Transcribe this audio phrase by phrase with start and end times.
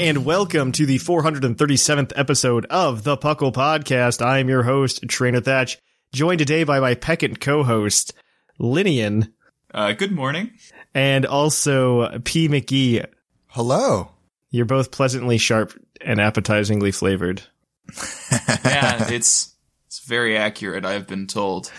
[0.00, 4.24] And welcome to the 437th episode of the Puckle Podcast.
[4.24, 5.76] I am your host, Trainer Thatch,
[6.14, 8.14] joined today by my peccant co-host,
[8.58, 9.30] Linian,
[9.74, 10.52] Uh, good morning.
[10.94, 12.48] and also P.
[12.48, 13.04] McGee.
[13.48, 14.10] Hello.
[14.50, 17.42] You're both pleasantly sharp and appetizingly flavored.
[18.64, 19.54] Yeah, it's
[19.86, 20.84] it's very accurate.
[20.84, 21.70] I've been told.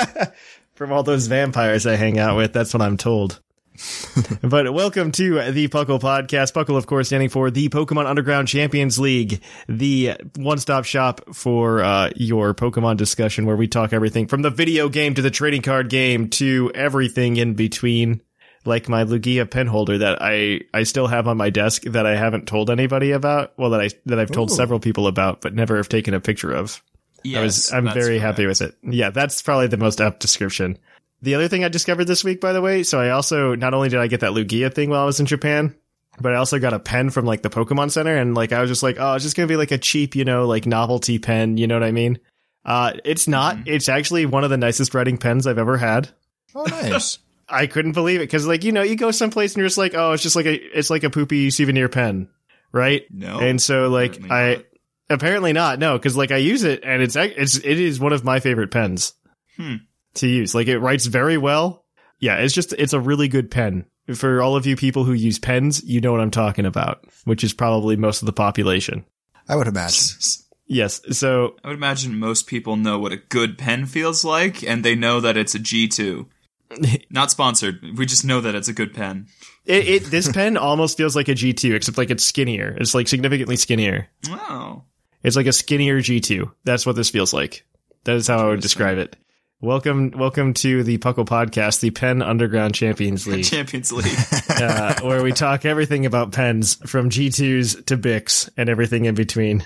[0.74, 3.40] From all those vampires I hang out with, that's what I'm told.
[4.42, 6.52] but welcome to the Puckle Podcast.
[6.52, 12.10] Puckle, of course, standing for the Pokemon Underground Champions League, the one-stop shop for uh,
[12.14, 15.88] your Pokemon discussion, where we talk everything from the video game to the trading card
[15.88, 18.20] game to everything in between.
[18.64, 22.16] Like my Lugia pen holder that I I still have on my desk that I
[22.16, 23.52] haven't told anybody about.
[23.58, 26.50] Well, that I that I've told several people about, but never have taken a picture
[26.50, 26.82] of.
[27.24, 28.22] Yes, I was I'm very correct.
[28.22, 28.74] happy with it.
[28.82, 30.78] Yeah, that's probably the most apt description.
[31.24, 33.88] The other thing I discovered this week, by the way, so I also not only
[33.88, 35.74] did I get that Lugia thing while I was in Japan,
[36.20, 38.68] but I also got a pen from like the Pokemon Center, and like I was
[38.68, 41.56] just like, oh, it's just gonna be like a cheap, you know, like novelty pen.
[41.56, 42.18] You know what I mean?
[42.62, 43.56] Uh, it's not.
[43.56, 43.68] Mm-hmm.
[43.68, 46.10] It's actually one of the nicest writing pens I've ever had.
[46.54, 47.18] Oh, nice.
[47.48, 49.94] I couldn't believe it because, like, you know, you go someplace and you're just like,
[49.94, 52.28] oh, it's just like a, it's like a poopy souvenir pen,
[52.72, 53.02] right?
[53.10, 54.64] No, and so like apparently I not.
[55.10, 58.24] apparently not no because like I use it and it's it's it is one of
[58.24, 59.14] my favorite pens
[59.56, 59.76] Hmm.
[60.14, 60.54] To use.
[60.54, 61.84] Like it writes very well.
[62.20, 63.86] Yeah, it's just it's a really good pen.
[64.14, 67.42] For all of you people who use pens, you know what I'm talking about, which
[67.42, 69.04] is probably most of the population.
[69.48, 70.18] I would imagine.
[70.66, 74.84] Yes, so I would imagine most people know what a good pen feels like, and
[74.84, 76.28] they know that it's a G two.
[77.10, 77.80] Not sponsored.
[77.96, 79.26] We just know that it's a good pen.
[79.64, 82.76] it, it this pen almost feels like a G2 except like it's skinnier.
[82.80, 84.08] It's like significantly skinnier.
[84.28, 84.84] Wow.
[85.22, 86.50] It's like a skinnier G2.
[86.64, 87.66] That's what this feels like.
[88.04, 89.16] That is how I would describe it.
[89.60, 94.18] Welcome, welcome to the Puckle Podcast, the Pen Underground Champions League, Champions League.
[94.50, 99.60] uh, where we talk everything about pens, from G2s to Bics and everything in between.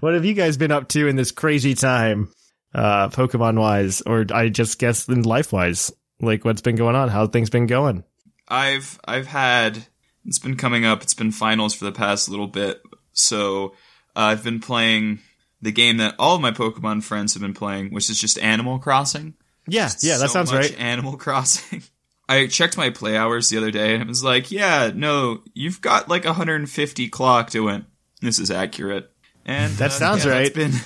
[0.00, 2.32] what have you guys been up to in this crazy time,
[2.74, 5.92] uh, Pokemon wise, or I just guess in life wise?
[6.20, 7.08] Like, what's been going on?
[7.08, 8.04] How things been going?
[8.48, 9.86] I've I've had
[10.24, 11.02] it's been coming up.
[11.02, 13.74] It's been finals for the past little bit, so
[14.16, 15.20] uh, I've been playing
[15.64, 18.78] the game that all of my Pokemon friends have been playing, which is just Animal
[18.78, 19.34] Crossing.
[19.66, 20.80] Yeah, yeah, that so sounds much right.
[20.80, 21.82] Animal Crossing.
[22.28, 25.80] I checked my play hours the other day and it was like, yeah, no, you've
[25.80, 27.54] got like 150 clocked.
[27.54, 27.86] It went,
[28.20, 29.10] this is accurate.
[29.44, 30.54] And That uh, sounds yeah, right.
[30.54, 30.80] That's, been,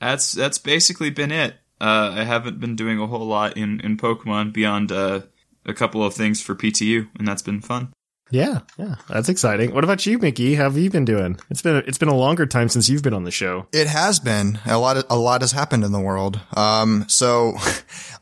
[0.00, 1.54] that's that's basically been it.
[1.80, 5.22] Uh, I haven't been doing a whole lot in in Pokemon beyond uh,
[5.66, 7.92] a couple of things for PTU, and that's been fun.
[8.32, 9.74] Yeah, yeah, that's exciting.
[9.74, 10.54] What about you, Mickey?
[10.54, 11.38] How have you been doing?
[11.50, 13.66] It's been it's been a longer time since you've been on the show.
[13.72, 14.96] It has been a lot.
[14.96, 16.40] Of, a lot has happened in the world.
[16.56, 17.52] Um, so,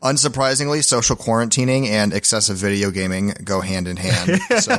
[0.03, 4.41] unsurprisingly, social quarantining and excessive video gaming go hand in hand.
[4.61, 4.73] So,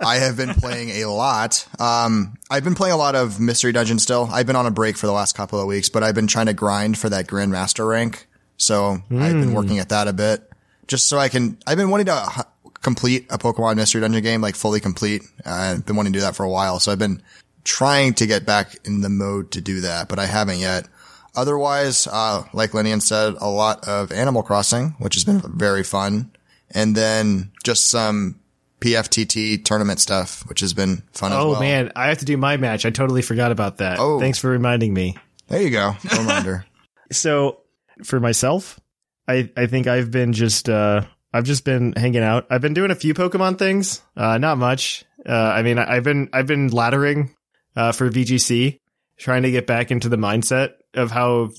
[0.00, 1.66] I have been playing a lot.
[1.78, 4.28] Um, I've been playing a lot of Mystery Dungeon still.
[4.32, 6.46] I've been on a break for the last couple of weeks, but I've been trying
[6.46, 8.26] to grind for that Grandmaster rank.
[8.56, 10.50] So, I've been working at that a bit,
[10.88, 11.56] just so I can.
[11.68, 12.46] I've been wanting to
[12.86, 15.22] complete a Pokemon Mystery Dungeon game, like fully complete.
[15.44, 17.20] Uh, I've been wanting to do that for a while, so I've been
[17.64, 20.86] trying to get back in the mode to do that, but I haven't yet.
[21.34, 26.30] Otherwise, uh, like Linian said, a lot of Animal Crossing, which has been very fun.
[26.70, 28.40] And then just some
[28.80, 31.60] PFTT tournament stuff, which has been fun as Oh well.
[31.60, 32.86] man, I have to do my match.
[32.86, 33.98] I totally forgot about that.
[33.98, 34.18] Oh.
[34.20, 35.16] Thanks for reminding me.
[35.48, 35.96] There you go.
[36.16, 36.64] Reminder.
[37.12, 37.60] So,
[38.02, 38.80] for myself,
[39.28, 42.46] I I think I've been just uh I've just been hanging out.
[42.50, 44.02] I've been doing a few Pokemon things.
[44.16, 45.04] Uh not much.
[45.26, 47.30] Uh I mean, I, I've been I've been laddering
[47.74, 48.80] uh for VGC,
[49.18, 51.50] trying to get back into the mindset of how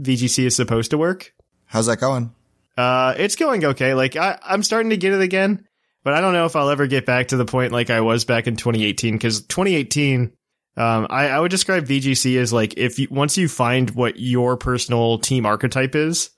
[0.00, 1.32] VGC is supposed to work.
[1.66, 2.32] How's that going?
[2.76, 3.94] Uh, it's going okay.
[3.94, 5.66] Like I, I'm starting to get it again,
[6.02, 8.24] but I don't know if I'll ever get back to the point like I was
[8.24, 9.14] back in 2018.
[9.14, 10.32] Because 2018,
[10.76, 14.56] um, I, I would describe VGC as like if you once you find what your
[14.56, 16.30] personal team archetype is,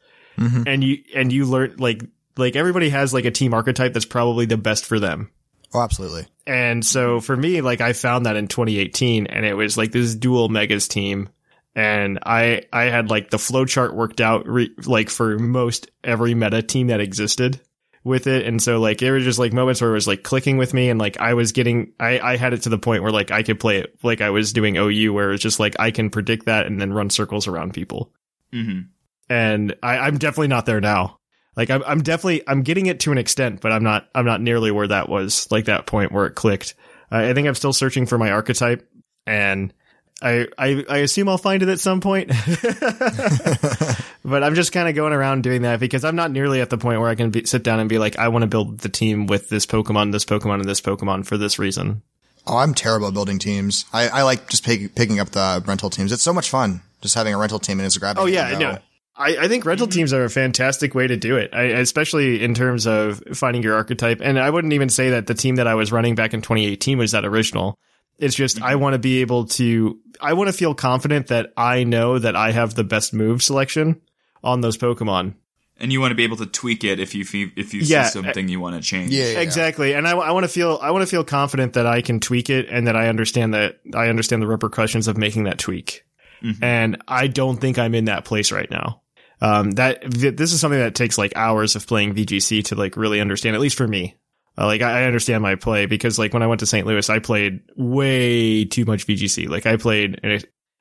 [0.66, 2.02] and you and you learn like
[2.36, 5.30] like everybody has like a team archetype that's probably the best for them.
[5.74, 6.26] Oh, absolutely.
[6.46, 10.14] And so for me, like I found that in 2018 and it was like this
[10.14, 11.28] dual megas team.
[11.74, 16.62] And I, I had like the flowchart worked out re- like for most every meta
[16.62, 17.60] team that existed
[18.04, 18.46] with it.
[18.46, 20.88] And so like there were just like moments where it was like clicking with me
[20.88, 23.42] and like I was getting, I, I had it to the point where like I
[23.42, 26.46] could play it like I was doing OU where it's just like I can predict
[26.46, 28.12] that and then run circles around people.
[28.52, 28.82] hmm
[29.28, 31.18] And I, I'm definitely not there now.
[31.56, 34.40] Like I'm, I'm definitely I'm getting it to an extent, but I'm not I'm not
[34.40, 36.74] nearly where that was like that point where it clicked.
[37.10, 38.88] Uh, I think I'm still searching for my archetype,
[39.26, 39.72] and
[40.20, 42.28] I I, I assume I'll find it at some point.
[44.24, 46.78] but I'm just kind of going around doing that because I'm not nearly at the
[46.78, 48.88] point where I can be, sit down and be like, I want to build the
[48.88, 52.02] team with this Pokemon, this Pokemon, and this Pokemon for this reason.
[52.46, 53.86] Oh, I'm terrible at building teams.
[53.92, 56.12] I, I like just pick, picking up the rental teams.
[56.12, 58.22] It's so much fun just having a rental team and just grabbing.
[58.22, 58.78] Oh yeah, no.
[59.16, 59.22] Go.
[59.22, 59.98] I, I think rental mm-hmm.
[59.98, 63.74] teams are a fantastic way to do it, I, especially in terms of finding your
[63.74, 64.20] archetype.
[64.22, 66.98] And I wouldn't even say that the team that I was running back in 2018
[66.98, 67.78] was that original.
[68.18, 68.82] It's just I mm-hmm.
[68.82, 69.98] want to be able to.
[70.20, 74.00] I want to feel confident that I know that I have the best move selection
[74.42, 75.34] on those Pokemon.
[75.78, 78.04] And you want to be able to tweak it if you fe- if you Yeah,
[78.04, 79.10] see something you want to change.
[79.10, 79.40] Yeah, yeah, yeah.
[79.40, 82.18] Exactly, and I, I want to feel I want to feel confident that I can
[82.18, 86.06] tweak it and that I understand that I understand the repercussions of making that tweak.
[86.42, 86.64] Mm-hmm.
[86.64, 89.02] And I don't think I'm in that place right now.
[89.40, 92.96] Um, that th- this is something that takes like hours of playing VGC to like
[92.96, 93.54] really understand.
[93.54, 94.16] At least for me,
[94.56, 96.86] uh, like I, I understand my play because like when I went to St.
[96.86, 99.48] Louis, I played way too much VGC.
[99.48, 100.20] Like I played,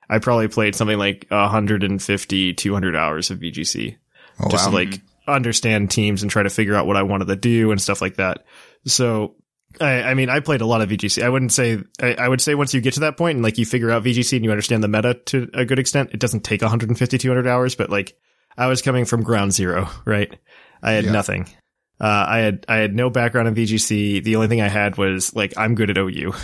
[0.10, 3.98] I probably played something like 150, 200 hours of VGC
[4.40, 4.72] Oh, just wow.
[4.72, 7.81] to like understand teams and try to figure out what I wanted to do and
[7.81, 8.46] stuff like that.
[8.86, 9.36] So,
[9.80, 11.24] I, I mean, I played a lot of VGC.
[11.24, 13.58] I wouldn't say, I, I would say once you get to that point and like
[13.58, 16.44] you figure out VGC and you understand the meta to a good extent, it doesn't
[16.44, 18.18] take 150, 200 hours, but like
[18.57, 20.34] I was coming from ground zero, right?
[20.81, 21.12] I had Yeah.
[21.12, 21.48] nothing.
[22.00, 24.24] Uh, I had, I had no background in VGC.
[24.24, 26.34] The only thing I had was like, I'm good at OU.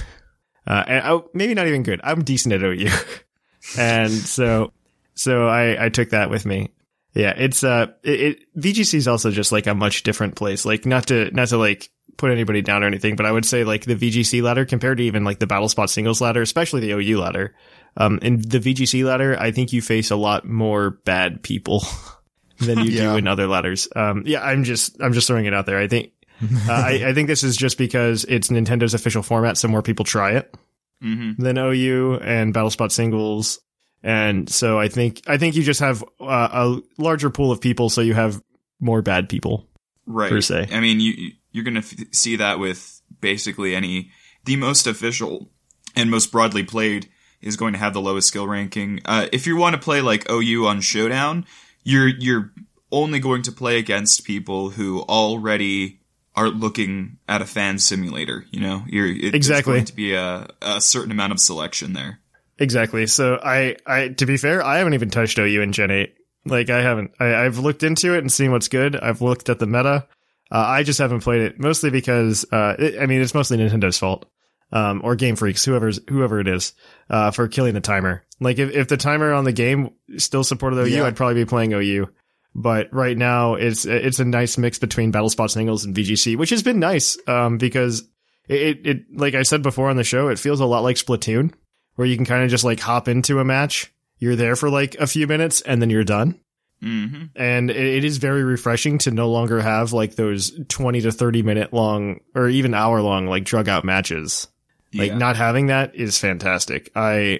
[0.67, 1.99] Uh, and I, maybe not even good.
[2.03, 2.87] I'm decent at OU.
[3.79, 4.71] and so,
[5.15, 6.69] so I, I took that with me.
[7.15, 10.63] Yeah, it's uh, it, it VGC is also just like a much different place.
[10.63, 13.63] Like not to not to like put anybody down or anything, but I would say
[13.63, 16.91] like the VGC ladder compared to even like the Battle Spot singles ladder, especially the
[16.91, 17.55] OU ladder.
[17.97, 21.83] Um, in the VGC ladder, I think you face a lot more bad people
[22.59, 23.11] than you Yeah.
[23.13, 23.87] do in other ladders.
[23.95, 25.77] Um, yeah, I'm just I'm just throwing it out there.
[25.77, 26.11] I think
[26.41, 30.05] uh, I, I think this is just because it's Nintendo's official format, so more people
[30.05, 30.53] try it
[31.01, 33.59] hmm than OU and BattleSpot singles.
[34.03, 37.89] And so I think I think you just have uh, a larger pool of people,
[37.89, 38.41] so you have
[38.79, 39.67] more bad people.
[40.07, 40.29] Right.
[40.31, 40.69] per se.
[40.71, 44.11] I mean, you you're gonna f- see that with basically any
[44.45, 45.51] the most official
[45.95, 47.09] and most broadly played
[47.41, 49.01] is going to have the lowest skill ranking.
[49.05, 51.45] Uh, if you want to play like OU on Showdown,
[51.83, 52.51] you're you're
[52.91, 55.99] only going to play against people who already
[56.35, 58.45] are looking at a fan simulator.
[58.51, 59.75] You know, you're it, Exactly.
[59.75, 62.19] Going to be a a certain amount of selection there.
[62.59, 63.07] Exactly.
[63.07, 66.15] So I, I to be fair, I haven't even touched OU in Gen eight.
[66.45, 67.11] Like I haven't.
[67.19, 68.95] I, I've looked into it and seen what's good.
[68.95, 70.07] I've looked at the meta.
[70.51, 73.97] Uh, I just haven't played it mostly because uh, it, I mean it's mostly Nintendo's
[73.97, 74.25] fault.
[74.71, 76.73] Um, or Game Freaks, whoever's whoever it is,
[77.09, 78.23] uh, for killing the timer.
[78.39, 81.03] Like if, if the timer on the game still supported OU, Yeah.
[81.05, 82.07] I'd probably be playing OU.
[82.55, 86.49] But right now, it's it's a nice mix between Battle Spot singles and VGC, which
[86.49, 87.17] has been nice.
[87.27, 88.03] Um, because
[88.49, 91.53] it, it, like I said before on the show, it feels a lot like Splatoon,
[91.95, 93.93] where you can kind of just like hop into a match.
[94.19, 96.39] You're there for like a few minutes and then you're done.
[96.81, 101.11] hmm And it, it is very refreshing to no longer have like those 20 to
[101.11, 104.47] 30 minute long or even hour long like drug out matches.
[104.93, 105.17] Like Yeah.
[105.17, 106.91] not having that is fantastic.
[106.95, 107.39] I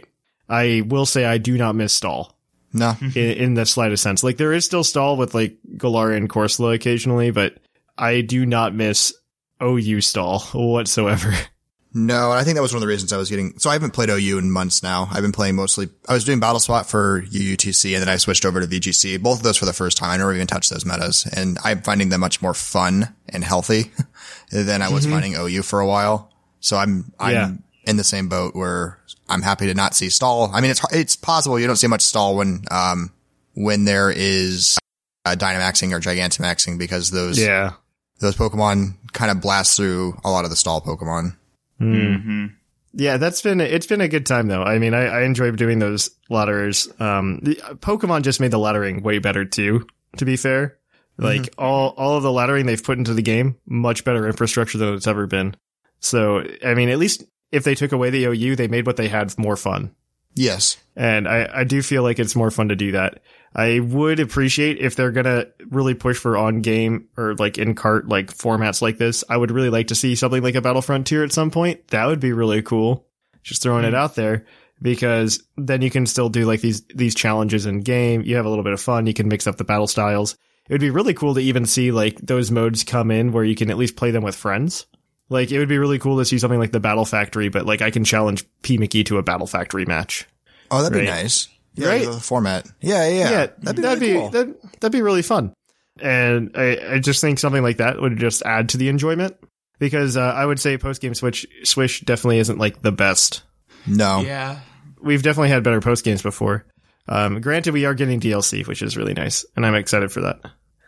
[0.50, 2.38] I will say I do not miss stall
[2.74, 2.96] No.
[3.02, 4.24] in, in the slightest sense.
[4.24, 7.58] Like there is still stall with like Galarian and Corsola occasionally, but
[7.98, 9.14] I do not miss
[9.62, 11.34] OU stall whatsoever.
[11.94, 13.60] No, and I think that was one of the reasons I was getting.
[13.60, 15.10] So I haven't played OU in months now.
[15.12, 15.90] I've been playing mostly.
[16.08, 19.22] I was doing Battle Spot for UUTC, and then I switched over to VGC.
[19.22, 20.12] Both of those for the first time.
[20.12, 23.92] I never even touched those metas, and I'm finding them much more fun and healthy
[24.52, 25.14] than I was mm-hmm.
[25.14, 26.31] finding OU for a while.
[26.62, 27.52] So I'm I'm Yeah.
[27.86, 30.50] in the same boat where I'm happy to not see stall.
[30.54, 33.12] I mean, it's it's possible you don't see much stall when um
[33.54, 34.78] when there is
[35.26, 37.74] uh, Dynamaxing or Gigantamaxing because those yeah.
[38.20, 41.36] those Pokemon kind of blast through a lot of the stall Pokemon.
[41.80, 42.46] hmm
[42.94, 44.64] Yeah, that's been it's been a good time though.
[44.64, 46.90] I mean, I, I enjoy doing those ladderers.
[47.02, 49.86] Um, the, Pokemon just made the laddering way better too.
[50.18, 50.78] To be fair,
[51.18, 54.94] like all all of the laddering they've put into the game, much better infrastructure than
[54.94, 55.56] it's ever been.
[56.02, 59.08] So, I mean, at least if they took away the OU, they made what they
[59.08, 59.96] had more fun.
[60.36, 60.78] Yes.
[60.96, 63.22] And I, I do feel like it's more fun to do that.
[63.54, 68.08] I would appreciate if they're gonna really push for on game or like in cart
[68.08, 69.26] like formats like this.
[69.30, 71.86] I would really like to see something like a Battle Frontier at some point.
[71.90, 73.08] That would be really cool.
[73.44, 73.96] Just throwing it mm-hmm.
[73.96, 74.46] out there
[74.82, 78.22] because then you can still do like these these challenges in game.
[78.22, 79.06] You have a little bit of fun.
[79.06, 80.38] You can mix up the battle styles.
[80.70, 83.56] It would be really cool to even see like those modes come in where you
[83.56, 84.86] can at least play them with friends.
[85.32, 87.82] Like it would be really cool to see something like the Battle Factory, but like
[87.82, 90.28] I can challenge P Mickey to a Battle Factory match.
[90.70, 91.48] Oh, that'd be nice.
[91.74, 92.06] Yeah, Right?
[92.06, 92.68] The format.
[92.82, 93.30] Yeah, yeah.
[93.32, 94.30] yeah, That'd be, really cool.
[94.30, 95.54] that'd, that'd be really fun.
[96.02, 99.38] And I, I just think something like that would just add to the enjoyment
[99.80, 103.44] because uh, I would say post game switch swish definitely isn't like the best.
[103.88, 104.20] no.
[104.20, 104.60] Yeah.
[105.02, 106.66] We've definitely had better post games before.
[107.08, 110.42] Um, granted, we are getting DLC, which is really nice, and I'm excited for that.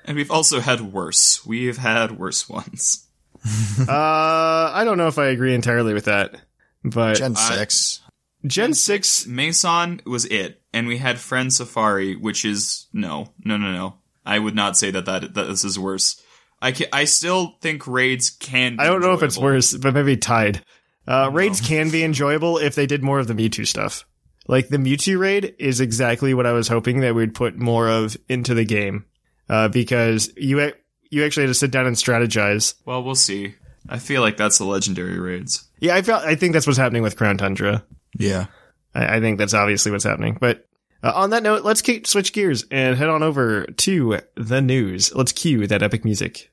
[0.05, 1.45] And we've also had worse.
[1.45, 3.07] We've had worse ones.
[3.79, 6.35] uh, I don't know if I agree entirely with that,
[6.83, 7.99] but Gen I- 6.
[8.45, 13.71] Gen six, Maison was it, and we had Friend Safari, which is no, no, no,
[13.71, 13.95] no.
[14.25, 16.21] I would not say that that, that this is worse.
[16.61, 18.75] I can, I still think raids can.
[18.75, 20.61] Be I don't know if it's worse, but maybe tied.
[21.07, 24.05] Uh, raids can be enjoyable if they did more of the Mewtwo stuff.
[24.47, 28.17] Like the Mewtwo raid is exactly what I was hoping that we'd put more of
[28.27, 29.05] into the game,
[29.49, 30.75] uh, because you ac-
[31.13, 32.73] you actually had to sit down and strategize.
[32.85, 33.55] Well, we'll see.
[33.87, 35.69] I feel like that's the legendary raids.
[35.79, 37.83] Yeah, I felt I think that's what's happening with Crown Tundra.
[38.17, 38.47] Yeah.
[38.95, 40.37] I, I think that's obviously what's happening.
[40.39, 40.67] But
[41.03, 45.13] uh, on that note, let's keep, switch gears and head on over to the news.
[45.13, 46.49] Let's cue that epic music.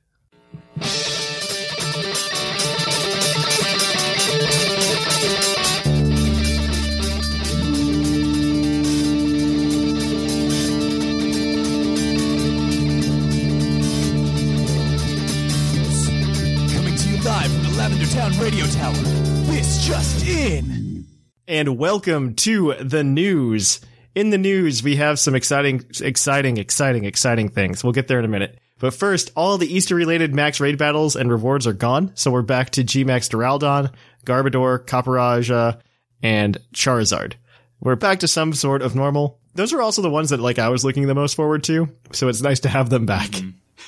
[18.11, 18.93] From Town Radio Tower.
[18.93, 21.05] This just in.
[21.47, 23.79] and welcome to the news.
[24.15, 27.83] In the news, we have some exciting, exciting, exciting, exciting things.
[27.85, 28.59] We'll get there in a minute.
[28.79, 32.41] But first, all the Easter related max raid battles and rewards are gone, so we're
[32.41, 33.93] back to Gmax Duraludon,
[34.25, 35.79] Garbodor, Copperajah,
[36.21, 37.35] and Charizard.
[37.79, 39.39] We're back to some sort of normal.
[39.55, 42.27] Those are also the ones that like I was looking the most forward to, so
[42.27, 43.29] it's nice to have them back.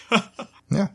[0.72, 0.88] Yeah.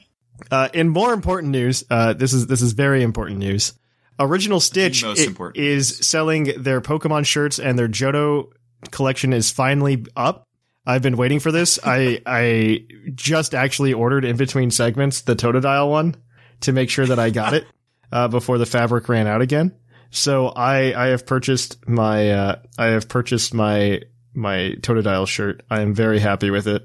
[0.50, 3.72] Uh, in more important news, uh, this is this is very important news.
[4.20, 5.14] Original Stitch i-
[5.54, 8.50] is selling their Pokemon shirts, and their Johto
[8.90, 10.44] collection is finally up.
[10.86, 11.78] I've been waiting for this.
[11.84, 16.16] I I just actually ordered in between segments the Totodile one
[16.60, 17.66] to make sure that I got it
[18.12, 19.74] uh, before the fabric ran out again.
[20.10, 24.00] So I I have purchased my uh, I have purchased my
[24.34, 25.62] my Totodile shirt.
[25.70, 26.82] I am very happy with it.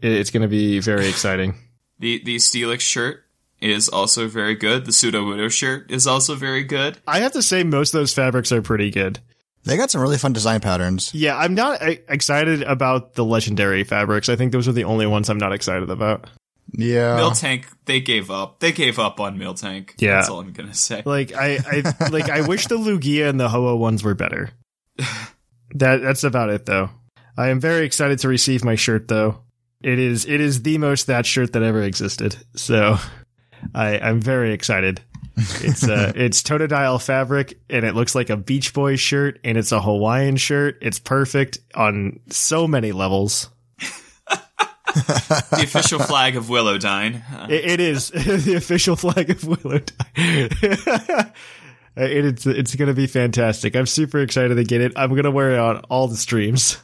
[0.00, 1.54] It- It's going to be very exciting.
[2.02, 3.24] The the Steelix shirt
[3.60, 4.86] is also very good.
[4.86, 6.98] The Sudowoodo shirt is also very good.
[7.06, 9.20] I have to say most of those fabrics are pretty good.
[9.62, 11.14] They got some really fun design patterns.
[11.14, 14.28] Yeah, I'm not excited about the legendary fabrics.
[14.28, 16.28] I think those are the only ones I'm not excited about.
[16.72, 17.18] Yeah.
[17.20, 18.58] Miltank, they gave up.
[18.58, 19.92] They gave up on Miltank.
[19.98, 20.16] Yeah.
[20.16, 21.04] That's all I'm gonna say.
[21.04, 24.50] Like I, I like I wish the Lugia and the Ho-Oh ones were better.
[25.74, 26.90] That that's about it though.
[27.34, 29.38] I am very excited to receive my shirt though.
[29.82, 32.36] It is it is the most that shirt that ever existed.
[32.54, 32.96] So
[33.74, 35.00] I I'm very excited.
[35.36, 39.72] It's uh it's Totodile fabric and it looks like a Beach Boys shirt and it's
[39.72, 40.78] a Hawaiian shirt.
[40.82, 43.50] It's perfect on so many levels.
[44.94, 47.22] the official flag of Willowdine.
[47.32, 48.10] Uh, It, it is
[48.44, 51.32] the official flag of Willowdine.
[51.96, 53.74] it, it's it's going to be fantastic.
[53.74, 54.92] I'm super excited to get it.
[54.96, 56.76] I'm going to wear it on all the streams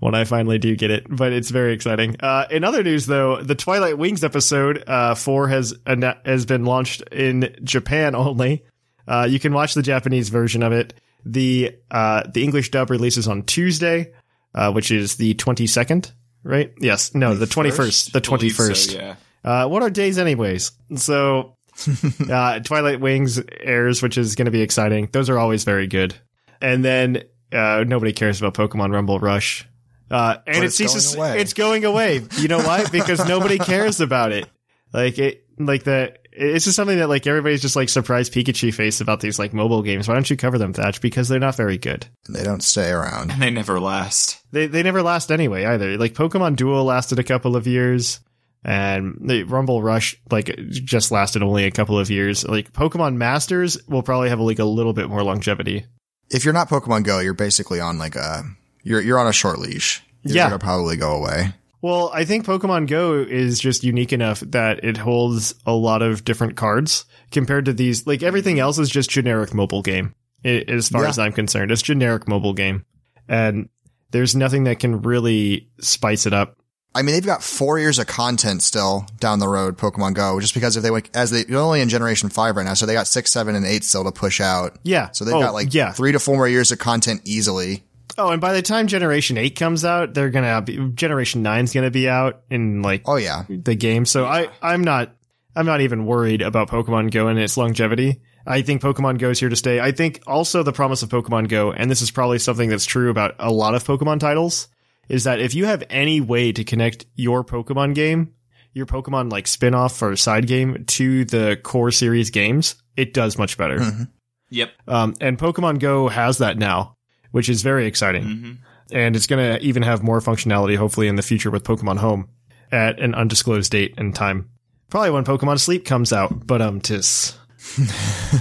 [0.00, 1.06] when I finally do get it.
[1.08, 2.16] But it's very exciting.
[2.20, 7.02] Uh, in other news, though, the Twilight Wings episode uh, four has has been launched
[7.12, 8.64] in Japan only.
[9.06, 10.94] Uh, you can watch the Japanese version of it.
[11.24, 14.12] The uh, the English dub releases on Tuesday,
[14.54, 16.12] uh, which is the 22nd.
[16.42, 16.72] Right?
[16.80, 17.14] Yes.
[17.14, 18.12] No, the 21st.
[18.12, 18.94] The believe so, 21st.
[18.94, 19.16] yeah.
[19.44, 20.72] Uh, what are days anyways?
[20.96, 21.56] So,
[22.30, 25.10] uh, Twilight Wings airs, which is going to be exciting.
[25.12, 26.14] Those are always very good.
[26.62, 29.66] And then, uh, nobody cares about Pokemon Rumble Rush.
[30.10, 31.40] Uh, and But it it's ceases, going away.
[31.40, 32.22] it's going away.
[32.38, 32.84] You know why?
[32.92, 34.48] because nobody cares about it.
[34.92, 39.00] Like it, like the, it's just something that like everybody's just like surprised Pikachu face
[39.00, 40.08] about these like mobile games.
[40.08, 41.00] Why don't you cover them, Thatch?
[41.00, 42.06] Because they're not very good.
[42.28, 43.30] They don't stay around.
[43.30, 44.42] And They never last.
[44.52, 45.96] They they never last anyway either.
[45.96, 48.20] Like Pokemon Duel lasted a couple of years.
[48.62, 52.46] And the Rumble Rush like just lasted only a couple of years.
[52.46, 55.86] Like Pokemon Masters will probably have like a little bit more longevity.
[56.30, 58.44] If you're not Pokemon Go, you're basically on like a
[58.82, 60.02] you're you're on a short leash.
[60.22, 60.44] You're Yeah.
[60.46, 61.52] gonna probably go away.
[61.82, 66.24] Well, I think Pokemon Go is just unique enough that it holds a lot of
[66.26, 68.06] different cards compared to these.
[68.06, 70.14] Like everything else is just generic mobile game.
[70.44, 71.08] As far Yeah.
[71.08, 72.84] as I'm concerned, it's generic mobile game,
[73.28, 73.68] and
[74.10, 76.56] there's nothing that can really spice it up.
[76.94, 80.54] I mean, they've got four years of content still down the road, Pokemon Go, just
[80.54, 82.94] because if they went, as they, they're only in generation five right now, so they
[82.94, 84.76] got six, seven, and eight still to push out.
[84.82, 85.10] Yeah.
[85.12, 85.92] So they've Oh, got like yeah.
[85.92, 87.84] three to four more years of content easily.
[88.20, 91.90] Oh, and by the time Generation Eight comes out, they're gonna be Generation Nine's gonna
[91.90, 93.44] be out in like Oh yeah.
[93.48, 94.04] the game.
[94.04, 95.16] So I, I'm not,
[95.56, 98.20] I'm not even worried about Pokemon Go and its longevity.
[98.46, 99.80] I think Pokemon Go is here to stay.
[99.80, 103.10] I think also the promise of Pokemon Go, and this is probably something that's true
[103.10, 104.68] about a lot of Pokemon titles,
[105.08, 108.34] is that if you have any way to connect your Pokemon game,
[108.72, 113.58] your Pokemon like spin-off or side game to the core series games, it does much
[113.58, 114.08] better.
[114.50, 114.70] Yep.
[114.88, 116.96] Um, and Pokemon Go has that now,
[117.30, 118.22] which is very exciting.
[118.24, 118.52] hmm
[118.92, 122.28] And it's going to even have more functionality, hopefully, in the future with Pokemon Home
[122.72, 124.50] at an undisclosed date and time.
[124.88, 127.36] Probably when Pokemon Sleep comes out, but um, tis.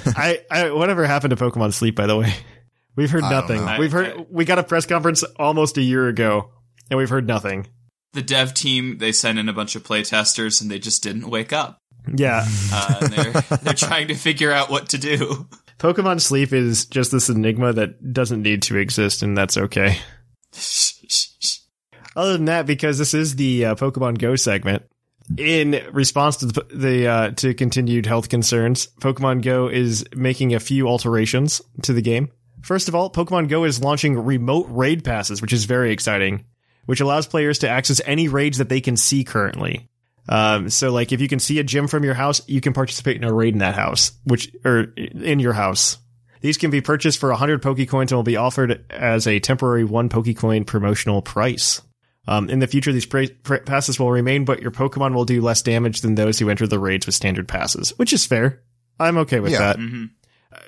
[0.06, 2.34] I, I, whatever happened to Pokemon Sleep, by the way?
[2.96, 3.66] We've heard I nothing.
[3.80, 6.52] We've heard, we got a press conference almost a year ago,
[6.90, 7.68] and we've heard nothing.
[8.12, 11.54] The dev team they sent in a bunch of playtesters and they just didn't wake
[11.54, 11.78] up.
[12.14, 12.46] Yeah.
[12.74, 13.32] Uh, they're
[13.62, 15.48] they're trying to figure out what to do.
[15.80, 19.98] Pokemon Sleep is just this enigma that doesn't need to exist, and that's okay.
[22.16, 24.84] Other than that, because this is the uh, Pokemon Go segment,
[25.38, 30.60] in response to the, the uh, to continued health concerns, Pokemon Go is making a
[30.60, 32.30] few alterations to the game.
[32.62, 36.46] First of all, Pokemon Go is launching remote raid passes, which is very exciting,
[36.88, 39.89] which allows players to access any raids that they can see currently.
[40.30, 43.18] Um, so, like, if you can see a gym from your house, you can participate
[43.18, 45.98] in a raid in that house, which or in your house.
[46.42, 50.08] These can be purchased for 100 Pokecoins and will be offered as a temporary one
[50.08, 51.82] Pokecoin promotional price.
[52.28, 55.42] Um, in the future, these pra- pra- passes will remain, but your Pokemon will do
[55.42, 58.62] less damage than those who enter the raids with standard passes, which is fair.
[59.00, 59.60] I'm okay with Yeah.
[59.60, 59.76] that.
[59.78, 60.06] hmm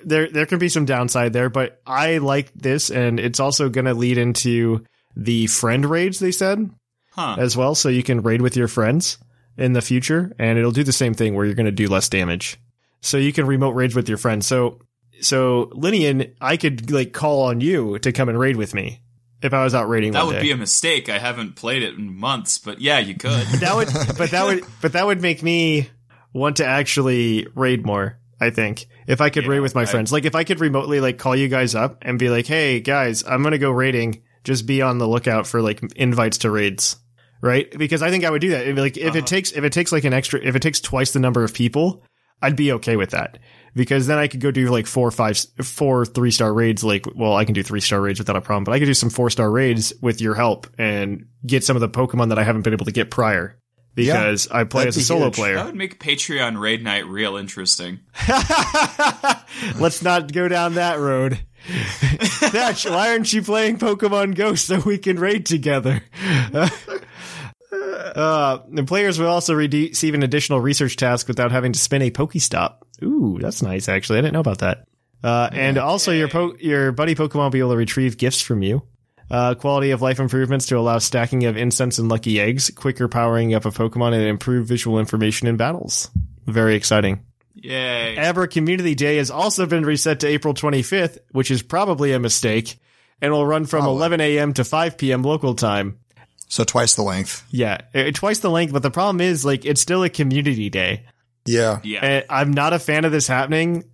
[0.04, 3.84] There, there can be some downside there, but I like this, and it's also going
[3.84, 4.84] to lead into
[5.16, 6.18] the friend raids.
[6.18, 6.68] They said
[7.12, 7.36] Huh.
[7.38, 9.18] as well, so you can raid with your friends
[9.56, 12.08] in the future, and it'll do the same thing where you're going to do less
[12.08, 12.58] damage.
[13.00, 14.46] So you can remote raids with your friends.
[14.46, 14.78] So,
[15.20, 19.00] so Linian, I could like call on you to come and raid with me
[19.42, 20.12] if I was out raiding.
[20.12, 20.42] That would day.
[20.42, 21.08] be a mistake.
[21.08, 23.46] I haven't played it in months, but yeah, you could.
[23.60, 23.88] that would,
[24.18, 25.88] but that would, but that would make me
[26.32, 28.18] want to actually raid more.
[28.40, 30.60] I think if I could Yeah, raid with my I- friends, like if I could
[30.60, 34.22] remotely like call you guys up and be like, "Hey guys, I'm gonna go raiding.
[34.42, 36.96] Just be on the lookout for like invites to raids."
[37.42, 37.68] Right?
[37.76, 38.66] Because I think I would do that.
[38.66, 39.18] If, like if Uh-huh.
[39.18, 41.52] it takes if it takes like an extra if it takes twice the number of
[41.52, 42.02] people,
[42.40, 43.38] I'd be okay with that.
[43.74, 46.84] Because then I could go do like four, five, four, three star raids.
[46.84, 48.94] Like, well, I can do three star raids without a problem, but I could do
[48.94, 52.44] some four star raids with your help and get some of the Pokemon that I
[52.44, 53.58] haven't been able to get prior
[53.94, 55.36] because I play as a solo huge.
[55.36, 58.00] That would make Patreon raid night real interesting.
[59.78, 61.40] Let's not go down that road.
[61.68, 66.02] Thatch, why aren't you playing Pokemon Go so we can raid together?
[67.92, 72.10] Uh, the players will also receive an additional research task without having to spin a
[72.10, 72.78] Pokestop.
[73.02, 73.88] Ooh, that's nice.
[73.88, 74.86] Actually, I didn't know about that.
[75.22, 78.62] Uh, and also your po- your buddy Pokemon will be able to retrieve gifts from
[78.62, 78.82] you.
[79.30, 83.54] Uh, quality of life improvements to allow stacking of incense and lucky eggs, quicker powering
[83.54, 86.10] up of Pokemon, and improved visual information in battles.
[86.46, 87.24] Very exciting.
[87.54, 88.16] Yay.
[88.18, 92.78] Abra Community Day has also been reset to April 25th, which is probably a mistake,
[93.20, 93.96] and will run from Probably.
[93.98, 94.52] 11 a.m.
[94.54, 95.22] to 5 p.m.
[95.22, 95.98] local time.
[96.52, 97.46] So twice the length.
[97.50, 101.06] Yeah, uh, twice the length, but the problem is, like, it's still a community day.
[101.46, 101.80] Yeah.
[101.82, 102.00] Yeah.
[102.02, 103.84] And I'm not a fan of this happening,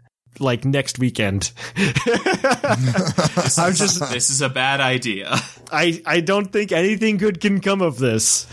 [0.40, 1.52] like, next weekend.
[1.76, 5.38] I'm just, this is a bad idea.
[5.70, 8.48] I, I don't think anything good can come of this.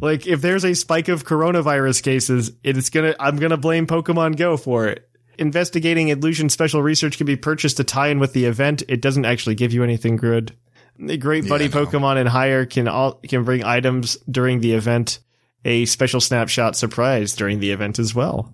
[0.00, 4.56] Like, if there's a spike of coronavirus cases, it's gonna, I'm gonna blame Pokemon Go
[4.56, 5.06] for it.
[5.36, 8.82] Investigating illusion special research can be purchased to tie in with the event.
[8.88, 10.56] It doesn't actually give you anything good.
[11.00, 11.84] The great buddy no.
[11.86, 15.18] Pokemon and higher can all can bring items during the event.
[15.64, 18.52] A special snapshot surprise during the event as well.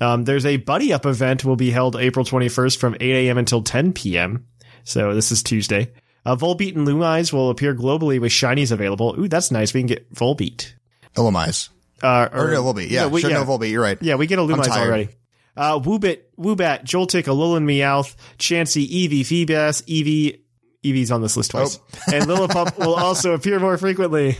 [0.00, 3.38] Um, there's a buddy up event will be held April 21st from 8 a.m.
[3.38, 4.46] until 10 p.m.
[4.84, 5.92] So this is Tuesday.
[6.24, 9.14] Uh, Volbeat and Illumise will appear globally with shinies available.
[9.18, 9.72] Ooh, that's nice.
[9.72, 10.72] We can get Volbeat.
[11.14, 11.70] Illumise.
[12.02, 12.90] Uh, Or no, Volbeat.
[12.90, 13.38] Yeah, we, should yeah.
[13.38, 13.70] know Volbeat.
[13.70, 13.98] You're right.
[14.00, 14.88] Yeah, we get a tired.
[14.88, 15.08] already.
[15.56, 20.40] Uh, Woobit, Woobat, Joltik, Alolan Meowth, Chansey, Eevee, Feebas, Eevee,
[20.84, 22.14] Eevee's on this list twice, Oh.
[22.14, 24.36] and Lillipup will also appear more frequently.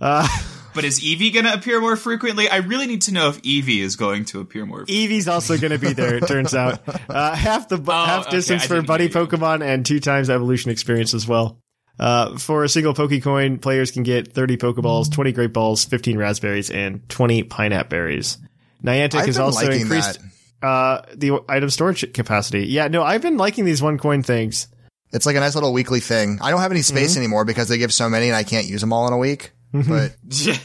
[0.00, 0.26] Uh,
[0.72, 2.48] But is Eevee going to appear more frequently?
[2.48, 4.84] I really need to know if Eevee is going to appear more.
[4.86, 6.14] Eevee's also going to be there.
[6.14, 9.08] It turns out uh, half the bu- Oh, half okay, distance I for didn't buddy.
[9.08, 11.58] Pokemon and two times evolution experience as well.
[11.98, 16.70] Uh, for a single Pokecoin, players can get 30 Pokeballs, 20 Great Balls, 15 Raspberries,
[16.70, 18.38] and 20 Pineapple Berries.
[18.84, 20.20] Niantic has also increased
[20.62, 22.66] uh, the item storage capacity.
[22.66, 24.68] Yeah, no, I've been liking these one coin things.
[25.12, 26.38] It's like a nice little weekly thing.
[26.40, 28.80] I don't have any space anymore because they give so many and I can't use
[28.80, 29.52] them all in a week.
[29.72, 30.16] But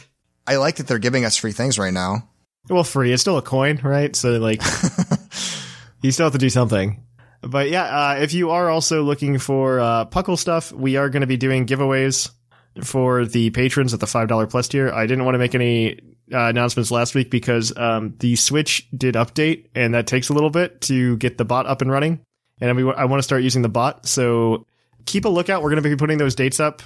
[0.46, 2.28] I like that they're giving us free things right now.
[2.68, 3.12] Well, free.
[3.12, 4.14] It's still a coin, right?
[4.14, 4.62] So like,
[6.02, 7.02] you still have to do something.
[7.42, 11.20] But yeah, uh, if you are also looking for uh, Puckle stuff, we are going
[11.20, 12.30] to be doing giveaways
[12.82, 14.90] for the patrons at the five dollar plus tier.
[14.90, 16.00] I didn't want to make any
[16.32, 20.50] uh, announcements last week because um, the Switch did update, and that takes a little
[20.50, 22.20] bit to get the bot up and running.
[22.60, 24.66] And we, I want to start using the bot, so
[25.04, 25.62] keep a lookout.
[25.62, 26.82] We're going to be putting those dates up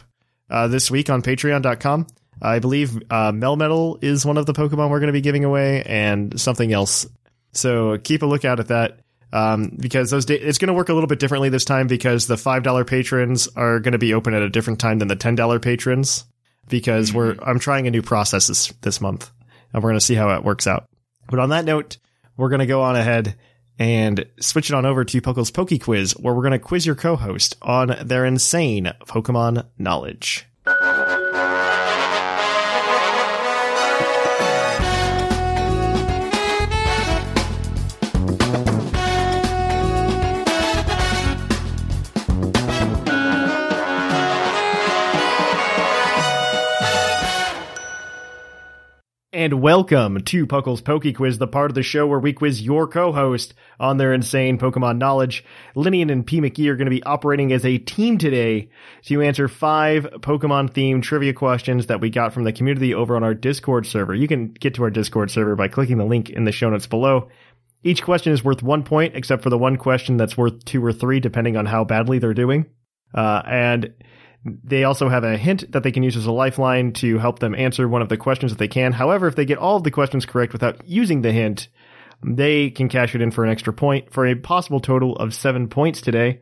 [0.48, 2.06] uh, this week on Patreon.com.
[2.42, 5.82] I believe uh, Melmetal is one of the Pokemon we're going to be giving away,
[5.82, 7.06] and something else.
[7.52, 9.00] So keep a lookout at that
[9.32, 12.26] um, because those da- it's going to work a little bit differently this time because
[12.26, 15.16] the five dollar patrons are going to be open at a different time than the
[15.16, 16.24] ten dollar patrons
[16.68, 19.30] because we're I'm trying a new process this this month
[19.72, 20.88] and we're going to see how it works out.
[21.28, 21.98] But on that note,
[22.36, 23.36] we're going to go on ahead
[23.78, 26.94] and switch it on over to Puckle's Poke Quiz, where we're going to quiz your
[26.94, 30.49] co-host on their insane Pokemon knowledge.
[49.40, 52.86] And welcome to Puckle's Poke Quiz, the part of the show where we quiz your
[52.86, 55.46] co-host on their insane Pokemon knowledge.
[55.74, 56.42] Linian and P.
[56.42, 58.68] McGee are going to be operating as a team today
[59.06, 63.32] to answer five Pokemon-themed trivia questions that we got from the community over on our
[63.32, 64.14] Discord server.
[64.14, 66.86] You can get to our Discord server by clicking the link in the show notes
[66.86, 67.30] below.
[67.82, 70.92] Each question is worth one point, except for the one question that's worth two or
[70.92, 72.66] three, depending on how badly they're doing.
[73.14, 73.94] Uh, and
[74.44, 77.54] they also have a hint that they can use as a lifeline to help them
[77.54, 78.92] answer one of the questions that they can.
[78.92, 81.68] However, if they get all of the questions correct without using the hint,
[82.22, 85.68] they can cash it in for an extra point for a possible total of seven
[85.68, 86.40] points today.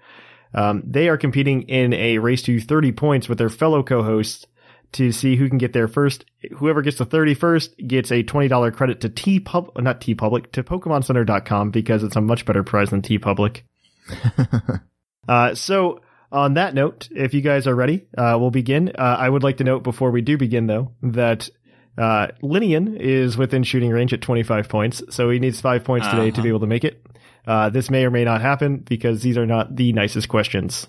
[0.54, 4.46] Um, they are competing in a race to 30 points with their fellow co-hosts
[4.92, 6.24] to see who can get there first.
[6.56, 10.62] Whoever gets the 30 first gets a $20 credit to T Pub, not TeePublic, to
[10.62, 13.62] PokemonCenter.com because it's a much better prize than TeePublic.
[15.28, 18.90] uh, so on that note, if you guys are ready, uh, we'll begin.
[18.98, 21.48] Uh, I would like to note before we do begin, though, that
[21.96, 26.30] uh, Linian is within shooting range at 25 points, so he needs five points today
[26.30, 27.04] to be able to make it.
[27.46, 30.86] Uh, this may or may not happen because these are not the nicest questions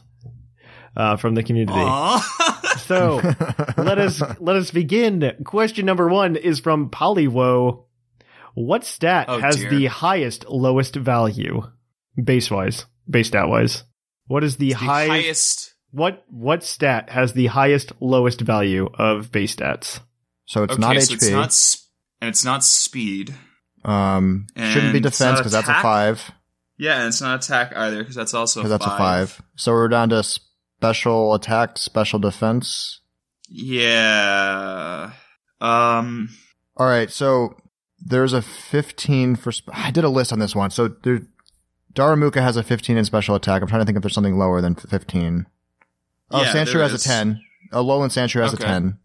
[0.97, 1.79] uh, from the community.
[2.85, 3.17] So
[3.77, 5.33] let us let us begin.
[5.43, 7.85] Question number one is from Polywo.
[8.55, 9.69] What stat Oh, has dear.
[9.69, 11.63] the highest lowest value,
[12.21, 13.83] base wise, base stat wise?
[14.29, 15.73] What is the, the highest, highest.
[15.91, 19.99] What what stat has the highest lowest value of base stats?
[20.45, 21.15] So it's Okay, not so HP.
[21.15, 21.83] it's not, sp-
[22.21, 23.33] and it's not speed.
[23.83, 26.31] um, shouldn't be defense because that's a five.
[26.77, 29.41] Yeah, and it's not attack either because that's also Because that's a five.
[29.55, 33.01] So we're down to special attack, special defense.
[33.49, 35.11] Yeah.
[35.59, 36.29] Um.
[36.77, 37.09] All right.
[37.11, 37.55] So
[37.99, 39.51] there's a 15 for.
[39.51, 40.69] Sp- I did a list on this one.
[40.71, 41.21] So there,
[41.93, 43.61] Darumaka has a 15 in special attack.
[43.61, 45.45] I'm trying to think if there's something lower than 15.
[46.31, 47.05] Oh, Yeah, Sandshrew there has is.
[47.05, 47.41] a 10.
[47.73, 48.63] Alolan Sandshrew has Okay.
[48.63, 48.97] a 10.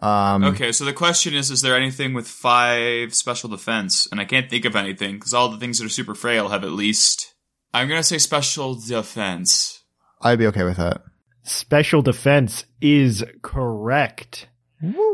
[0.00, 4.06] Um, Okay, so the question is: Is there anything with five special defense?
[4.10, 6.62] And I can't think of anything because all the things that are super frail have
[6.64, 7.34] at least.
[7.74, 9.82] I'm gonna say special defense.
[10.22, 11.02] I'd be okay with that.
[11.42, 14.46] Special defense is correct.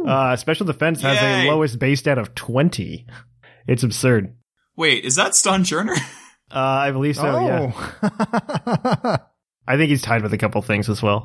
[0.07, 1.49] Uh, special defense has Yay.
[1.49, 3.07] a lowest base stat of 20.
[3.67, 4.35] It's absurd.
[4.77, 5.97] Wait, is that Stonjourner?
[6.51, 7.73] Uh, I believe so, yeah.
[7.75, 9.17] oh.
[9.67, 11.25] I think he's tied with a couple things as well.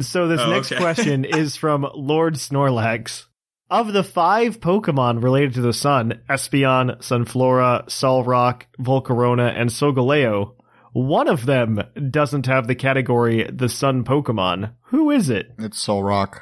[0.00, 0.80] So this Oh, next okay.
[0.80, 3.24] question is from Lord Snorlax.
[3.70, 10.54] Of the five Pokemon related to the sun, Espeon, Sunflora, Solrock, Volcarona, and Solgaleo,
[10.92, 14.72] one of them doesn't have the category the sun Pokemon.
[14.84, 15.52] Who is it?
[15.58, 16.40] it's Solrock.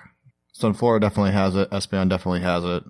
[0.56, 1.68] Sunflora definitely has it.
[1.70, 2.84] Espeon definitely has it.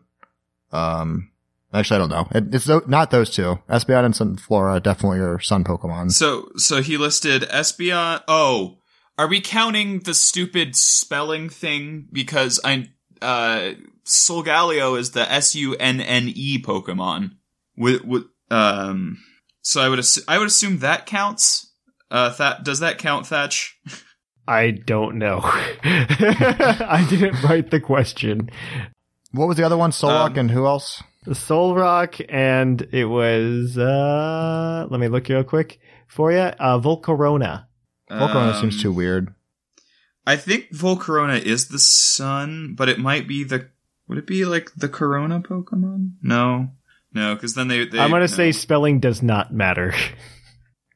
[0.71, 1.31] Um,
[1.73, 2.29] actually, I don't know.
[2.33, 3.59] It, it's not those two.
[3.69, 6.13] Espeon and Sunflora definitely are sun Pokemon.
[6.13, 8.23] so, so he listed Espeon.
[8.29, 8.79] Oh,
[9.19, 12.09] are we counting the stupid spelling thing?
[12.13, 12.89] Because I,
[13.23, 13.73] uh,
[14.05, 17.31] Solgaleo is the S U N N E Pokemon.
[17.77, 19.19] With, with, um,
[19.63, 21.73] so I would assu- I would assume that counts.
[22.11, 23.79] Uh, that does that count, Thatch?
[24.49, 25.41] I don't know.
[25.83, 28.49] I didn't write the question.
[29.33, 29.91] What was the other one?
[29.91, 31.03] Solrock Um, and who else?
[31.27, 36.39] Solrock, and it was uh let me look real quick for you.
[36.39, 37.67] Uh Volcarona.
[38.11, 39.35] Volcarona Um, seems too weird.
[40.27, 43.69] I think Volcarona is the sun, but it might be the.
[44.09, 46.13] Would it be like the Corona Pokemon?
[46.23, 46.71] No,
[47.13, 47.87] no, because then they.
[47.87, 48.27] they I'm gonna no.
[48.27, 49.95] say spelling does not matter.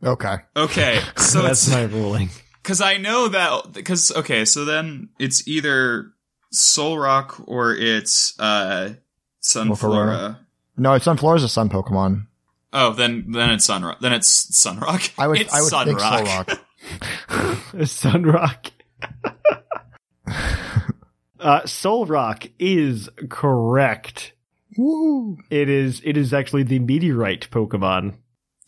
[0.03, 0.37] Okay.
[0.57, 2.31] Okay, so That's my ruling.
[2.63, 6.07] because I know that because okay, so then it's either
[6.55, 8.95] Solrock or it's uh
[9.43, 10.39] Sunflora.
[10.77, 12.27] No, it's Sunflora's a sun Pokemon.
[12.73, 14.01] Oh, then then it's Sunrock.
[14.01, 15.13] Then it's Sunrock.
[15.19, 16.47] I would it's I would think Sunrock.
[16.47, 16.61] Solrock.
[20.29, 20.71] Sunrock.
[21.41, 24.33] uh Solrock is correct.
[24.77, 25.39] Woo.
[25.51, 28.15] It is it is actually the meteorite Pokemon.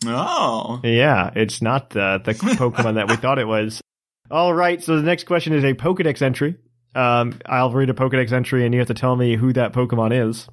[0.05, 3.81] Oh, Yeah, it's not the the Pokemon that we thought it was.
[4.31, 6.57] All right, so the next question is a Pokedex entry.
[6.95, 10.29] Um, I'll read a Pokedex entry, and you have to tell me who that Pokemon
[10.29, 10.49] is.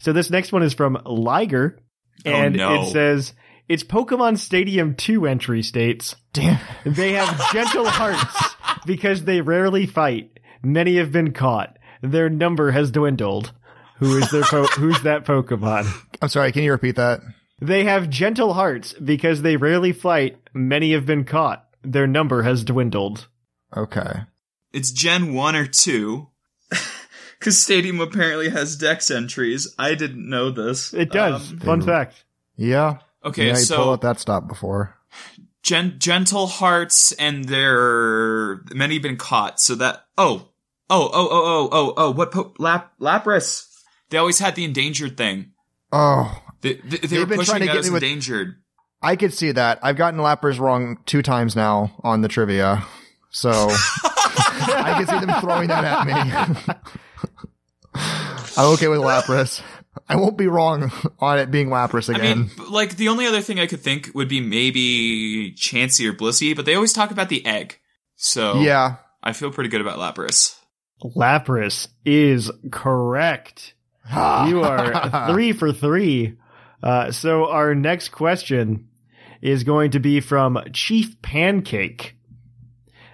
[0.00, 1.78] So this next one is from Liger,
[2.26, 2.82] oh, and Oh, no.
[2.82, 3.32] it says
[3.68, 6.14] it's Pokemon Stadium 2 entry states.
[6.32, 6.58] Damn.
[6.84, 8.54] They have gentle hearts
[8.86, 10.38] because they rarely fight.
[10.62, 11.78] Many have been caught.
[12.02, 13.52] Their number has dwindled.
[13.98, 15.86] Who is their po- who's that Pokemon?
[16.20, 16.52] I'm sorry.
[16.52, 17.20] Can you repeat that?
[17.60, 20.36] They have gentle hearts because they rarely fight.
[20.52, 21.64] Many have been caught.
[21.82, 23.28] Their number has dwindled.
[23.74, 24.22] Okay.
[24.72, 26.28] it's Gen one or two.
[27.44, 29.74] Because Stadium apparently has Dex entries.
[29.78, 30.94] I didn't know this.
[30.94, 31.52] It does.
[31.52, 32.24] Um, Fun fact.
[32.56, 33.00] Yeah.
[33.22, 34.96] okay, yeah, you so pulled out that stop before.
[35.62, 40.48] gen- gentle hearts and they're many been caught so that oh
[40.88, 43.66] oh oh oh oh oh oh what po- lap lapras
[44.08, 45.52] they always had the endangered thing
[45.92, 48.56] Oh, they, they, they They've were been pushing trying to get as me with- endangered
[49.02, 49.80] I could see that.
[49.82, 52.86] I've gotten Lapras wrong two times now on the trivia,
[53.30, 56.74] so I can see them throwing that at me.
[58.56, 59.62] I'm okay with Lapras.
[60.08, 60.90] I won't be wrong
[61.20, 62.50] on it being Lapras I again.
[62.58, 66.54] mean, like the only other thing I could think would be maybe Chansey or Blissey,
[66.54, 67.78] but they always talk about the egg.
[68.16, 68.96] So yeah.
[69.22, 70.58] I feel pretty good about Lapras.
[71.02, 73.74] Lapras is correct.
[74.12, 76.36] You are three for three.
[76.82, 78.88] Uh, so our next question
[79.40, 82.14] is going to be from Chief Pancake.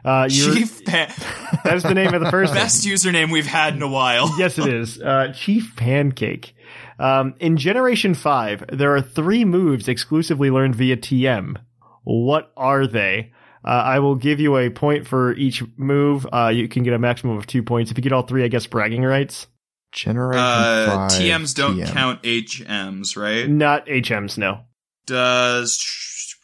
[0.05, 1.13] Uh, Chief Pan-
[1.65, 2.55] that's the name of the person.
[2.57, 4.33] best username we've had in a while.
[4.39, 5.01] yes, it is.
[5.01, 6.55] Uh, Chief Pancake.
[6.99, 11.57] Um, in Generation 5, there are three moves exclusively learned via TM.
[12.05, 13.33] What are they?
[13.65, 16.27] Uh, I will give you a point for each move.
[16.33, 17.91] Uh, you can get a maximum of two points.
[17.91, 19.47] If you get all three, I guess bragging rights.
[19.93, 21.89] Generation Uh, 5 TMs don't TM.
[21.93, 23.49] count HMs, right?
[23.49, 24.61] Not HMs, no.
[25.07, 25.79] Does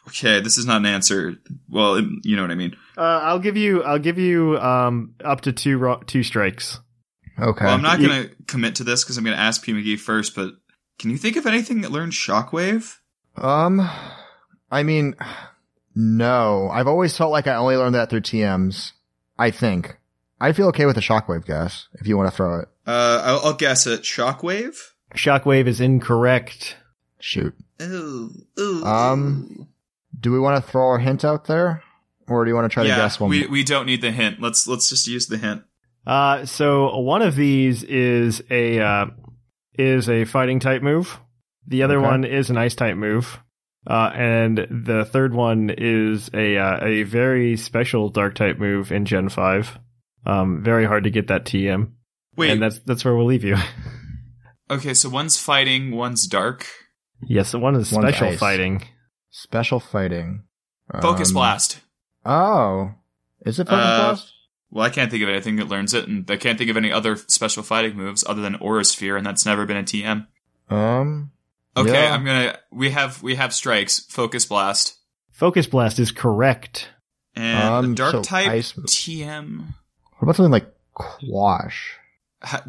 [0.09, 0.41] okay?
[0.41, 1.35] This is not an answer.
[1.69, 2.77] Well, it- you know what I mean.
[2.97, 6.81] Uh, I'll give you, I'll give you, um, up to two, ro- two strikes.
[7.39, 7.65] Okay.
[7.67, 10.35] Well, I'm not gonna commit to this because I'm gonna ask P McGee first.
[10.35, 10.55] But
[10.99, 12.97] can you think of anything that learned Shockwave?
[13.37, 13.87] Um,
[14.71, 15.15] I mean,
[15.95, 16.71] no.
[16.73, 18.93] I've always felt like I only learned that through TMs.
[19.39, 19.99] I think.
[20.41, 22.69] I feel okay with a shockwave guess if you want to throw it.
[22.87, 24.03] Uh, I'll, I'll guess it.
[24.03, 24.77] Shockwave.
[25.15, 26.77] Shockwave is incorrect.
[27.21, 27.55] Shoot.
[27.83, 28.85] Ooh, ooh.
[28.85, 29.69] Um,
[30.27, 31.85] Do we want to throw a hint out there,
[32.27, 33.31] or do you want to try yeah, to guess one?
[33.31, 34.41] we we don't need the hint.
[34.43, 35.63] Let's let's just use the hint.
[36.05, 39.07] Uh, so one of these is a, uh,
[39.79, 41.21] is a fighting type move.
[41.69, 42.07] The other Okay.
[42.09, 43.39] one is an ice type move.
[43.87, 49.05] Uh, and the third one is a, uh, a very special dark type move in
[49.05, 49.79] Gen 5.
[50.27, 51.93] Um, very hard to get that TM.
[52.37, 52.51] Wait.
[52.51, 53.57] And that's, that's where we'll leave you.
[54.73, 56.67] okay, so one's fighting, one's dark.
[57.23, 58.41] yes, the one is One's special ice.
[58.41, 58.83] fighting.
[59.39, 60.45] Special fighting.
[61.03, 61.81] Focus Um, blast.
[62.25, 62.95] Oh,
[63.45, 64.33] is it focus Uh, blast?
[64.71, 66.91] Well, I can't think of anything that learns it, and I can't think of any
[66.91, 70.27] other special fighting moves other than Aura Sphere, and that's never been a TM.
[70.71, 71.33] Um.
[71.77, 72.15] Okay, Yeah.
[72.15, 72.59] I'm gonna.
[72.73, 74.01] We have we have strikes.
[74.09, 74.97] Focus blast
[75.33, 76.89] Focus Blast is correct.
[77.35, 79.59] and Um, dark so type ice- TM.
[80.15, 81.95] What about something like quash?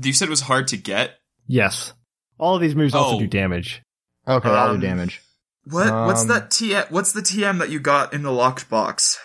[0.03, 1.17] You said it was hard to get.
[1.47, 1.93] Yes.
[2.37, 3.19] All of these moves also Oh.
[3.19, 3.81] do damage.
[4.27, 5.21] Okay, I'll Um, do damage.
[5.69, 6.07] What?
[6.07, 6.89] what's Um, that TM?
[6.91, 9.17] What's the TM that you got in the locked box?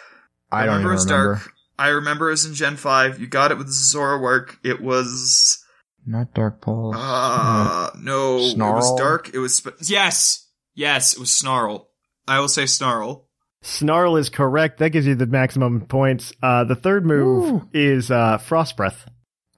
[0.51, 1.35] I don't even it was remember.
[1.37, 1.53] dark.
[1.79, 3.19] I remember it was in Gen Five.
[3.21, 4.57] You got it with Zoroark.
[4.63, 5.65] It was.
[6.07, 6.97] Not dark pulse.
[6.99, 9.31] Uh, no, it was dark.
[9.35, 11.89] It was sp- yes, yes, it was Snarl.
[12.27, 13.29] I will say Snarl.
[13.63, 14.79] Snarl is correct.
[14.79, 16.33] That gives you the maximum points.
[16.43, 17.69] Uh, the third move Woo.
[17.73, 19.07] is uh, Frost Breath.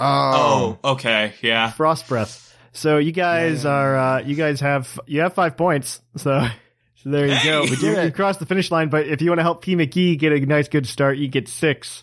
[0.01, 0.79] oh.
[0.85, 1.71] Oh, okay, yeah.
[1.71, 2.55] Frost Breath.
[2.73, 6.01] So you guys are uh, you guys have you have five points.
[6.17, 6.47] So
[7.05, 7.63] so there you go.
[7.65, 7.69] Hey!
[7.71, 8.89] But you, you crossed the finish line.
[8.89, 11.47] But if you want to help P McGee get a nice good start, you get
[11.49, 12.03] six.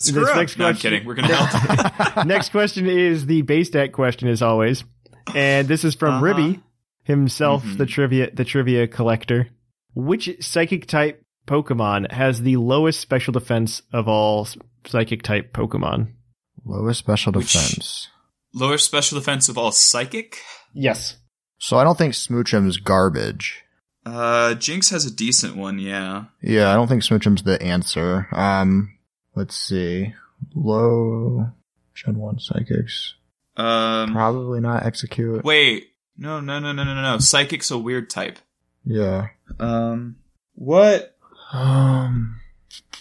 [0.00, 0.36] Screw This up.
[0.36, 1.06] next No, I'm question- kidding.
[1.06, 2.26] We're gonna help.
[2.26, 4.84] Next question is the base stat question, as always.
[5.34, 6.24] and this is from Uh-huh.
[6.24, 6.60] Ribby
[7.04, 7.76] himself, Mhm.
[7.78, 9.48] the trivia the trivia collector.
[9.94, 14.48] Which psychic type Pokemon has the lowest special defense of all
[14.86, 16.12] psychic type Pokemon?
[16.64, 18.08] Lowest special Which- defense.
[18.54, 20.38] Lower special defense of all psychic.
[20.74, 21.16] Yes.
[21.58, 23.62] So I don't think Smoochum's garbage.
[24.06, 26.24] Uh, Jynx has a decent one, yeah.
[26.42, 28.28] Yeah, I don't think Smoochum's the answer.
[28.32, 28.96] Um,
[29.34, 30.14] let's see.
[30.54, 31.48] Low
[31.94, 33.14] Gen 1 psychics.
[33.56, 35.44] Um, Probably not Exeggcute.
[35.44, 37.18] wait, no, no, no, no, no, no.
[37.18, 38.38] Psychic's a weird type.
[38.84, 39.28] Yeah.
[39.58, 40.16] Um,
[40.54, 41.16] what
[41.52, 42.40] Um,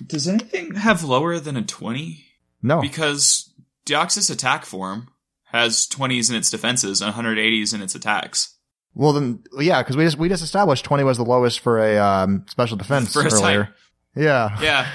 [0.05, 2.25] does anything have lower than a twenty?
[2.61, 2.81] no.
[2.81, 3.53] Because
[3.85, 5.07] Deoxys attack form
[5.45, 8.57] has twenties in its defenses and 180s in its attacks.
[8.95, 11.97] Well then, yeah, because we just we just established 20 was the lowest for a
[11.97, 13.33] um special defense For a type.
[13.41, 13.75] earlier.
[14.15, 14.57] Yeah.
[14.61, 14.87] Yeah.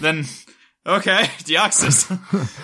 [0.00, 0.24] then,
[0.86, 2.10] okay, Deoxys.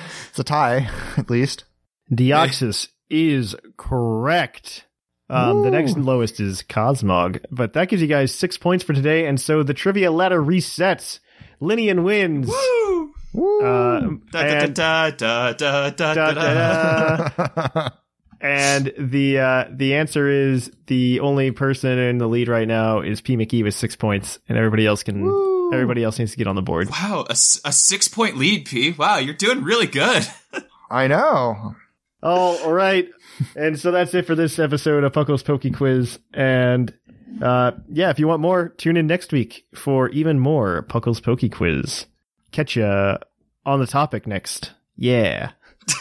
[0.31, 1.65] It's a tie, at least.
[2.13, 4.85] Deoxys is correct.
[5.31, 9.27] Um, the next lowest is Cosmog, but that gives you guys six points for today,
[9.27, 11.21] and so the trivia ladder resets.
[11.61, 12.49] Linian wins.
[12.49, 13.15] Woo!
[13.33, 13.61] Woo.
[13.63, 14.01] Uh,
[14.31, 17.67] Da, and, da, da, da, da, da, da, da, da, da.
[17.75, 17.89] da.
[18.47, 23.21] And the uh, the answer is the only person in the lead right now is
[23.21, 26.55] P McKee with six points, and everybody else can everybody else needs to get on
[26.55, 26.89] the board.
[26.91, 28.93] Wow, a, a six point lead, P.
[28.93, 30.27] Wow, you're doing really good.
[30.91, 31.75] I know.
[32.23, 33.09] Oh, all right.
[33.55, 36.19] and so that's it for this episode of Puckle's Poke Quiz.
[36.33, 36.93] And
[37.43, 41.51] uh, yeah, if you want more, tune in next week for even more Puckle's Poke
[41.51, 42.07] Quiz.
[42.53, 43.19] Catch ya
[43.65, 44.73] on the topic next.
[44.97, 45.51] Yeah.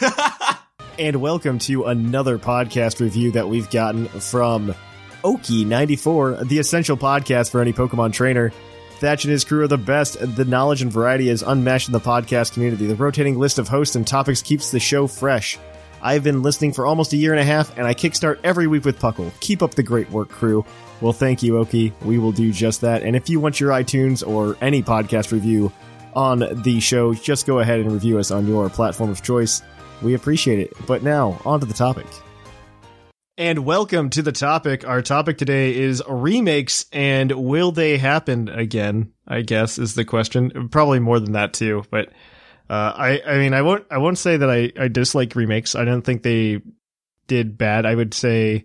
[0.98, 4.74] and welcome to another podcast review that we've gotten from
[5.22, 8.50] Oki94, the essential podcast for any Pokemon trainer.
[8.98, 10.16] Thatch and his crew are the best.
[10.36, 12.86] The knowledge and variety is unmatched in the podcast community.
[12.86, 15.58] The rotating list of hosts and topics keeps the show fresh.
[16.00, 18.84] I've been listening for almost a year and a half, and I kickstart every week
[18.84, 19.30] with Puckle.
[19.40, 20.64] Keep up the great work, crew.
[21.02, 21.92] Well, thank you, Oki.
[22.04, 23.02] We will do just that.
[23.02, 25.72] And if you want your iTunes or any podcast review
[26.14, 29.62] on the show, just go ahead and review us on your platform of choice.
[30.02, 30.72] We appreciate it.
[30.86, 32.06] But now, on to the topic.
[33.38, 34.86] And welcome to the topic.
[34.86, 39.12] Our topic today is remakes and will they happen again?
[39.28, 40.70] I guess is the question.
[40.70, 42.08] Probably more than that too, but
[42.70, 45.74] uh, I I mean I won't I won't say that I I dislike remakes.
[45.74, 46.62] I don't think they
[47.26, 47.84] did bad.
[47.84, 48.64] I would say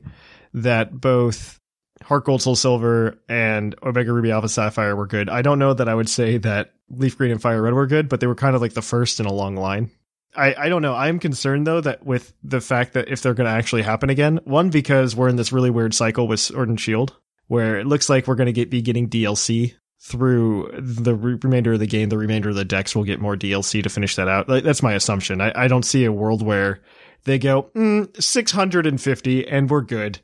[0.54, 1.60] that both
[2.02, 5.30] Heart Gold Soul Silver and Omega Ruby Alpha Sapphire were good.
[5.30, 8.08] I don't know that I would say that Leaf Green and Fire Red were good,
[8.08, 9.92] but they were kind of like the first in a long line.
[10.36, 10.94] I, I don't know.
[10.94, 14.40] I'm concerned though that with the fact that if they're going to actually happen again,
[14.46, 17.16] one because we're in this really weird cycle with Sword and Shield,
[17.48, 21.74] where it looks like we're going to get be getting DLC through the re- remainder
[21.74, 22.10] of the game.
[22.10, 24.50] The remainder of the Dex will get more DLC to finish that out.
[24.50, 25.42] Like, that's my assumption.
[25.42, 26.80] I, I don't see a world where
[27.26, 30.20] they go mm, 650 and we're good.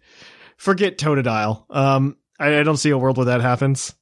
[0.58, 1.66] Forget Totodile.
[1.70, 3.94] Um, I, I don't see a world where that happens.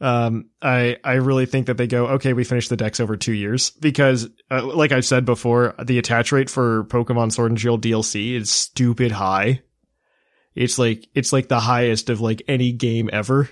[0.00, 2.32] Um, I I really think that they go okay.
[2.32, 6.32] We finished the Dex over two years because, uh, like I've said before, the attach
[6.32, 9.62] rate for Pokemon Sword and Shield DLC is stupid high.
[10.54, 13.48] It's like it's like the highest of like any game ever,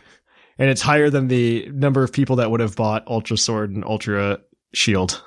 [0.59, 3.85] and it's higher than the number of people that would have bought Ultra Sword and
[3.85, 4.40] Ultra
[4.74, 5.22] Shield.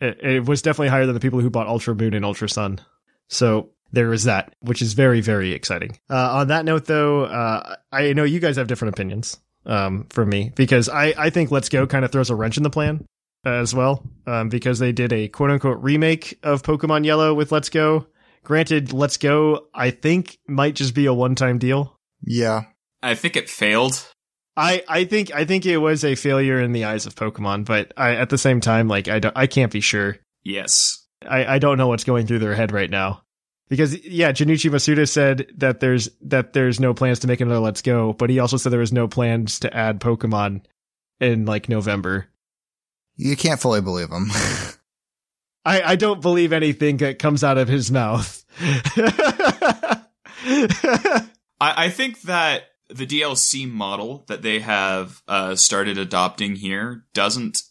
[0.00, 2.80] It, it was definitely higher than the people who bought Ultra Moon and Ultra Sun.
[3.28, 5.98] So there is that, which is very very exciting.
[6.10, 10.28] Uh, on that note, though, uh, I know you guys have different opinions um, from
[10.28, 13.04] me because I, I think Let's Go kind of throws a wrench in the plan
[13.44, 17.68] as well um, because they did a quote unquote remake of Pokemon Yellow with Let's
[17.68, 18.06] Go.
[18.42, 21.98] Granted, Let's Go I think might just be a one time deal.
[22.22, 22.62] Yeah.
[23.02, 24.06] I think it failed.
[24.56, 27.92] I, I think I think it was a failure in the eyes of Pokemon, but
[27.96, 30.16] I, at the same time, like I don't, I can't be sure.
[30.44, 31.04] Yes.
[31.28, 33.23] I, I don't know what's going through their head right now.
[33.74, 37.82] Because yeah, Junichi Masuda said that there's that there's no plans to make another Let's
[37.82, 40.62] Go, but he also said there was no plans to add Pokemon
[41.18, 42.28] in like November.
[43.16, 44.28] You can't fully believe him.
[45.64, 48.44] I, I don't believe anything that comes out of his mouth.
[48.60, 50.04] I,
[51.58, 57.62] I think that the DLC model that they have uh, started adopting here doesn't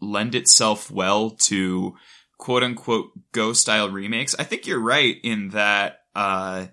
[0.00, 1.96] lend itself well to
[2.40, 4.34] quote unquote Go style remakes.
[4.36, 6.66] I think you're right in that uh,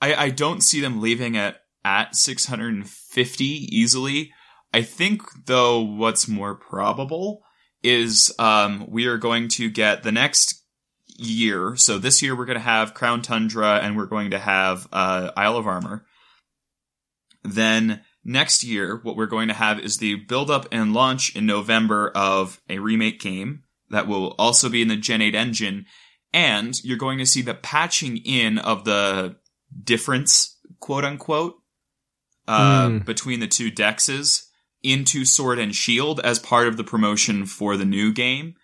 [0.00, 4.32] I, I don't see them leaving it at 650 easily.
[4.72, 7.42] I think though what's more probable
[7.82, 10.62] is um, we are going to get the next
[11.06, 11.76] year.
[11.76, 15.30] So this year we're going to have Crown Tundra and we're going to have uh,
[15.36, 16.06] Isle of Armor.
[17.42, 21.44] Then next year, what we're going to have is the build up and launch in
[21.44, 25.86] November of a remake game that will also be in the Gen 8 engine.
[26.32, 29.36] and you're going to see the patching in of the
[29.84, 31.54] difference, quote unquote,
[32.48, 33.04] uh, Mm.
[33.04, 34.46] between the two dexes
[34.82, 38.54] into Sword and Shield as part of the promotion for the new game.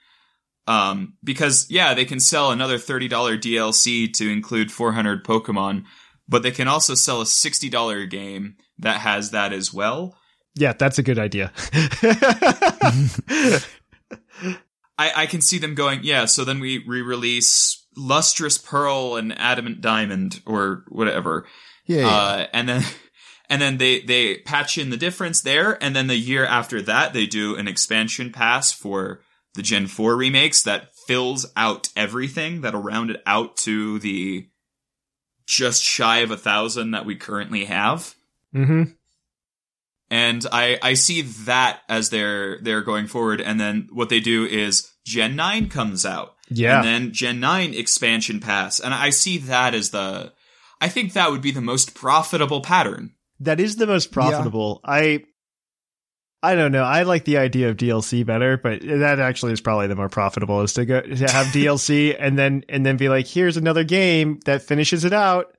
[0.66, 3.08] Um, because yeah, they can sell another $30
[3.40, 5.84] DLC to include 400 Pokemon,
[6.28, 10.16] but they can also sell a $60 game that has that as well.
[10.56, 11.52] Yeah, that's a good idea.
[15.01, 19.80] I, I can see them going, yeah, so then we re-release Lustrous Pearl and Adamant
[19.80, 21.46] Diamond or whatever.
[21.86, 22.09] Yeah, yeah.
[22.09, 22.84] Uh, and then,
[23.48, 25.82] and then they, they patch in the difference there.
[25.82, 29.22] And then the year after that, they do an expansion pass for
[29.55, 34.48] the Gen 4 remakes that fills out everything that'll round it out to the
[35.46, 38.14] just shy of a thousand that we currently have.
[38.53, 38.82] hmm
[40.11, 43.40] And I, I see that as they're, they're going forward.
[43.40, 46.34] And then what they do is Gen 9 comes out.
[46.51, 46.78] Yeah.
[46.78, 48.80] And then Gen 9 expansion pass.
[48.80, 50.32] And I see that as the,
[50.80, 53.14] I think that would be the most profitable pattern.
[53.40, 54.80] That is the most profitable.
[54.84, 55.24] I
[56.42, 56.84] I don't know.
[56.84, 60.62] I like the idea of DLC better, but that actually is probably the more profitable
[60.62, 64.40] is to go to have DLC and then and then be like, here's another game
[64.46, 65.55] that finishes it out.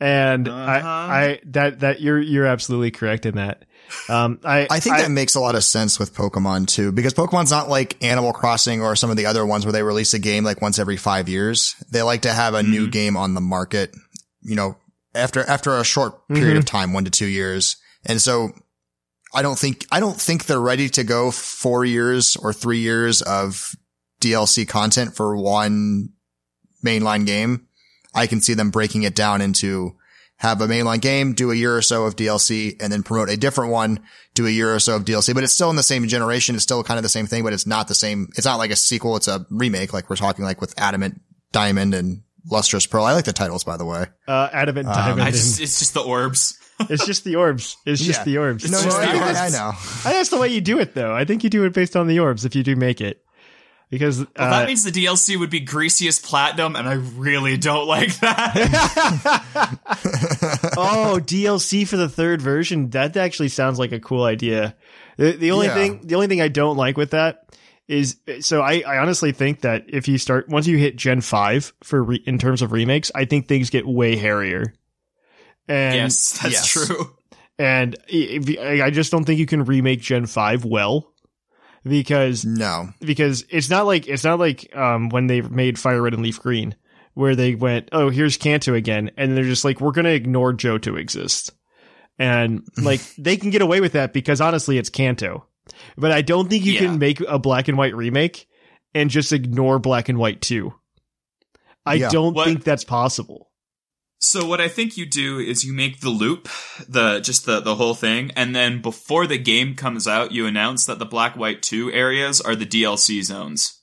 [0.00, 0.58] And Uh-huh.
[0.60, 3.64] I I that that you're you're absolutely correct in that.
[4.08, 7.50] Um I I think that makes a lot of sense with Pokemon too, because Pokemon's
[7.50, 10.44] not like Animal Crossing or some of the other ones where they release a game
[10.44, 11.74] like once every five years.
[11.90, 13.94] They like to have a new game on the market,
[14.42, 14.76] you know,
[15.14, 17.76] after, after a short period of time, one to two years.
[18.04, 18.52] And so
[19.32, 23.22] I don't think, I don't think they're ready to go four years or three years
[23.22, 23.74] of
[24.20, 26.10] DLC content for one
[26.84, 27.68] mainline game.
[28.14, 29.96] I can see them breaking it down into
[30.44, 33.36] have a mainline game, do a year or so of DLC, and then promote a
[33.36, 34.00] different one,
[34.34, 35.34] do a year or so of DLC.
[35.34, 36.54] But it's still in the same generation.
[36.54, 38.28] It's still kind of the same thing, but it's not the same.
[38.36, 39.16] It's not like a sequel.
[39.16, 39.92] It's a remake.
[39.92, 41.20] Like we're talking like with Adamant
[41.52, 43.04] Diamond and Lustrous Pearl.
[43.04, 44.06] I like the titles, by the way.
[44.28, 45.22] uh Adamant Diamond.
[45.22, 46.58] I and- just, it's just the orbs.
[46.90, 47.76] it's just the orbs.
[47.86, 48.24] It's just Yeah.
[48.24, 48.70] the orbs.
[48.70, 49.46] No, just no, the I.
[49.46, 49.68] I know.
[49.68, 51.14] I think that's the way you do it though.
[51.14, 53.23] I think you do it based on the orbs if you do make it.
[53.94, 57.86] Because Well, uh, that means the DLC would be Griseous platinum, and I really don't
[57.86, 59.44] like that.
[60.76, 62.90] oh, DLC for the third version.
[62.90, 64.76] That actually sounds like a cool idea.
[65.16, 65.74] The, the only Yeah.
[65.74, 67.40] thing, the only thing I don't like with that
[67.86, 71.72] is, so I, I honestly think that if you start once you hit Gen five
[71.82, 74.74] for re, in terms of remakes, I think things get way hairier.
[75.68, 76.90] And yes, that's yes.
[77.58, 77.98] and true.
[78.08, 81.12] if- I I just don't think you can remake Gen five well
[81.84, 82.88] because No.
[83.00, 86.40] because it's not like it's not like um when they made Fire Red and Leaf
[86.40, 86.74] Green
[87.14, 90.98] where they went, oh, here's Kanto again, and they're just like, we're gonna ignore Johto
[90.98, 91.52] exist,
[92.18, 95.46] and like they can get away with that because honestly, it's Kanto,
[95.96, 96.80] but I don't think you Yeah.
[96.80, 98.48] can make a black and white remake
[98.94, 100.74] and just ignore black and white too.
[101.86, 102.08] I Yeah.
[102.10, 103.50] don't What- think that's possible.
[104.24, 106.48] So what I think you do is you make the loop,
[106.88, 110.86] the just the the whole thing, and then before the game comes out, you announce
[110.86, 113.82] that the black white two areas are the DLC zones.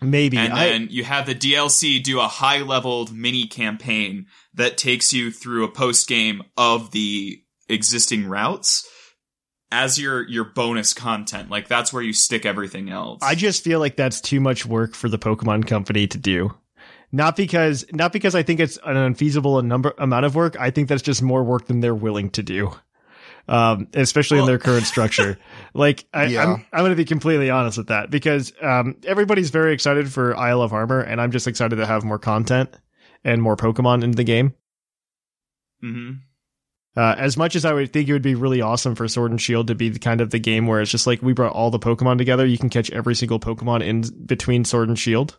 [0.00, 4.78] Maybe And I, then you have the DLC do a high leveled mini campaign that
[4.78, 8.88] takes you through a post game of the existing routes
[9.70, 11.50] as your your bonus content.
[11.50, 13.20] Like that's where you stick everything else.
[13.22, 16.54] I just feel like that's too much work for the Pokemon company to do.
[17.10, 20.56] Not because not because I think it's an unfeasible number amount of work.
[20.60, 22.72] I think that's just more work than they're willing to do.
[23.48, 25.38] Um, especially in their current structure.
[25.74, 26.42] like I, Yeah.
[26.42, 30.36] I'm I'm going to be completely honest with that because um, everybody's very excited for
[30.36, 32.68] Isle of Armor, and I'm just excited to have more content
[33.24, 34.52] and more Pokemon in the game.
[35.80, 36.10] hmm
[36.94, 39.40] Uh, as much as I would think it would be really awesome for Sword and
[39.40, 41.70] Shield to be the kind of the game where it's just like we brought all
[41.70, 45.38] the Pokemon together, you can catch every single Pokemon in between Sword and Shield.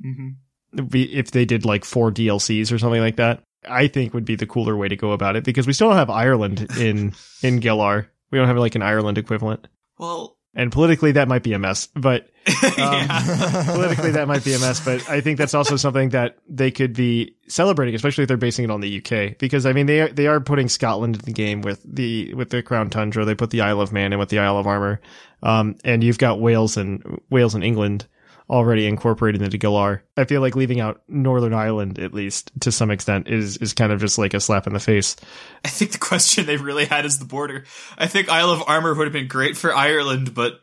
[0.00, 0.34] hmm Be-
[0.72, 4.46] If they did like four DLCs or something like that, I think would be the
[4.46, 8.10] cooler way to go about it because we still don't have Ireland in in Galar.
[8.30, 9.66] We don't have like an Ireland equivalent,
[9.98, 11.88] Well, and politically that might be a mess.
[11.88, 12.30] But
[12.78, 13.64] yeah.
[13.66, 16.94] politically that might be a mess but i think that's also something that they could
[16.94, 20.08] be celebrating especially if they're basing it on the uk because i mean they are,
[20.08, 23.50] they are putting scotland in the game with the with the crown tundra they put
[23.50, 25.00] the isle of man in with the isle of armor
[25.42, 28.06] um, and you've got wales and wales and england
[28.50, 32.90] already incorporated into galar i feel like leaving out northern ireland at least to some
[32.90, 35.14] extent is is kind of just like a slap in the face
[35.64, 37.64] I think the question they really had is the border.
[37.98, 40.58] I think Isle of Armor would have been great for Ireland, but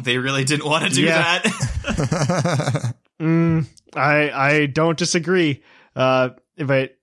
[0.00, 1.40] they really didn't want to do Yeah.
[1.40, 2.94] that.
[3.20, 5.62] Mm, I I don't disagree.
[5.94, 6.96] Uh, but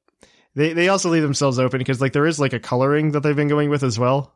[0.56, 3.36] they they also leave themselves open because like there is like a coloring that they've
[3.36, 4.36] been going with as well.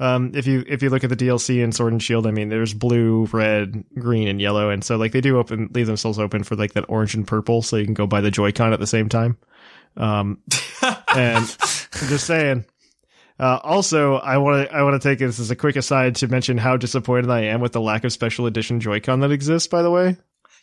[0.00, 2.48] Um, if you if you look at the DLC in Sword and Shield, I mean,
[2.48, 6.42] there's blue, red, green, and yellow, and so like they do open leave themselves open
[6.42, 8.86] for like that orange and purple, so you can go buy the Joy-Con at the
[8.86, 9.38] same time.
[9.96, 10.42] Um,
[10.82, 12.64] and I'm just saying.
[13.36, 16.28] Uh, also, I want to I want to take this as a quick aside to
[16.28, 19.66] mention how disappointed I am with the lack of special edition Joy-Con that exists.
[19.68, 20.16] By the way,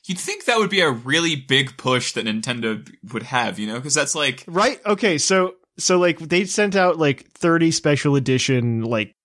[0.06, 3.76] You'd think that would be a really big push that Nintendo would have, you know?
[3.76, 4.80] Because that's like, right?
[4.86, 9.16] Okay, so so like they sent out like 30 special edition like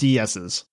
[0.00, 0.64] DSs,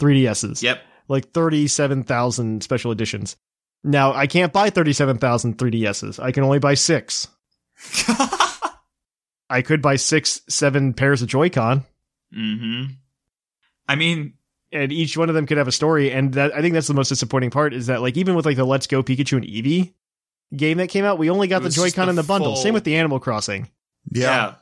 [0.00, 0.62] 3DSs.
[0.62, 0.82] yep.
[1.08, 3.36] like 37,000 special editions.
[3.84, 6.20] Now, I can't buy 37,000 3DSs.
[6.22, 7.28] I can only buy six.
[9.48, 11.84] I could buy six, seven pairs of Joy-Con,
[12.36, 12.92] Mm-hmm.
[13.88, 14.34] I mean,
[14.72, 16.10] and each one of them could have a story.
[16.10, 18.56] And that I think that's the most disappointing part is that, like, even with like
[18.56, 19.92] the Let's Go Pikachu and Eevee
[20.54, 22.54] game that came out, we only got the was Joy-Con the in the bundle.
[22.54, 23.68] full- Same with the Animal Crossing.
[24.10, 24.56] yeah.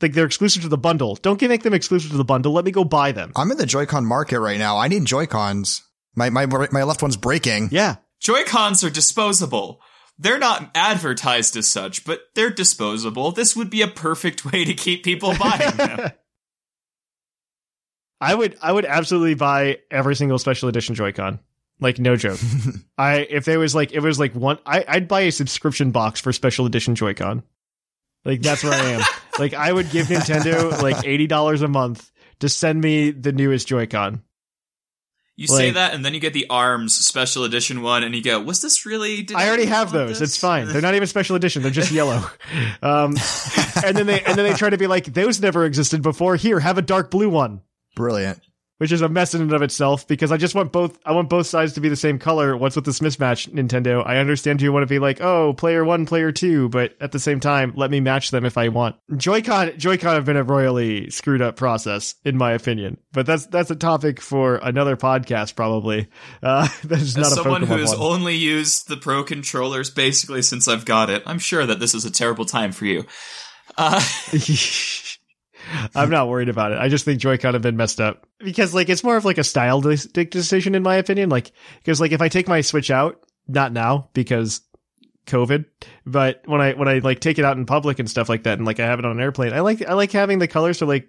[0.00, 1.16] Like, they're exclusive to the bundle.
[1.16, 2.52] Don't make them exclusive to the bundle.
[2.52, 3.32] Let me go buy them.
[3.34, 4.78] I'm in the Joy-Con market right now.
[4.78, 5.82] I need Joy-Cons.
[6.14, 7.68] My my my left one's breaking.
[7.70, 7.96] Yeah.
[8.20, 9.80] Joy-Cons are disposable.
[10.18, 13.30] They're not advertised as such, but they're disposable.
[13.30, 16.10] This would be a perfect way to keep people buying them.
[18.20, 21.38] I would I would absolutely buy every single special edition Joy-Con.
[21.80, 22.40] Like no joke.
[22.98, 25.92] I if there was like if it was like one I I'd buy a subscription
[25.92, 27.44] box for special edition Joy-Con.
[28.24, 29.02] Like that's where I am.
[29.38, 32.10] like I would give Nintendo like $80 a month
[32.40, 34.22] to send me the newest Joy-Con.
[35.36, 38.40] You say that, and then you get the ARMS special edition one, and you go,
[38.40, 40.18] "Was this really?" Did I already have those.
[40.18, 40.66] this?" It's fine.
[40.66, 41.62] They're not even special edition.
[41.62, 42.24] They're just yellow.
[42.82, 43.14] Um,
[43.84, 46.34] and then they and then they try to be like those never existed before.
[46.34, 47.60] Here, have a dark blue one.
[47.94, 48.40] Brilliant.
[48.78, 51.28] Which is a mess in and of itself because I just want both I want
[51.28, 52.56] both sides to be the same color.
[52.56, 54.04] What's with this mismatch, Nintendo?
[54.06, 57.18] I understand you want to be like, oh, player one, player two, but at the
[57.18, 58.96] same time, let me match them if I want.
[59.16, 62.98] Joy-Con Joy-Con have been a royally screwed up process, in my opinion.
[63.12, 66.08] But that's that's a topic for another podcast, probably.
[66.42, 70.68] Uh that's not As a someone who has only used the Pro controllers basically since
[70.68, 73.04] I've got it, I'm sure that this is a terrible time for you.
[73.76, 74.00] Uh,
[75.94, 76.78] I'm not worried about it.
[76.78, 79.44] I just think Joy-Con have been messed up because like it's more of like a
[79.44, 81.28] style de- decision in my opinion.
[81.28, 84.60] Like because like if I take my Switch out, not now because
[85.26, 85.66] COVID,
[86.06, 88.58] but when I when I like take it out in public and stuff like that,
[88.58, 90.78] and like I have it on an airplane, I like I like having the colors
[90.78, 91.08] to like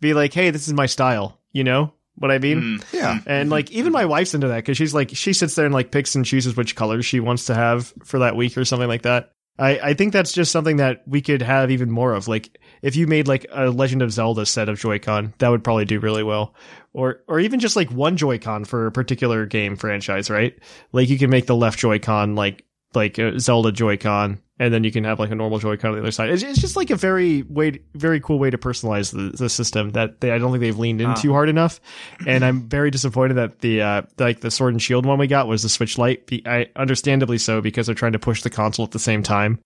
[0.00, 1.38] be like, hey, this is my style.
[1.52, 2.60] You know what I mean?
[2.80, 3.18] mm, Yeah.
[3.26, 5.90] And like even my wife's into that because she's like she sits there and like
[5.92, 9.02] picks and chooses which colors she wants to have for that week or something like
[9.02, 9.32] that.
[9.58, 12.26] I, I think that's just something that we could have even more of.
[12.26, 15.84] Like if you made like a Legend of Zelda set of Joy-Con, that would probably
[15.84, 16.54] do really well.
[16.94, 20.58] Or or even just like one Joy-Con for a particular game franchise, right?
[20.92, 24.92] Like you can make the left Joy-Con like like a Zelda Joy-Con, and then you
[24.92, 26.30] can have like a normal Joy-Con on the other side.
[26.30, 29.90] It's, it's just like a very way, very cool way to personalize the, the system
[29.90, 31.14] that they, I don't think they've leaned in Ah.
[31.32, 31.80] hard enough.
[32.28, 35.48] And I'm very disappointed that the uh, like the Sword and Shield one we got
[35.48, 36.30] was the Switch Lite.
[36.46, 39.58] I understandably so because they're trying to push the console at the same time.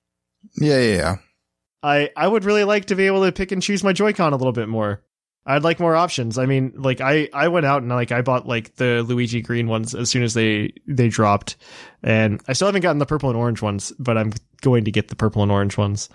[0.59, 1.17] Yeah, yeah, yeah.
[1.83, 4.37] I I would really like to be able to pick and choose my Joy-Con a
[4.37, 5.03] little bit more.
[5.49, 6.39] I'd like more options.
[6.39, 9.69] I mean, like I I went out and like I bought like the Luigi green
[9.69, 11.57] ones as soon as they they dropped,
[12.03, 15.09] and I still haven't gotten the purple and orange ones, but I'm going to get
[15.09, 16.09] the purple and orange ones.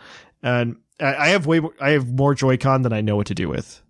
[0.44, 3.48] And I, I have way I have more Joy-Con than I know what to do
[3.48, 3.82] with.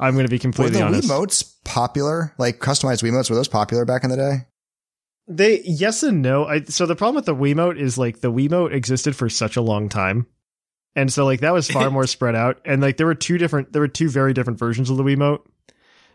[0.00, 1.08] I'm going to be Were completely the honest.
[1.08, 2.34] Wiimotes popular?
[2.38, 4.46] Like customized Wiimotes, were those popular back in the day?
[5.28, 6.46] They yes and no.
[6.46, 9.62] I so the problem with the Wiimote is like the Wiimote existed for such a
[9.62, 10.26] long time.
[10.98, 12.60] And so like that was far more spread out.
[12.64, 15.40] And like there were two different there were two very different versions of the Wiimote.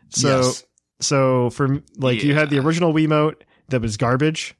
[0.09, 0.65] So Yes.
[0.99, 4.55] so for like you had the original Wiimote that was garbage.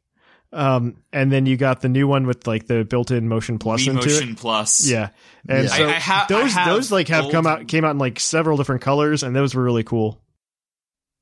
[0.54, 3.90] Um and then you got the new one with like the built-in motion plus Wii
[3.90, 4.38] into it.
[4.38, 4.88] Plus.
[4.90, 5.10] Yeah.
[5.50, 5.76] And Yeah.
[5.76, 8.56] so I- I ha- those those like have come out came out in like several
[8.58, 10.22] different colors and those were really cool.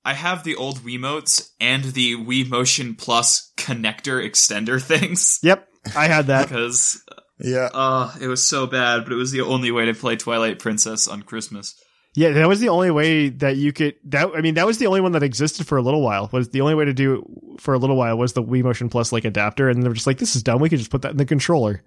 [0.03, 5.39] I have the old Wiimotes and the Wii Motion Plus connector extender things.
[5.43, 5.67] Yep.
[5.95, 6.47] I had that.
[6.49, 7.03] Because
[7.41, 7.69] Yeah.
[7.73, 11.07] uh, it was so bad, but it was the only way to play Twilight Princess
[11.07, 11.75] on Christmas.
[12.13, 13.95] Yeah, that was the only way that you could.
[14.05, 16.29] That I mean, that was the only one that existed for a little while.
[16.33, 17.15] Was the only way to do
[17.55, 19.93] it for a little while was the Wii Motion Plus like adapter, and they were
[19.93, 20.59] just like, "This is dumb.
[20.59, 21.83] We could just put that in the controller."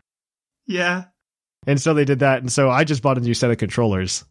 [0.67, 1.05] Yeah.
[1.67, 4.25] And so they did that, and so I just bought a new set of controllers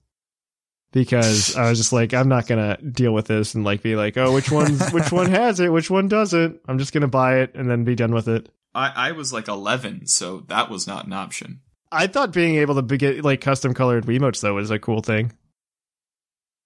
[0.92, 4.18] because I was just like, I'm not gonna deal with this and like be like,
[4.18, 4.74] "Oh, which one?
[4.92, 5.72] which one has it?
[5.72, 8.50] Which one doesn't?" I'm just gonna buy it and then be done with it.
[8.76, 11.62] I, I was like 11, so that was not an option.
[11.92, 15.02] I thought being able to be- get like custom colored Wiimotes though was a cool
[15.02, 15.32] thing.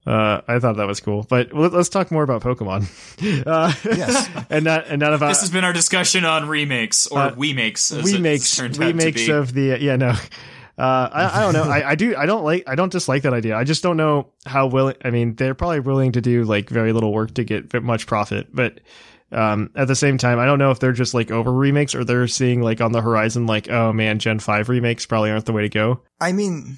[0.05, 2.87] Uh, I thought that was cool, but let- let's talk more about Pokemon.
[3.45, 4.29] Uh, Yes.
[4.49, 7.91] and not and not about this has been our discussion on remakes or uh, remakes.
[7.91, 9.31] As we it's makes turned we out to makes be.
[9.31, 10.13] of the yeah no.
[10.77, 11.63] Uh, I, I don't know.
[11.63, 12.15] I, I do.
[12.15, 12.63] I don't like.
[12.67, 13.57] I don't dislike that idea.
[13.57, 14.93] I just don't know how willing.
[15.03, 18.49] I mean, they're probably willing to do like very little work to get much profit,
[18.53, 18.79] but
[19.31, 22.03] um, at the same time, I don't know if they're just like over remakes or
[22.03, 25.53] they're seeing like on the horizon, like, oh man, Gen five remakes probably aren't the
[25.53, 26.01] way to go.
[26.19, 26.77] I mean,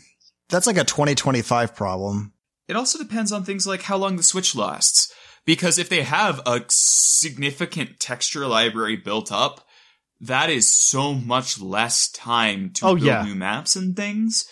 [0.49, 2.33] that's like a 2025 problem.
[2.67, 5.13] It also depends on things like how long the Switch lasts.
[5.45, 9.65] Because if they have a significant texture library built up,
[10.21, 13.23] that is so much less time to Oh, build yeah.
[13.23, 14.45] new maps and things.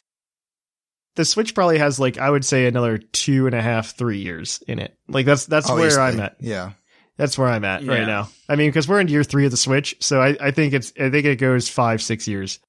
[1.15, 4.63] The Switch probably has like I would say another two and a half, three years
[4.67, 4.95] in it.
[5.07, 5.99] Like that's that's Oh, where.
[5.99, 6.37] I'm at.
[6.39, 6.71] Yeah.
[7.17, 7.91] That's where I'm at Yeah.
[7.93, 8.29] right now.
[8.47, 10.93] I mean, because we're in year three of the Switch, so I, I think it's
[10.99, 12.59] I think it goes five, six years.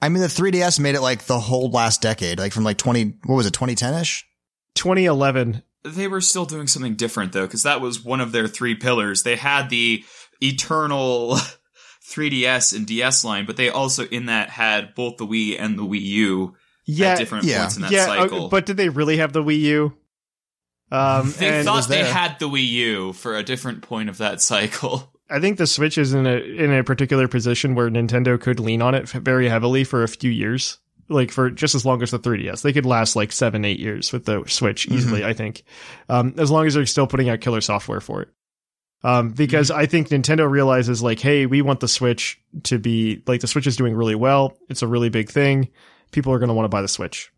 [0.00, 3.14] I mean, the 3DS made it like the whole last decade, like from like 20,
[3.24, 4.26] what was it, 2010 ish?
[4.74, 5.62] 2011.
[5.84, 9.22] They were still doing something different though, because that was one of their three pillars.
[9.22, 10.04] They had the
[10.40, 11.36] eternal
[12.10, 15.84] 3DS and DS line, but they also in that had both the Wii and the
[15.84, 17.60] Wii U Yeah, at different yeah.
[17.60, 18.06] points in that yeah.
[18.06, 18.46] cycle.
[18.46, 19.92] uh, But did they really have the Wii U?
[20.92, 25.10] Um, they thought they had the Wii U for a different point of that cycle.
[25.30, 28.82] I think the Switch is in a in a particular position where Nintendo could lean
[28.82, 30.76] on it very heavily for a few years,
[31.08, 32.60] like for just as long as the 3DS.
[32.60, 35.24] They could last like seven, eight years with the Switch easily.
[35.24, 35.62] I think,
[36.10, 38.28] um, as long as they're still putting out killer software for it.
[39.02, 43.40] Um, because I think Nintendo realizes like, hey, we want the Switch to be like
[43.40, 44.58] the Switch is doing really well.
[44.68, 45.70] It's a really big thing.
[46.10, 47.32] People are going to want to buy the Switch.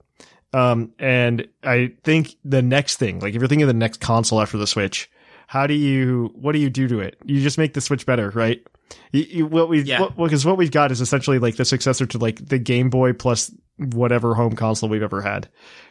[0.54, 4.40] Um, and I think the next thing, like if you're thinking of the next console
[4.40, 5.10] after the Switch,
[5.48, 7.16] how do you, what do you do to it?
[7.24, 8.64] You just make the Switch better, right?
[9.12, 10.00] You, you, what we, Yeah.
[10.00, 13.12] what, because what we've got is essentially like the successor to like the Game Boy
[13.12, 15.48] plus whatever home console we've ever had.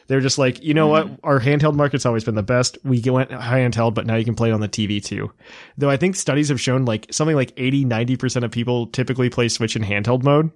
[0.08, 1.10] They're just like, you know what?
[1.24, 2.78] Our handheld market's always been the best.
[2.84, 5.32] We went handheld, but now you can play it on the TV too.
[5.78, 9.50] Though I think studies have shown like something like 80, 90% of people typically play
[9.50, 10.52] Switch in handheld mode.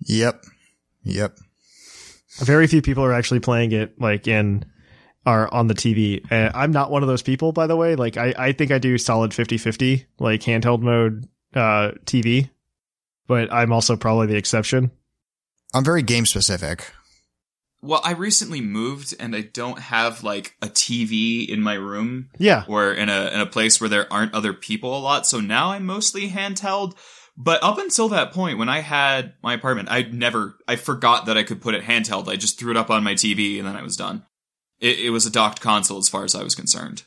[0.00, 0.44] Yep.
[1.04, 1.38] Yep.
[2.38, 4.64] Very few people are actually playing it like in
[5.26, 6.20] are on the TV.
[6.30, 7.96] Uh, I'm not one of those people, by the way.
[7.96, 12.50] Like I, I think I do solid 50-50, like handheld mode, uh, TV,
[13.26, 14.90] but I'm also probably the exception.
[15.72, 16.90] I'm very game specific.
[17.80, 22.64] Well, I recently moved and I don't have like a TV in my room Yeah.
[22.68, 25.26] or in a in a place where there aren't other people a lot.
[25.26, 26.94] So now I'm mostly handheld.
[27.36, 31.36] But up until that point, when I had my apartment, I'd never I forgot that
[31.36, 32.28] I could put it handheld.
[32.28, 34.24] I just threw it up on my TV and then I was done.
[34.80, 37.02] It, it was a docked console as far as I was concerned.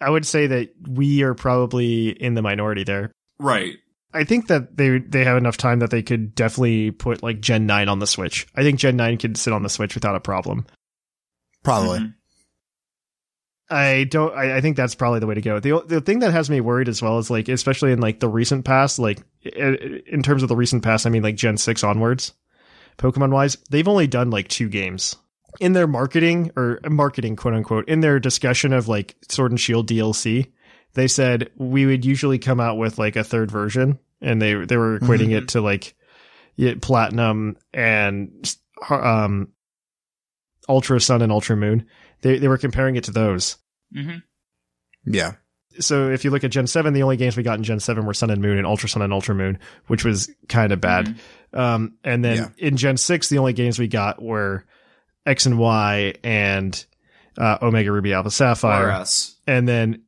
[0.00, 3.10] I would say that we are probably in the minority there.
[3.38, 3.76] Right.
[4.14, 7.66] I think that they they have enough time that they could definitely put like Gen
[7.66, 8.46] 9 on the Switch.
[8.54, 10.66] I think Gen 9 could sit on the Switch without a problem.
[11.64, 12.00] Probably.
[12.00, 12.14] Mhm.
[13.72, 14.34] I don't.
[14.34, 15.58] I, I think that's probably the way to go.
[15.58, 18.28] the The thing that has me worried as well is like, especially in like the
[18.28, 22.34] recent past, like in terms of the recent past, I mean like Gen six onwards,
[22.98, 25.16] Pokemon wise, they've only done like two games
[25.60, 29.88] in their marketing or marketing quote unquote in their discussion of like Sword and Shield
[29.88, 30.52] DLC.
[30.94, 34.76] They said we would usually come out with like a third version, and they they
[34.76, 35.94] were equating it to like
[36.82, 38.54] platinum and
[38.90, 39.48] um
[40.68, 41.86] Ultra Sun and Ultra Moon.
[42.20, 43.56] They they were comparing it to those.
[43.96, 44.22] Mhm.
[45.04, 45.32] Yeah.
[45.80, 48.04] so if you look at Gen 7, the only games we got in Gen 7
[48.04, 51.18] were Sun and Moon and Ultra Sun and Ultra Moon, which was kind of bad.
[51.54, 52.48] Um, and then Yeah.
[52.58, 54.64] in Gen 6, the only games we got were
[55.26, 56.84] X and Y and
[57.38, 59.00] uh, Omega Ruby Alpha Sapphire.
[59.00, 59.36] RS.
[59.46, 60.02] And then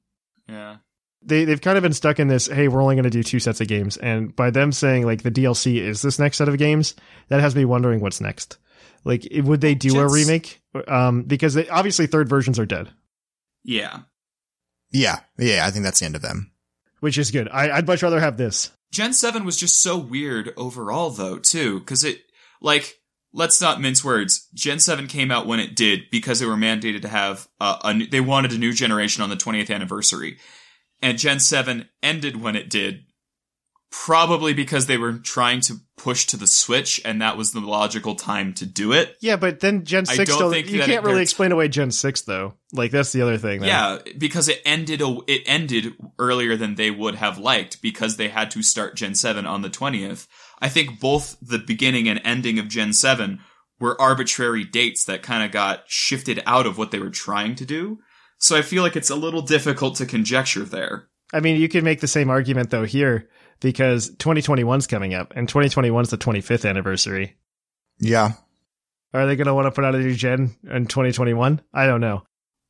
[0.48, 0.76] Yeah.
[1.22, 3.40] they, they've kind of been stuck in this, hey, we're only going to do two
[3.40, 3.96] sets of games.
[3.96, 6.94] And by them saying like the DLC is this next set of games,
[7.28, 8.58] that has me wondering what's next.
[9.04, 10.60] Like, would they do a remake?
[10.88, 12.90] Um, because they, obviously third versions are dead,
[13.64, 14.00] Yeah.
[14.92, 15.20] Yeah.
[15.38, 15.64] Yeah.
[15.66, 16.52] I think that's the end of them.
[17.00, 17.48] which is good.
[17.50, 18.70] I, I'd much rather have this.
[18.92, 22.20] Gen 7 was just so weird overall, though, too, because it,
[22.60, 22.98] like,
[23.32, 24.46] let's not mince words.
[24.54, 27.92] Gen 7 came out when it did because they were mandated to have uh, a
[27.94, 30.38] new, they wanted a new generation on the 20th anniversary.
[31.02, 33.04] And Gen 7 ended when it did,
[34.02, 38.16] probably because they were trying to push to the Switch, and that was the logical
[38.16, 39.16] time to do it.
[39.20, 41.52] Yeah, but then Gen I six don't still think you that can't it- really explain
[41.52, 42.54] away Gen six though.
[42.72, 43.60] Like that's the other thing.
[43.60, 43.68] then.
[43.68, 48.28] Yeah, because it ended a, it ended earlier than they would have liked because they
[48.28, 50.26] had to start Gen 7 on the 20th.
[50.60, 53.40] I think both the beginning and ending of Gen 7
[53.78, 57.64] were arbitrary dates that kind of got shifted out of what they were trying to
[57.64, 57.98] do.
[58.38, 61.08] So I feel like it's a little difficult to conjecture there.
[61.32, 63.28] I mean, you could make the same argument though here
[63.60, 67.36] because 2021's coming up and 2021's the 25th anniversary.
[67.98, 68.32] Yeah.
[69.12, 71.60] Are they going to want to put out a new gen in 2021?
[71.72, 72.24] I don't know.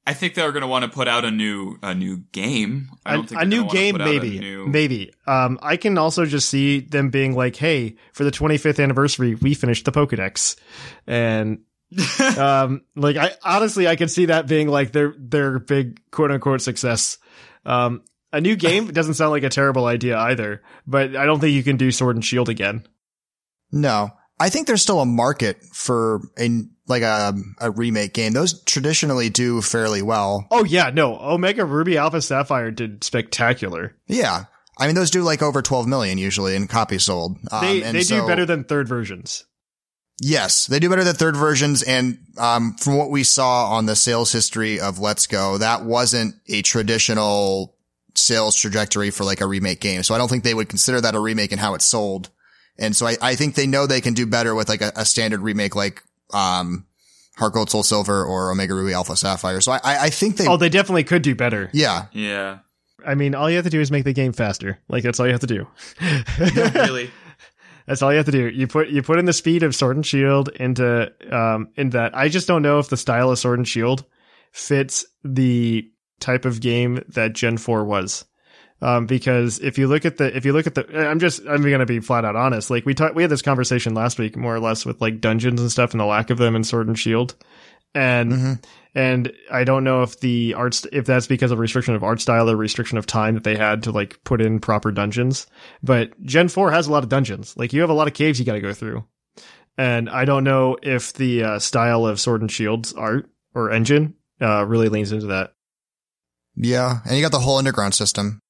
[0.07, 2.91] I think they're going to want to put out a new a new game.
[3.07, 5.97] I a, don't think a new game put a maybe new- maybe um i can
[5.97, 10.57] also just see them being like hey for the 25th anniversary we finished the pokédex
[11.07, 11.61] and
[12.39, 16.61] um like i honestly i could see that being like their their big quote unquote
[16.61, 17.19] success
[17.65, 18.03] um
[18.35, 21.63] a new game doesn't sound like a terrible idea either but i don't think you
[21.63, 22.85] can do sword and shield again
[23.73, 28.33] No, I think there's still a market for a like a a remake game.
[28.33, 30.47] Those traditionally do fairly well.
[30.51, 34.45] oh yeah no omega ruby alpha sapphire did spectacular Yeah,
[34.79, 37.39] I mean those do like over 12 million usually in copies sold.
[37.51, 39.45] Um, they and they do better than third versions
[40.21, 41.83] Yes, they do better than third versions.
[41.83, 46.37] And um, from what we saw on the sales history of Let's Go, that wasn't
[46.49, 47.74] a traditional
[48.15, 50.03] sales trajectory for like a remake game.
[50.03, 52.31] So I don't think they would consider that a remake and how it's sold.
[52.79, 55.05] And so I, I think they know they can do better with like a, a
[55.05, 56.03] standard remake like
[56.33, 56.87] um,
[57.37, 59.61] Heart Gold Soul Silver or Omega Ruby Alpha Sapphire.
[59.61, 62.59] So I, I I think they, oh they definitely could do better yeah, Yeah,
[63.07, 64.79] I mean, all you have to do is make the game faster.
[64.89, 65.67] Like that's all you have to do.
[66.75, 67.11] really.
[67.87, 68.49] That's all you have to do.
[68.49, 72.17] You put you put in the speed of Sword and Shield into um in that.
[72.17, 74.07] I just don't know if the style of Sword and Shield
[74.53, 75.91] fits the
[76.25, 78.25] type of game that Gen 4 was.
[78.83, 81.63] Um, because if you look at the, if you look at the, I'm just, I'm
[81.63, 82.71] going to be flat out honest.
[82.71, 85.61] Like we talked, we had this conversation last week, more or less, with like dungeons
[85.61, 87.35] and stuff and the lack of them in Sword and Shield.
[87.95, 88.33] And,
[88.95, 92.51] and I don't know if the arts, if that's because of restriction of art style
[92.51, 95.47] or restriction of time that they had to like put in proper dungeons.
[95.83, 97.57] But Gen 4 has a lot of dungeons.
[97.57, 99.05] Like you have a lot of caves you got to go through.
[99.79, 104.15] And I don't know if the uh, style of Sword and Shield's art or engine
[104.41, 105.55] uh, really leans into that.
[106.57, 107.01] Yeah.
[107.05, 108.41] And you got the whole underground system.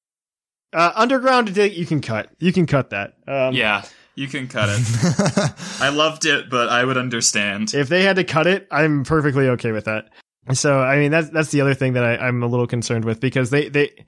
[0.73, 2.29] Uh, underground, you can cut.
[2.39, 3.13] You can cut that.
[3.27, 3.85] Um, Yeah,
[4.15, 5.53] you can cut it.
[5.81, 7.73] I loved it, but I would understand.
[7.73, 10.09] If they had to cut it, I'm perfectly okay with that.
[10.53, 13.19] So, I mean, that's that's the other thing that I, I'm a little concerned with
[13.19, 14.05] because they they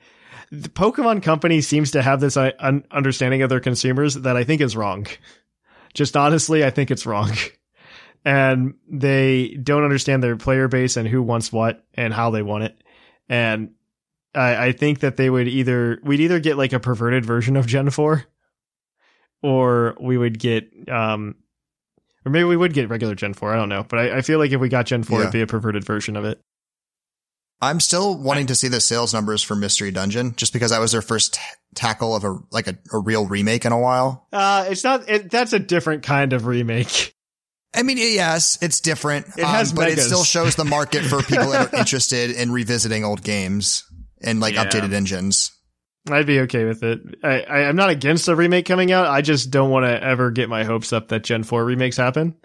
[0.52, 4.44] the Pokemon Company seems to have this uh, un- understanding of their consumers that I
[4.44, 5.08] think is wrong.
[5.94, 7.32] Just honestly, I think it's wrong.
[8.26, 12.66] And they don't understand their player base and who wants what and how they want
[12.66, 12.84] it.
[13.30, 13.70] And
[14.38, 17.66] I, I think that they would either we'd either get like a perverted version of
[17.68, 18.24] Gen 4
[19.44, 21.36] or we would get um
[22.26, 23.86] or maybe we would get regular Gen 4, I don't know.
[23.88, 25.24] But I, I feel like if we got Gen 4 Yeah.
[25.24, 26.42] it'd be a perverted version of it.
[27.62, 30.92] I'm still wanting to see the sales numbers for Mystery Dungeon just because that was
[30.92, 31.42] their first t-
[31.74, 34.28] tackle of a, like a, a real remake in a while.
[34.32, 37.14] Uh it's not it, that's a different kind of remake.
[37.76, 39.26] I mean, yes, it's different.
[39.28, 42.52] um, It has but it still shows the market for people that are interested in
[42.52, 43.84] revisiting old games
[44.22, 44.66] and like Yeah.
[44.66, 45.52] updated engines.
[46.10, 47.02] I'd be okay with it.
[47.24, 49.08] I, I I'm not against a remake coming out.
[49.08, 52.36] I just don't want to ever get my hopes up that Gen 4 remakes happen.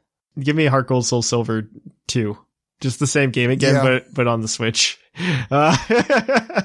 [0.40, 1.68] Give me Heart Gold Soul Silver
[2.08, 2.36] 2.
[2.80, 3.82] Just the same game again, Yeah.
[3.82, 4.98] but but on the Switch.
[5.50, 5.76] Uh,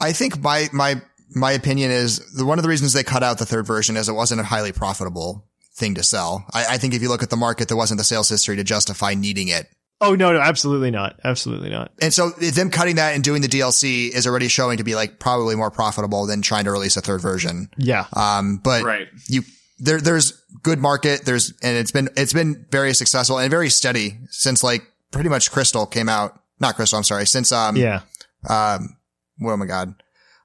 [0.00, 1.02] I think my, my,
[1.34, 4.08] my opinion is the, one of the reasons they cut out the third version is
[4.08, 5.44] it wasn't a highly profitable
[5.74, 6.44] thing to sell.
[6.54, 8.64] I, I think if you look at the market, there wasn't the sales history to
[8.64, 9.66] justify needing it.
[10.00, 11.18] Oh no, no, absolutely not.
[11.24, 11.92] Absolutely not.
[12.00, 15.18] And so them cutting that and doing the DLC is already showing to be like
[15.18, 17.68] probably more profitable than trying to release a third version.
[17.76, 18.06] Yeah.
[18.12, 19.08] Um, but Right.
[19.28, 19.42] you,
[19.78, 20.32] there, there's
[20.62, 21.24] good market.
[21.24, 25.50] There's, and it's been, it's been very successful and very steady since like pretty much
[25.50, 26.38] Crystal came out.
[26.60, 26.96] Not Crystal.
[26.98, 27.26] I'm sorry.
[27.26, 28.00] Since, um, yeah.
[28.48, 28.96] um,
[29.42, 29.94] oh my God,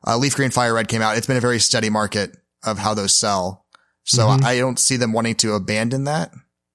[0.05, 1.17] uh, Leaf Green Fire Red came out.
[1.17, 3.65] It's been a very steady market of how those sell.
[4.03, 4.43] So Mhm.
[4.43, 6.31] I don't see them wanting to abandon that,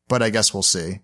[0.09, 1.01] but I guess we'll see.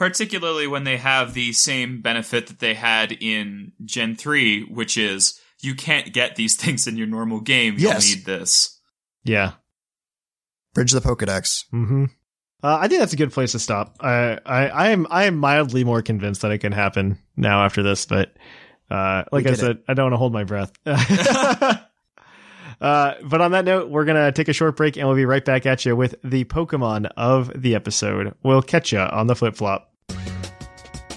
[0.00, 5.38] Particularly when they have the same benefit that they had in Gen 3, which is
[5.60, 7.74] you can't get these things in your normal game.
[7.76, 8.80] You'll need this.
[9.24, 9.52] Yeah.
[10.72, 11.66] Bridge the Pokedex.
[11.74, 12.06] Mm-hmm.
[12.62, 13.98] Uh, I think that's a good place to stop.
[14.00, 17.82] I, I, I am, I am mildly more convinced that it can happen now after
[17.82, 18.34] this, but,
[18.90, 20.72] uh, like I did said, I don't want to hold my breath.
[20.86, 21.84] uh,
[22.80, 25.44] but on that note, we're going to take a short break and we'll be right
[25.44, 28.34] back at you with the Pokemon of the episode.
[28.42, 29.89] We'll catch you on the flip flop.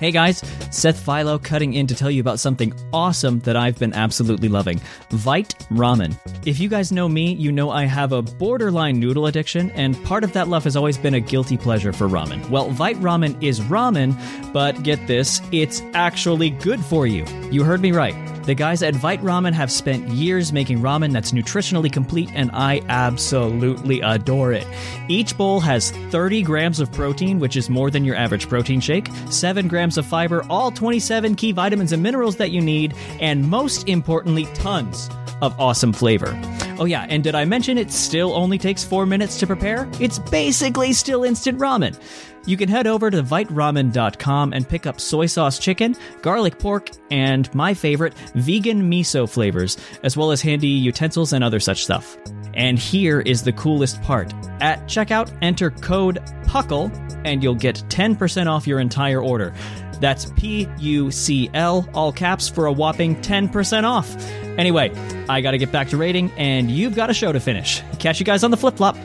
[0.04, 3.94] Hey guys, Seth Philo cutting in to tell you about something awesome that I've been
[3.94, 4.82] absolutely loving
[5.12, 6.14] Vite Ramen.
[6.46, 10.26] If you guys know me, you know I have a borderline noodle addiction, and part
[10.26, 12.50] of that love has always been a guilty pleasure for ramen.
[12.50, 14.14] Well, Vite Ramen is ramen,
[14.52, 17.26] but get this, it's actually good for you.
[17.50, 18.14] You heard me right.
[18.44, 22.82] The guys at Vite Ramen have spent years making ramen that's nutritionally complete, and I
[22.90, 24.68] absolutely adore it.
[25.08, 29.08] Each bowl has 30 grams of protein, which is more than your average protein shake,
[29.30, 33.88] 7 grams of fiber, all 27 key vitamins and minerals that you need, and most
[33.88, 35.10] importantly, tons
[35.42, 36.38] of awesome flavor.
[36.80, 39.90] Oh, yeah, and did I mention it still only takes four minutes to prepare?
[40.02, 41.98] It's basically still instant ramen.
[42.46, 47.54] You can head over to viteramen.com and pick up soy sauce chicken, garlic pork, and
[47.56, 52.18] my favorite, vegan miso flavors, as well as handy utensils and other such stuff.
[52.54, 54.34] And here is the coolest part.
[54.62, 56.92] At checkout, enter code PUCKLE
[57.26, 59.54] and you'll get 10% off your entire order.
[60.00, 64.14] That's P U C L, all caps, for a whopping 10% off.
[64.58, 64.92] Anyway,
[65.30, 67.82] I gotta get back to rating, and you've got a show to finish.
[68.00, 68.98] Catch you guys on the flip flop.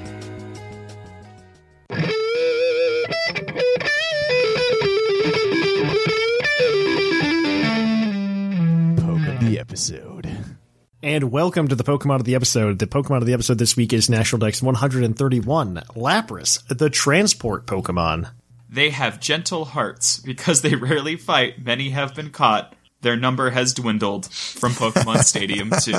[11.02, 12.80] And welcome to the Pokemon of the episode.
[12.80, 18.30] The Pokemon of the episode this week is National Dex 131, Lapras, the transport Pokemon.
[18.68, 21.64] They have gentle hearts because they rarely fight.
[21.64, 22.74] Many have been caught.
[23.02, 25.92] Their number has dwindled from Pokemon Stadium 2.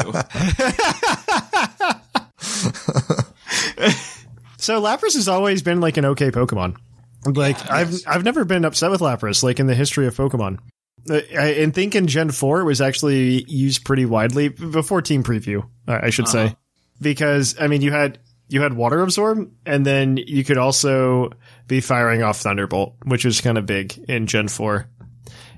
[4.59, 6.75] So Lapras has always been like an okay Pokemon.
[7.25, 10.59] Like I've I've never been upset with Lapras like in the history of Pokemon.
[11.09, 15.23] Uh, I, and think in Gen four it was actually used pretty widely before Team
[15.23, 16.55] Preview, I should say,
[17.01, 21.29] because I mean you had you had Water Absorb, and then you could also
[21.67, 24.87] be firing off Thunderbolt, which was kind of big in Gen four.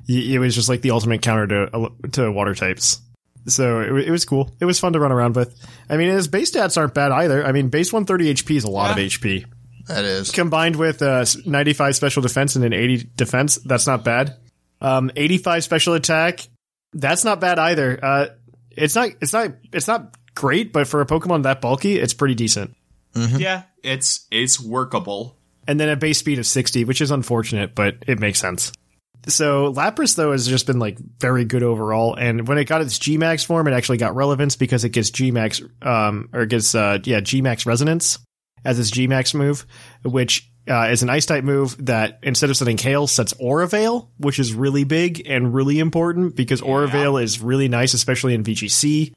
[0.07, 2.99] It was just like the ultimate counter to to Water types.
[3.47, 4.51] So it, it was cool.
[4.59, 5.55] It was fun to run around with.
[5.89, 7.43] I mean, his base stats aren't bad either.
[7.43, 9.45] I mean, base 130 HP is a lot of HP
[9.87, 10.31] That is.
[10.31, 13.55] combined with uh, 95 special defense and an 80 defense.
[13.55, 14.35] That's not bad.
[14.81, 16.47] Um, 85 special attack.
[16.93, 17.99] That's not bad either.
[18.03, 18.27] Uh,
[18.71, 19.09] it's not.
[19.21, 19.51] It's not.
[19.71, 22.75] It's not great, but for a Pokemon that bulky, it's pretty decent.
[23.15, 25.37] yeah, it's it's workable.
[25.67, 28.71] And then a base speed of 60, which is unfortunate, but it makes sense.
[29.27, 32.97] So Lapras though has just been like very good overall, and when it got its
[32.97, 36.97] Gmax form, it actually got relevance because it gets Gmax, um, or it gets uh,
[37.03, 38.17] yeah Gmax resonance
[38.65, 39.65] as its Gmax move,
[40.03, 44.09] which uh, is an Ice type move that instead of setting hail sets Aurora Veil,
[44.17, 48.43] which is really big and really important because Aurora Veil is really nice, especially in
[48.43, 49.13] VGC.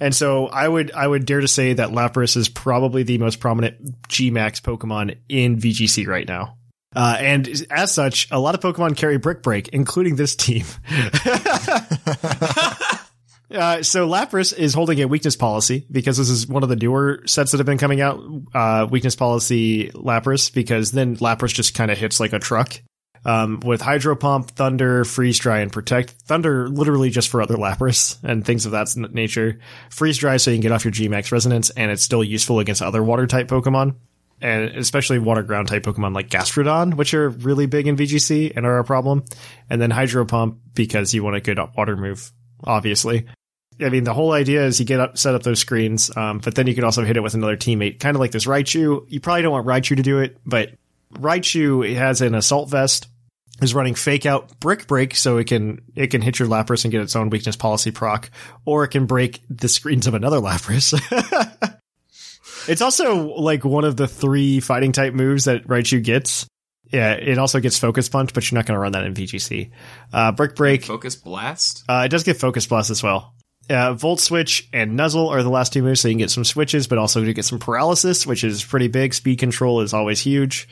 [0.00, 3.40] And so I would I would dare to say that Lapras is probably the most
[3.40, 6.56] prominent Gmax Pokemon in VGC right now.
[6.94, 10.66] Uh, and as such, a lot of Pokemon carry Brick Break, including this team.
[13.52, 17.22] Uh, so Lapras is holding a weakness policy because this is one of the newer
[17.26, 18.22] sets that have been coming out.
[18.54, 22.80] Uh, weakness policy Lapras because then Lapras just kind of hits like a truck.
[23.24, 26.10] Um, with Hydro Pump, Thunder, Freeze Dry, and Protect.
[26.10, 29.60] Thunder literally just for other Lapras and things of that nature.
[29.90, 32.82] Freeze Dry so you can get off your Gmax Resonance and it's still useful against
[32.82, 33.94] other water type Pokemon.
[34.40, 38.66] And especially water ground type Pokemon like Gastrodon, which are really big in VGC and
[38.66, 39.24] are a problem.
[39.70, 42.32] And then Hydro Pump because you want a good water move,
[42.64, 43.28] obviously.
[43.80, 46.54] I mean, the whole idea is you get up, set up those screens, um, but
[46.54, 49.04] then you can also hit it with another teammate, kind of like this Raichu.
[49.08, 50.70] You probably don't want Raichu to do it, but
[51.14, 53.08] Raichu has an assault vest,
[53.60, 56.92] is running fake out brick break, so it can it can hit your Lapras and
[56.92, 58.30] get its own weakness policy proc,
[58.64, 60.92] or it can break the screens of another Lapras.
[62.68, 66.46] it's also like one of the three fighting type moves that Raichu gets.
[66.92, 69.70] Yeah, it also gets focus punch, but you're not going to run that in VGC.
[70.12, 70.84] Uh, brick break.
[70.84, 71.84] Focus Blast?
[71.88, 73.32] Uh, it does get Focus Blast as well.
[73.70, 76.44] Uh, Volt Switch and Nuzzle are the last two moves, so you can get some
[76.44, 79.14] switches, but also to get some paralysis, which is pretty big.
[79.14, 80.68] Speed control is always huge.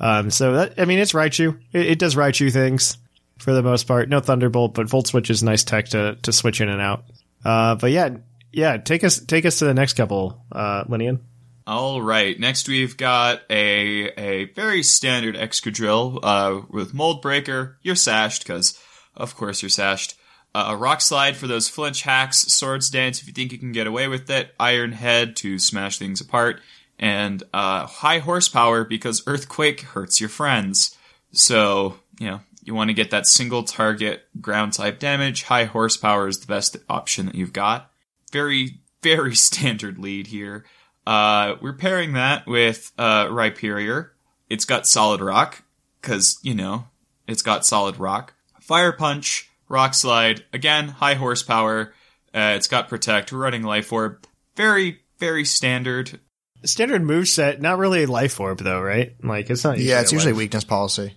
[0.00, 1.58] Um, so that, I mean, it's Raichu.
[1.72, 2.96] It, it does Raichu things
[3.38, 4.08] for the most part.
[4.08, 7.04] No Thunderbolt, but Volt Switch is nice tech to, to switch in and out.
[7.44, 8.16] Uh, but yeah,
[8.52, 11.20] yeah, take us, take us to the next couple, uh, Linian.
[11.68, 12.40] All right.
[12.40, 17.76] Next, we've got a a very standard Excadrill uh, with Mold Breaker.
[17.82, 18.78] You're sashed because,
[19.14, 20.17] of course, you're sashed.
[20.58, 22.38] Uh, a Rock Slide for those flinch hacks.
[22.52, 24.52] Swords Dance if you think you can get away with it.
[24.58, 26.60] Iron Head to smash things apart.
[26.98, 30.96] And uh, High Horsepower because Earthquake hurts your friends.
[31.30, 35.44] So you know you want to get that single target ground type damage.
[35.44, 37.92] High Horsepower is the best option that you've got.
[38.32, 40.64] Very very standard lead here.
[41.06, 44.10] Uh, we're pairing that with uh, Rhyperior.
[44.50, 45.62] It's got Solid Rock,
[46.02, 46.88] because, you know,
[47.26, 48.34] it's got Solid Rock.
[48.60, 51.94] Fire Punch, Rock Slide, again, high horsepower.
[52.34, 54.24] Uh, it's got Protect, running Life Orb.
[54.56, 56.20] Very, very standard.
[56.64, 59.14] Standard move set, not really a life orb though, right?
[59.22, 59.78] Like it's not.
[59.78, 61.14] Yeah, it's a usually life- weakness policy.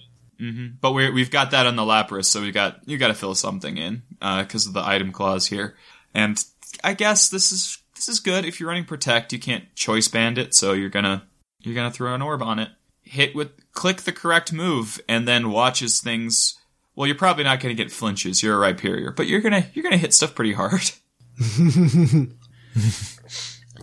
[0.82, 3.36] But we're, we've got that on the Lapras, so we got you got to fill
[3.36, 5.76] something in because of the item clause here.
[6.16, 6.44] And
[6.84, 9.34] I guess this is this is good if you're running Protect.
[9.34, 11.28] You can't choice band it, so you're gonna
[11.60, 12.70] you're gonna throw an orb on it.
[13.04, 16.58] Hit with click the correct move, and then watches things.
[16.96, 18.44] Well, you're probably not gonna get flinches.
[18.44, 20.92] You're a Rhyperior, but you're gonna you're gonna hit stuff pretty hard.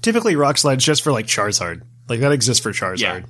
[0.03, 1.83] Typically, Rock Slide's just for like Charizard.
[2.09, 3.01] Like that exists for Charizard.
[3.01, 3.21] Yeah.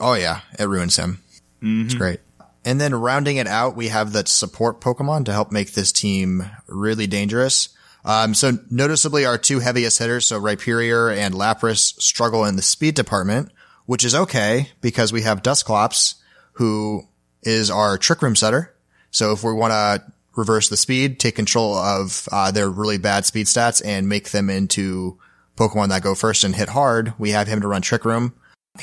[0.00, 1.22] Oh yeah, it ruins him.
[1.62, 2.20] It's great.
[2.64, 6.44] And then rounding it out, we have that support Pokemon to help make this team
[6.66, 7.70] really dangerous.
[8.04, 12.94] Um, so noticeably our two heaviest hitters, so Rhyperior and Lapras struggle in the speed
[12.94, 13.50] department,
[13.86, 16.16] which is okay because we have Dusclops
[16.52, 17.04] who
[17.42, 18.73] is our trick room setter.
[19.14, 23.24] So if we want to reverse the speed, take control of, uh, their really bad
[23.24, 25.16] speed stats and make them into
[25.56, 28.34] Pokemon that go first and hit hard, we have him to run trick room.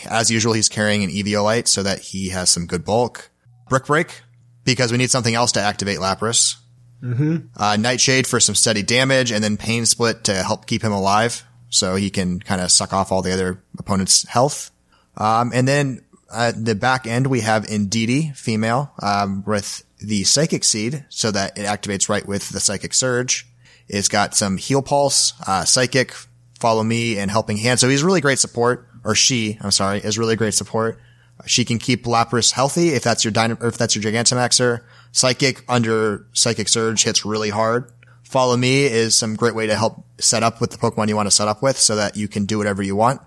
[0.09, 3.29] As usual, he's carrying an Eviolite so that he has some good bulk.
[3.67, 4.21] Brick Break,
[4.63, 6.55] because we need something else to activate Lapras.
[7.03, 7.47] Mm-hmm.
[7.57, 11.43] Uh, Nightshade for some steady damage, and then Pain Split to help keep him alive,
[11.67, 14.71] so he can kind of suck off all the other opponent's health.
[15.17, 20.63] Um, and then at the back end, we have Indeedee, female, um, with the Psychic
[20.63, 23.47] Seed, so that it activates right with the Psychic Surge.
[23.87, 26.13] It's got some Heal Pulse, uh, Psychic,
[26.59, 27.79] Follow Me, and Helping Hand.
[27.79, 30.99] So he's really great support, or she, I'm sorry, is really great support.
[31.45, 34.81] She can keep Lapras healthy if that's your Dynam- if that's your Gigantamaxer.
[35.11, 37.91] Psychic under Psychic Surge hits really hard.
[38.23, 41.27] Follow Me is some great way to help set up with the Pokemon you want
[41.27, 43.21] to set up with so that you can do whatever you want.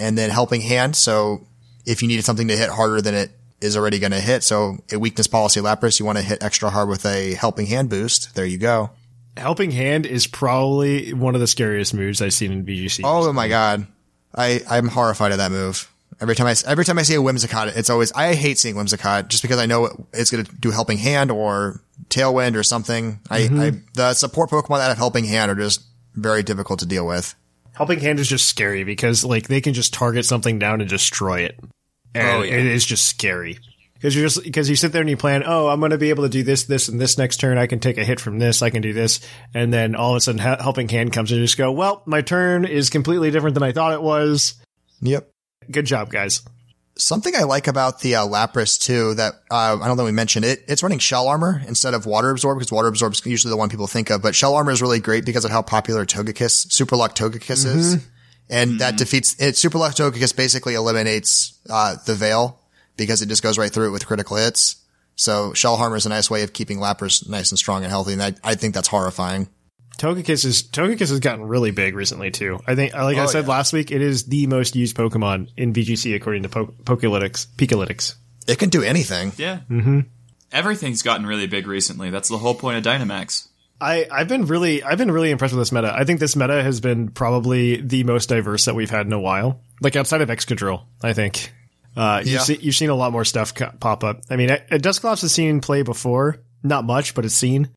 [0.00, 0.96] And then Helping Hand.
[0.96, 1.46] So
[1.86, 3.30] if you needed something to hit harder than it
[3.60, 4.42] is already going to hit.
[4.42, 7.90] So a weakness policy Lapras, you want to hit extra hard with a Helping Hand
[7.90, 8.34] boost.
[8.34, 8.90] There you go.
[9.36, 13.02] Helping Hand is probably one of the scariest moves I've seen in VGC.
[13.04, 13.86] Oh my god,
[14.34, 15.90] I I'm horrified of that move.
[16.20, 19.28] Every time I every time I see a Whimsicott, it's always I hate seeing Whimsicott
[19.28, 23.20] just because I know it, it's going to do Helping Hand or Tailwind or something.
[23.30, 23.60] I, mm-hmm.
[23.60, 25.82] I the support Pokemon that have Helping Hand are just
[26.14, 27.36] very difficult to deal with.
[27.74, 31.42] Helping Hand is just scary because like they can just target something down and destroy
[31.42, 31.60] it.
[32.14, 32.54] And Oh, yeah.
[32.54, 33.58] it is just scary.
[33.94, 36.10] Because you're just because you sit there and you plan, oh, I'm going to be
[36.10, 37.58] able to do this, this, and this next turn.
[37.58, 38.62] I can take a hit from this.
[38.62, 39.18] I can do this,
[39.54, 42.22] and then all of a sudden, helping hand comes and you just go, well, my
[42.22, 44.54] turn is completely different than I thought it was.
[45.00, 45.28] Yep.
[45.70, 46.42] Good job, guys.
[46.96, 50.44] Something I like about the uh, Lapras too that uh, I don't think we mentioned
[50.44, 50.64] it.
[50.68, 53.68] It's running Shell Armor instead of Water Absorb because Water Absorb is usually the one
[53.68, 54.22] people think of.
[54.22, 58.06] But Shell Armor is really great because of how popular Togekiss, Super Luck Togekiss is,
[58.50, 59.56] and that defeats it.
[59.56, 62.60] Super Luck Togekiss basically eliminates uh, the Veil
[62.96, 64.76] because it just goes right through it with critical hits.
[65.16, 68.12] So Shell Armor is a nice way of keeping Lapras nice and strong and healthy,
[68.12, 69.48] and I, I think that's horrifying.
[69.98, 72.60] Togekiss is Togekiss has gotten really big recently too.
[72.68, 73.50] I think, like I Oh, said yeah.
[73.50, 77.46] last week, it is the most used Pokemon in VGC according to po- Pokélytics.
[77.56, 78.14] Pikalytics.
[78.46, 79.32] It can do anything.
[79.36, 79.58] Yeah.
[79.68, 80.00] Mm-hmm.
[80.52, 82.10] Everything's gotten really big recently.
[82.10, 83.47] That's the whole point of Dynamax.
[83.80, 85.92] I, I've been really I've been really impressed with this meta.
[85.94, 89.20] I think this meta has been probably the most diverse that we've had in a
[89.20, 89.60] while.
[89.80, 91.52] Like outside of Excadrill, I think.
[91.96, 92.38] Uh, you've, Yeah.
[92.40, 94.20] seen, you've seen a lot more stuff co- pop up.
[94.30, 97.70] I mean, Dusclops has seen play before, not much, but it's seen.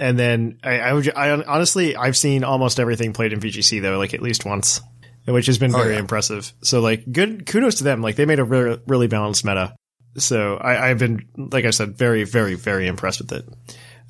[0.00, 3.98] And then I, I, would, I honestly I've seen almost everything played in VGC though,
[3.98, 4.80] like at least once,
[5.26, 6.00] which has been very yeah.
[6.00, 6.52] impressive.
[6.62, 8.00] So like good kudos to them.
[8.00, 9.74] Like they made a really really balanced meta.
[10.16, 13.48] So I, I've been like I said, very very very impressed with it.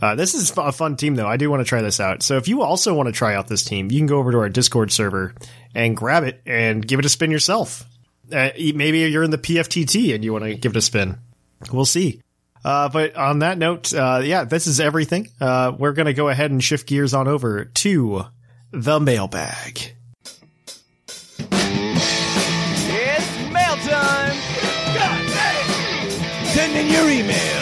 [0.01, 1.27] Uh, this is a fun team, though.
[1.27, 2.23] I do want to try this out.
[2.23, 4.39] So if you also want to try out this team, you can go over to
[4.39, 5.35] our Discord server
[5.75, 7.85] and grab it and give it a spin yourself.
[8.31, 11.19] Uh, maybe you're in the PFTT and you want to give it a spin.
[11.73, 12.21] We'll see.
[12.65, 15.29] Uh, but on that note, uh, yeah, this is everything.
[15.41, 18.25] Uh, we're going to go ahead and shift gears on over to
[18.71, 19.95] the mailbag.
[21.41, 21.49] It's
[23.53, 24.37] mail time!
[26.49, 27.58] Send in your emails!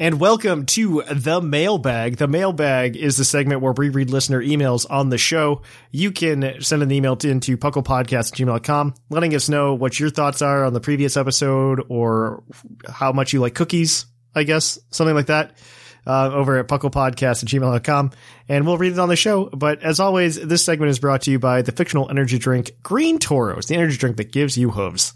[0.00, 2.16] And welcome to the mailbag.
[2.16, 5.60] The mailbag is the segment where we read listener emails on the show.
[5.90, 10.08] You can send an email to, into pucklepodcast at gmail.com, letting us know what your
[10.08, 12.42] thoughts are on the previous episode or
[12.88, 15.58] how much you like cookies, I guess, something like that.
[16.06, 18.10] Uh, over at pucklepodcast at gmail.com
[18.48, 19.50] and we'll read it on the show.
[19.50, 23.18] But as always, this segment is brought to you by the fictional energy drink Green
[23.18, 25.12] Toros, the energy drink that gives you hooves.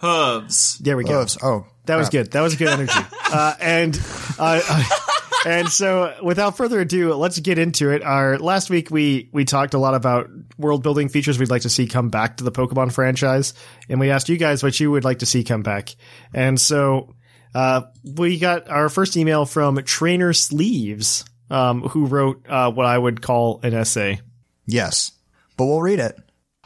[0.00, 0.78] Hooves.
[0.78, 1.20] There we go.
[1.20, 1.38] Hooves.
[1.42, 2.30] Oh, That was good.
[2.32, 2.92] That was good energy.
[3.32, 4.00] uh, and
[4.38, 4.84] uh, uh,
[5.46, 8.02] and so, without further ado, let's get into it.
[8.02, 11.68] Our last week we we talked a lot about world building features we'd like to
[11.68, 13.54] see come back to the Pokemon franchise,
[13.88, 15.94] and we asked you guys what you would like to see come back.
[16.32, 17.14] And so,
[17.54, 22.96] uh, we got our first email from Trainer Sleeves, um, who wrote uh, what I
[22.96, 24.20] would call an essay.
[24.66, 25.10] Yes,
[25.56, 26.16] but we'll read it.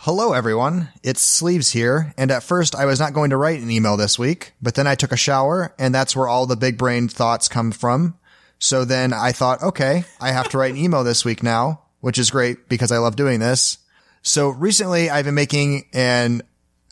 [0.05, 0.89] Hello, everyone.
[1.05, 4.19] It's Sleeves here, and at first I was not going to write an email this
[4.19, 7.47] week, but then I took a shower, and that's where all the big brain thoughts
[7.47, 8.19] come from.
[8.59, 12.19] So then I thought, okay, I have to write an email this week now, which
[12.19, 13.79] is great because I love doing this.
[14.23, 16.43] So recently I've been making an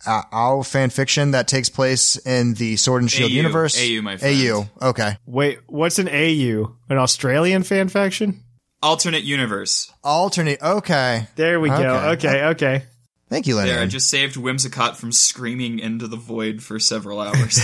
[0.07, 3.77] uh, AU fan fiction that takes place in the Sword and Shield AU, universe.
[3.77, 4.41] AU, my friend.
[4.41, 4.89] AU.
[4.91, 5.17] Okay.
[5.27, 6.77] Wait, what's an AU?
[6.89, 8.45] An Australian fan faction?
[8.81, 9.93] Alternate universe.
[10.05, 10.63] Alternate.
[10.63, 11.27] Okay.
[11.35, 11.75] There we go.
[11.75, 12.29] Okay.
[12.29, 12.83] Okay, okay.
[13.31, 13.71] Thank you, Lenny.
[13.71, 17.61] There, I just saved Whimsicott from screaming into the void for several hours.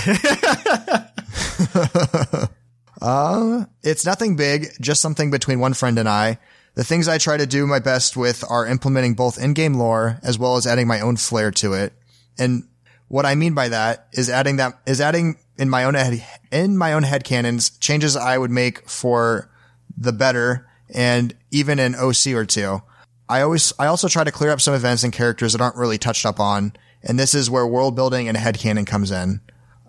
[3.02, 6.38] Uh, it's nothing big, just something between one friend and I.
[6.76, 10.38] The things I try to do my best with are implementing both in-game lore as
[10.38, 11.92] well as adding my own flair to it.
[12.38, 12.68] And
[13.08, 16.76] what I mean by that is adding that is adding in my own head in
[16.76, 19.50] my own head canons changes I would make for
[19.96, 22.82] the better and even an OC or two.
[23.28, 25.98] I always I also try to clear up some events and characters that aren't really
[25.98, 26.72] touched up on,
[27.02, 29.40] and this is where world building and headcanon comes in.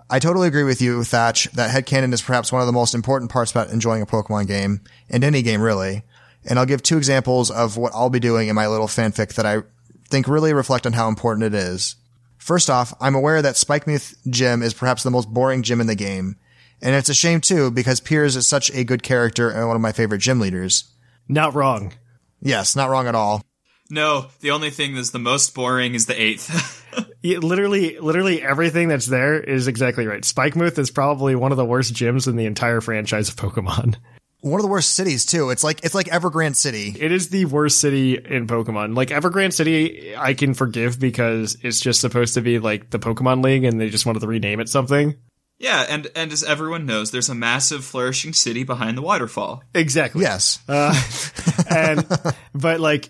[0.10, 3.30] I totally agree with you, Thatch, that headcanon is perhaps one of the most important
[3.30, 6.04] parts about enjoying a Pokemon game, and any game really.
[6.46, 9.46] And I'll give two examples of what I'll be doing in my little fanfic that
[9.46, 9.64] I
[10.08, 11.98] think really reflect on how important it is.
[12.38, 15.88] First off, I'm aware that Spike Spikemuth Gym is perhaps the most boring gym in
[15.88, 16.38] the game.
[16.82, 19.82] And it's a shame too, because Piers is such a good character and one of
[19.82, 20.86] my favorite gym leaders.
[21.28, 21.94] Not wrong.
[22.42, 23.44] Yes, not wrong at all.
[23.90, 26.76] no, the only thing that's the most boring is the eighth.
[27.22, 30.22] Yeah, literally, literally everything that's there is exactly right.
[30.24, 33.98] Spikemuth is probably one of the worst gyms in the entire franchise of Pokemon.
[34.42, 35.50] One of the worst cities too.
[35.50, 36.96] It's like, it's like Evergrande City.
[36.98, 38.96] It is the worst city in Pokemon.
[38.96, 43.44] Like Evergrande City, I can forgive because it's just supposed to be like the Pokemon
[43.44, 45.16] League, and they just wanted to rename it something.
[45.60, 49.64] Yeah, and and as everyone knows, there's a massive flourishing city behind the waterfall.
[49.74, 50.22] Exactly.
[50.22, 50.60] Yes.
[50.68, 50.94] Uh,
[51.70, 52.08] and
[52.54, 53.10] but like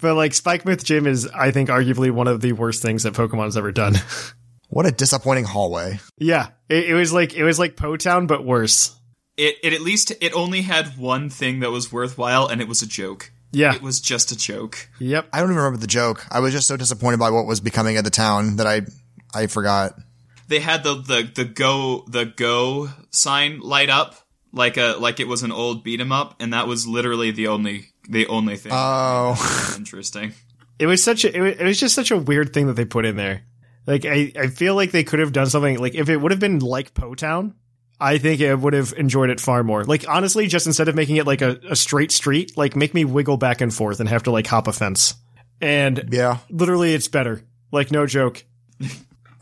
[0.00, 3.56] but like Spikemuth Gym is I think arguably one of the worst things that Pokemon's
[3.56, 3.94] ever done.
[4.72, 5.98] What a disappointing hallway.
[6.16, 6.50] yeah.
[6.68, 8.94] It, it was like it was like Po Town but worse.
[9.36, 12.80] It it at least it only had one thing that was worthwhile, and it was
[12.80, 13.32] a joke.
[13.50, 13.74] Yeah.
[13.74, 14.88] It was just a joke.
[15.00, 15.26] Yep.
[15.32, 16.24] I don't even remember the joke.
[16.30, 18.82] I was just so disappointed by what was becoming of the town that I,
[19.34, 19.94] I forgot.
[20.50, 24.16] They had the the the go the go sign light up
[24.52, 27.46] like a like it was an old beat 'em up, and that was literally the
[27.46, 28.72] only the only thing.
[28.74, 30.34] Oh, interesting.
[30.80, 32.84] It was such a it was, it was just such a weird thing that they
[32.84, 33.42] put in there.
[33.86, 36.40] Like I I feel like they could have done something like if it would have
[36.40, 37.54] been like Po Town,
[38.00, 39.84] I think I would have enjoyed it far more.
[39.84, 43.04] Like honestly, just instead of making it like a, a straight street, like make me
[43.04, 45.14] wiggle back and forth and have to like hop a fence.
[45.60, 46.38] And yeah.
[46.50, 47.42] literally it's better.
[47.70, 48.44] Like no joke.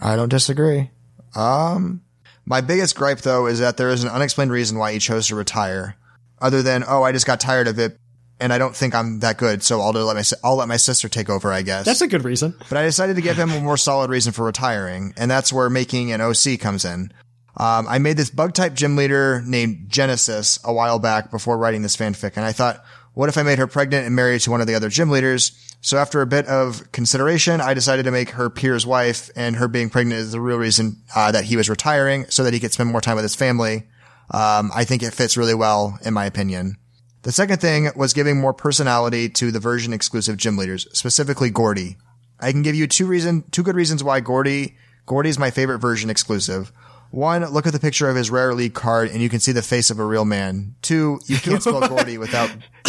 [0.01, 0.91] I don't disagree.
[1.35, 2.03] Um,
[2.45, 5.35] my biggest gripe though is that there is an unexplained reason why he chose to
[5.35, 5.97] retire,
[6.41, 7.97] other than oh I just got tired of it,
[8.41, 11.09] and I don't think I'm that good, so I'll let my I'll let my sister
[11.09, 11.85] take over, I guess.
[11.85, 12.55] That's a good reason.
[12.69, 15.69] but I decided to give him a more solid reason for retiring, and that's where
[15.69, 17.13] making an OC comes in.
[17.57, 21.83] Um, I made this bug type gym leader named Genesis a while back before writing
[21.83, 24.61] this fanfic, and I thought, what if I made her pregnant and married to one
[24.61, 25.53] of the other gym leaders?
[25.81, 29.69] So after a bit of consideration, I decided to make her Pier's wife, and her
[29.69, 32.73] being pregnant is the real reason uh, that he was retiring, so that he could
[32.73, 33.85] spend more time with his family.
[34.31, 36.77] Um, I think it fits really well, in my opinion.
[37.23, 41.97] The second thing was giving more personality to the version exclusive gym leaders, specifically Gordy.
[42.41, 44.77] I can give you two reason, two good reasons why Gordy,
[45.07, 46.73] Gordy is my favorite version exclusive.
[47.11, 49.63] One, look at the picture of his rare league card and you can see the
[49.63, 50.77] face of a real man.
[50.83, 52.51] Two, you can't spell Gordy without,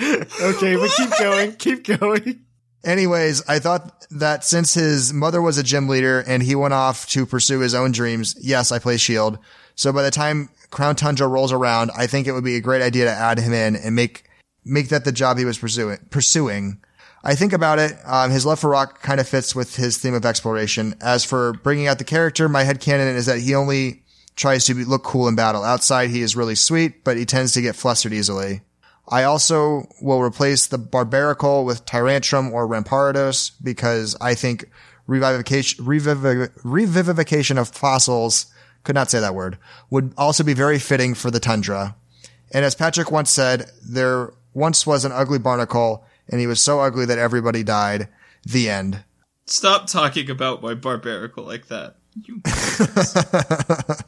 [0.00, 1.52] Okay, but keep going.
[1.56, 2.44] Keep going.
[2.84, 7.06] anyways, I thought that since his mother was a gym leader and he went off
[7.08, 9.38] to pursue his own dreams, yes, I play Shield.
[9.74, 12.82] So by the time Crown Tundra rolls around, I think it would be a great
[12.82, 14.24] idea to add him in and make,
[14.64, 16.80] make that the job he was pursuing, pursuing.
[17.22, 20.14] I think about it, um, his love for rock kind of fits with his theme
[20.14, 20.94] of exploration.
[21.02, 24.04] As for bringing out the character, my head headcanon is that he only
[24.36, 25.62] tries to be, look cool in battle.
[25.62, 28.62] Outside, he is really sweet, but he tends to get flustered easily.
[29.10, 34.70] I also will replace the Barbaracle with Tyrantrum or Rampardos because I think
[35.08, 38.46] revivification, reviv- revivification of fossils,
[38.84, 39.58] could not say that word,
[39.90, 41.96] would also be very fitting for the Tundra.
[42.52, 46.80] And as Patrick once said, there once was an ugly barnacle and he was so
[46.80, 48.08] ugly that everybody died.
[48.44, 49.04] The end.
[49.46, 51.96] Stop talking about my Barbaracle like that.
[52.14, 52.40] You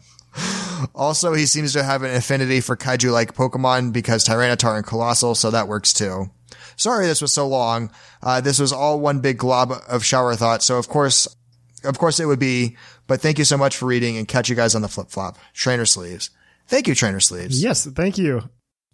[0.95, 5.51] Also, he seems to have an affinity for kaiju-like Pokemon because Tyranitar and Coalossal, so
[5.51, 6.31] that works too.
[6.77, 7.91] Sorry this was so long.
[8.23, 11.29] Uh, this was all one big glob of shower thought, so of course,
[11.85, 12.77] of course it would be,
[13.07, 15.39] but thank you so much for reading and catch you guys on the flip-flop.
[15.53, 16.31] Trainer Sleeves.
[16.67, 17.63] Thank you, Trainer Sleeves.
[17.63, 18.49] Yes, thank you.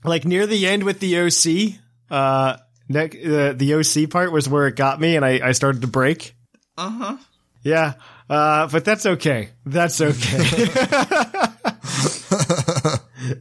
[0.04, 2.58] Like near the end with the OC, uh,
[2.88, 5.88] neck, uh, the OC part was where it got me and I, I started to
[5.88, 6.34] break.
[6.76, 7.16] uh huh.
[7.62, 7.94] Yeah.
[8.30, 9.50] Uh, but that's okay.
[9.64, 10.66] That's okay.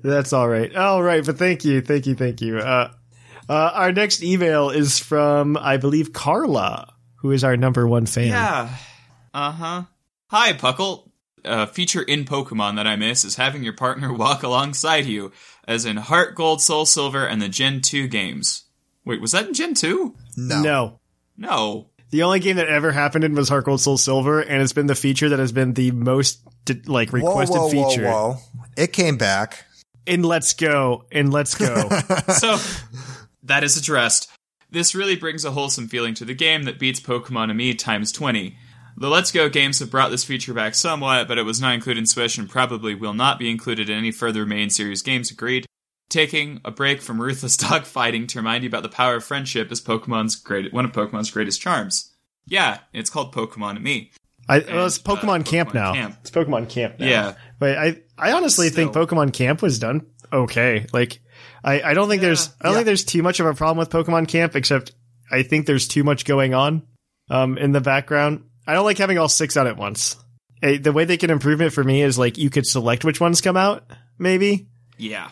[0.04, 0.76] that's all right.
[0.76, 1.26] All right.
[1.26, 1.82] But thank you.
[1.82, 2.16] Thank you.
[2.16, 2.60] Thank you.
[2.60, 2.92] Uh,
[3.50, 6.94] uh, our next email is from, I believe, Carla.
[7.18, 8.28] who is our number one fan.
[8.28, 8.70] Yeah.
[9.34, 9.84] Uh huh.
[10.30, 11.10] Hi, Puckle.
[11.46, 15.32] A feature in Pokemon that I miss is having your partner walk alongside you,
[15.68, 18.64] as in Heart Gold, Soul Silver, and the Gen 2 games.
[19.06, 20.14] Wait, was that in Gen 2?
[20.36, 20.62] No.
[20.62, 21.00] No.
[21.38, 21.90] No.
[22.10, 24.88] The only game that ever happened in was Heart Gold Soul Silver, and it's been
[24.88, 26.40] the feature that has been the most
[26.86, 28.38] like Whoa, requested whoa, whoa, feature whoa.
[28.76, 29.64] It came back.
[30.08, 31.06] In Let's Go.
[31.12, 31.90] In Let's Go.
[32.34, 32.58] so
[33.44, 34.30] that is addressed.
[34.70, 38.58] This really brings a wholesome feeling to the game that beats Pokemon-Amie times 20.
[38.98, 42.00] The Let's Go games have brought this feature back somewhat, but it was not included
[42.00, 45.66] in Switch and probably will not be included in any further main series games, agreed.
[46.10, 49.82] Taking a break from ruthless dogfighting to remind you about the power of friendship is
[49.82, 52.14] Pokemon's great one of Pokemon's greatest charms.
[52.48, 54.12] Yeah, it's called Pokemon-Amie.
[54.50, 55.94] I, well, it's And, uh, Pokemon Camp Pokemon now.
[55.94, 56.18] Camp.
[56.22, 57.06] It's Pokemon Camp now.
[57.06, 57.34] Yeah.
[57.60, 60.86] But I, I honestly think Pokemon Camp was done okay.
[60.94, 61.20] Like,
[61.64, 63.90] I, I don't think there's, I don't think there's too much of a problem with
[63.90, 64.94] Pokemon Camp, except
[65.32, 66.84] I think there's too much going on,
[67.30, 68.44] um, in the background.
[68.66, 70.16] I don't like having all six out at once.
[70.62, 73.22] Eh, the way they can improve it for me is like you could select which
[73.22, 74.68] ones come out, maybe.
[74.98, 75.30] Yeah.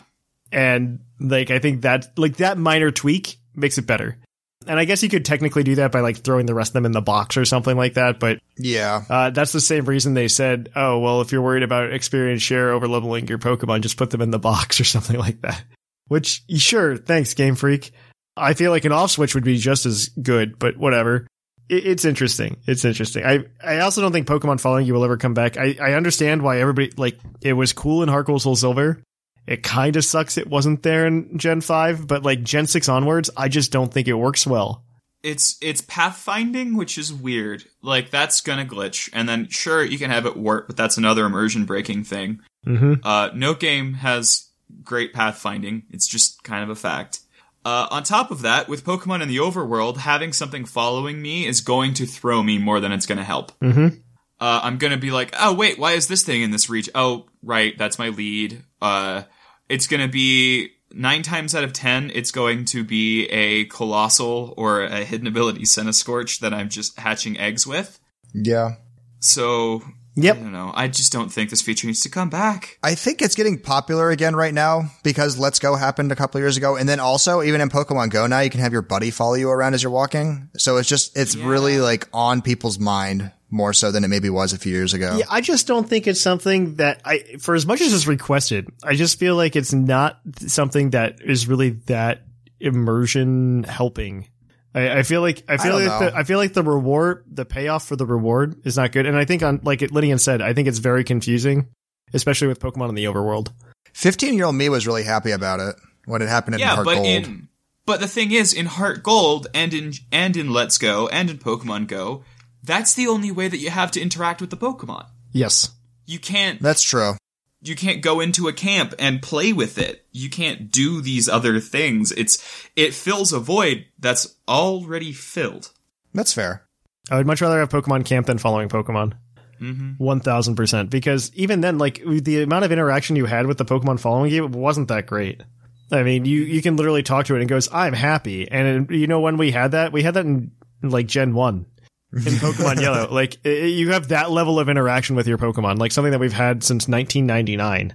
[0.52, 4.18] And like, I think that, like, that minor tweak makes it better.
[4.66, 6.86] And I guess you could technically do that by like throwing the rest of them
[6.86, 9.02] in the box or something like that, but Yeah.
[9.08, 12.70] uh, that's the same reason they said, oh, well, if you're worried about experience share
[12.72, 15.62] over leveling your Pokemon, just put them in the box or something like that.
[16.08, 17.90] Which, sure, thanks, Game Freak.
[18.36, 21.26] I feel like an off switch would be just as good, but whatever.
[21.68, 22.58] It, it's interesting.
[22.66, 23.24] It's interesting.
[23.24, 25.56] I, I also don't think Pokemon following you will ever come back.
[25.56, 29.00] I, I understand why everybody, like, it was cool in Heart Gold Soul Silver.
[29.46, 33.30] It kind of sucks it wasn't there in Gen 5, but like Gen 6 onwards,
[33.36, 34.84] I just don't think it works well.
[35.22, 37.64] it's it's pathfinding, which is weird.
[37.82, 41.24] Like that's gonna glitch, and then sure you can have it warp, but that's another
[41.24, 42.40] immersion breaking thing.
[42.66, 42.94] Mm-hmm.
[43.02, 44.48] Uh, no game has
[44.82, 45.82] great pathfinding.
[45.90, 47.20] It's just kind of a fact.
[47.64, 51.60] Uh, on top of that, with Pokemon in the overworld, having something following me is
[51.60, 53.50] going to throw me more than it's going to help.
[53.58, 53.98] Mm-hmm.
[54.38, 56.92] Uh, I'm going to be like, oh wait, why is this thing in this region?
[56.94, 58.62] Oh, right, that's my lead.
[58.80, 59.22] Uh,
[59.68, 64.54] it's going to be nine times out of ten, it's going to be a Coalossal
[64.56, 67.98] or a hidden ability Scorch that I'm just hatching eggs with.
[68.32, 68.76] Yeah.
[69.20, 69.82] So
[70.18, 70.36] Yep.
[70.36, 70.72] I don't know.
[70.74, 72.78] I just don't think this feature needs to come back.
[72.82, 76.56] I think it's getting popular again right now because Let's Go happened a couple years
[76.56, 76.74] ago.
[76.74, 79.50] And then also, even in Pokemon Go now, you can have your buddy follow you
[79.50, 80.48] around as you're walking.
[80.56, 84.52] So it's just, it's really like on people's mind more so than it maybe was
[84.52, 85.16] a few years ago.
[85.18, 88.68] Yeah, I just don't think it's something that I, for as much as it's requested,
[88.82, 92.22] I just feel like it's not something that is really that
[92.58, 94.28] immersion helping.
[94.74, 96.10] I, I feel like I feel don't like know.
[96.10, 99.06] the, I feel like the reward, the payoff for the reward is not good.
[99.06, 101.68] And I think on like Linian said, I think it's very confusing,
[102.12, 103.52] especially with Pokemon in the overworld.
[103.94, 106.84] 15 year old me was really happy about it when it happened in yeah, Heart
[106.84, 107.06] but Gold.
[107.06, 107.48] in
[107.86, 111.38] but the thing is, in Heart Gold and in and in Let's Go and in
[111.38, 112.24] Pokemon Go,
[112.66, 115.06] that's the only way that you have to interact with the Pokemon.
[115.32, 115.70] Yes.
[116.04, 117.14] You can't That's true.
[117.60, 120.04] you can't go into a camp and play with it.
[120.12, 122.12] You can't do these other things.
[122.12, 125.70] It's it fills a void that's already filled.
[126.14, 126.62] That's fair.
[127.10, 129.14] I would much rather have Pokemon Camp than following Pokemon.
[129.60, 129.92] Mm-hmm.
[129.98, 130.90] One thousand percent.
[130.90, 134.46] Because even then, like the amount of interaction you had with the Pokemon following you
[134.46, 135.42] wasn't that great.
[135.90, 138.90] I mean, you you can literally talk to it and it goes, "I'm happy." And
[138.90, 140.50] you know when we had that, we had that in,
[140.82, 141.66] in like Gen One
[142.12, 143.08] in Pokemon Yellow.
[143.12, 146.32] Like i- you have that level of interaction with your Pokemon, like something that we've
[146.32, 147.94] had since 1999.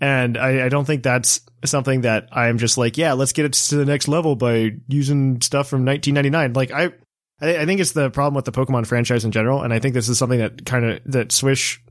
[0.00, 3.54] And I, I don't think that's something that I'm just like, yeah, let's get it
[3.54, 6.52] to the next level by using stuff from 1999.
[6.52, 6.92] Like I,
[7.40, 9.94] I, I think it's the problem with the Pokemon franchise in general, and I think
[9.94, 11.82] this is something that kind of that Swish,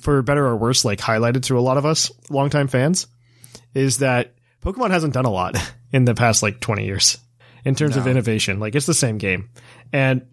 [0.00, 3.06] for better or worse, like highlighted to a lot of us longtime fans,
[3.74, 5.56] is that Pokemon hasn't done a lot
[5.92, 7.18] in the past like 20 years
[7.64, 8.60] in terms of innovation.
[8.60, 9.50] Like it's the same game,
[9.92, 10.26] and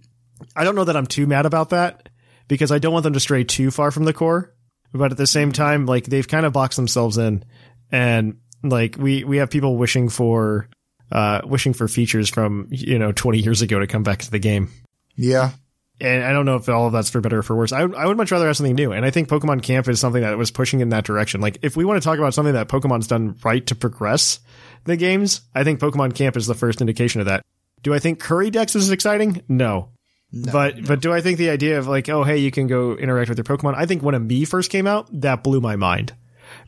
[0.56, 2.10] I don't know that I'm too mad about that
[2.48, 4.54] because I don't want them to stray too far from the core,
[4.94, 7.44] but at the same time, like they've kind of boxed themselves in,
[7.92, 10.68] and like we we have people wishing for
[11.12, 14.40] uh wishing for features from you know 20 years ago to come back to the
[14.40, 14.70] game.
[15.16, 15.52] Yeah.
[16.00, 17.72] And I don't know if all of that's for better or for worse.
[17.72, 18.92] I, would- I would much rather have something new.
[18.92, 21.42] And I think Pokemon Camp is something that was pushing in that direction.
[21.42, 24.40] Like, if we want to talk about something that Pokemon's done right to progress
[24.86, 27.44] the games, I think Pokemon Camp is the first indication of that.
[27.84, 29.44] Do I think Curry Dex is exciting?
[29.48, 29.90] No.
[30.34, 33.30] But but do I think the idea of like, oh hey, you can go interact
[33.30, 33.76] with your Pokemon?
[33.76, 36.14] I think when Amie first came out, that blew my mind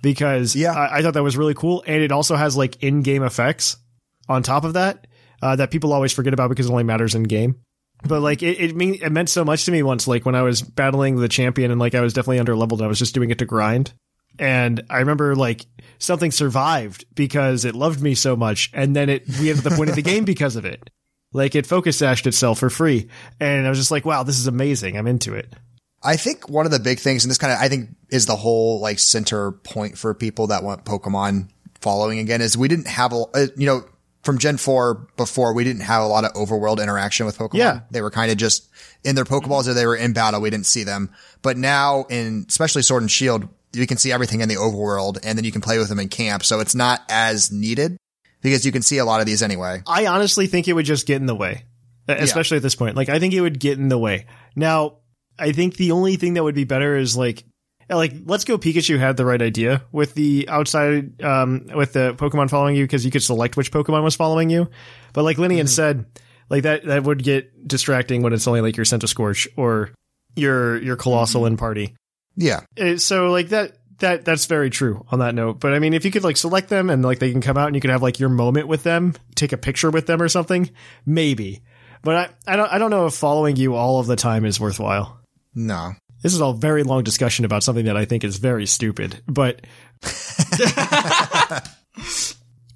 [0.01, 0.73] because Yeah.
[0.73, 3.77] I, I thought that was really cool, and it also has like in-game effects
[4.27, 5.07] on top of that
[5.41, 7.55] uh, that people always forget about because it only matters in game.
[8.05, 10.41] But like it, it mean it meant so much to me once, like when I
[10.41, 13.15] was battling the champion and like I was definitely under leveled and I was just
[13.15, 13.93] doing it to grind.
[14.39, 15.65] And I remember like
[15.99, 19.95] something survived because it loved me so much, and then it we ended up winning
[19.95, 20.89] the game because of it.
[21.33, 23.09] Like it focus sashed itself for free.
[23.39, 24.97] And I was just like, wow, this is amazing.
[24.97, 25.51] I'm into it.
[26.03, 28.35] I think one of the big things, and this kind of, I think is the
[28.35, 31.49] whole like center point for people that want Pokemon
[31.81, 33.83] following again is we didn't have a, uh, you know,
[34.23, 37.55] from Gen 4 before, we didn't have a lot of overworld interaction with Pokemon.
[37.55, 37.79] Yeah.
[37.91, 38.69] They were kind of just
[39.03, 40.39] in their Pokeballs or they were in battle.
[40.39, 41.11] We didn't see them.
[41.41, 45.37] But now in, especially Sword and Shield, you can see everything in the overworld and
[45.37, 46.45] then you can play with them in camp.
[46.45, 47.97] So it's not as needed
[48.43, 49.81] because you can see a lot of these anyway.
[49.87, 51.65] I honestly think it would just get in the way,
[52.07, 52.95] especially at this point.
[52.95, 54.27] Like, I think it would get in the way.
[54.55, 54.97] Now,
[55.39, 57.43] I think the only thing that would be better is like,
[57.89, 62.49] like Let's Go Pikachu had the right idea with the outside, um, with the Pokemon
[62.49, 64.69] following you because you could select which Pokemon was following you.
[65.13, 66.05] But like Linian said,
[66.49, 69.91] like that that would get distracting when it's only like your Scorch or
[70.35, 71.95] your your Coalossal in party.
[72.35, 72.61] Yeah.
[72.79, 75.59] Uh, so like that that that's very true on that note.
[75.59, 77.67] But I mean, if you could like select them and like they can come out
[77.67, 80.29] and you could have like your moment with them, take a picture with them or
[80.29, 80.69] something,
[81.05, 81.61] maybe.
[82.01, 82.15] But
[82.47, 85.19] I, I don't I don't know if following you all of the time is worthwhile.
[85.55, 85.93] No.
[86.21, 89.61] This is a very long discussion about something that I think is very stupid, but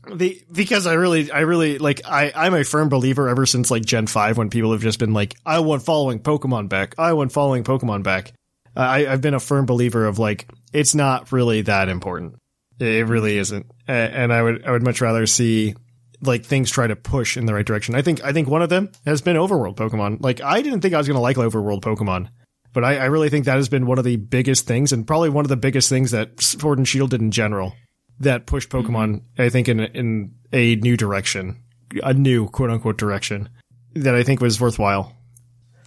[0.05, 3.85] the because I really I really like I I'm a firm believer ever since like
[3.85, 6.95] Gen 5 when people have just been like I want following Pokemon back.
[6.97, 8.33] I want following Pokemon back.
[8.77, 12.35] I I've been a firm believer of like it's not really that important.
[12.79, 13.65] It really isn't.
[13.87, 15.75] And I would I would much rather see
[16.21, 17.95] like things try to push in the right direction.
[17.95, 20.21] I think I think one of them has been overworld Pokemon.
[20.21, 22.29] Like I didn't think I was going to like overworld Pokemon,
[22.73, 25.29] but I, I really think that has been one of the biggest things and probably
[25.29, 27.73] one of the biggest things that Sword and Shield did in general
[28.19, 28.95] that pushed mm-hmm.
[28.95, 29.21] Pokemon.
[29.37, 31.63] I think in in a new direction,
[32.03, 33.49] a new quote unquote direction
[33.93, 35.13] that I think was worthwhile.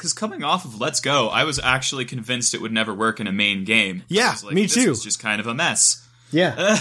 [0.01, 3.27] Because coming off of Let's Go, I was actually convinced it would never work in
[3.27, 4.03] a main game.
[4.09, 4.89] Yeah, like, me this too.
[4.89, 6.09] Was just kind of a mess.
[6.31, 6.55] Yeah.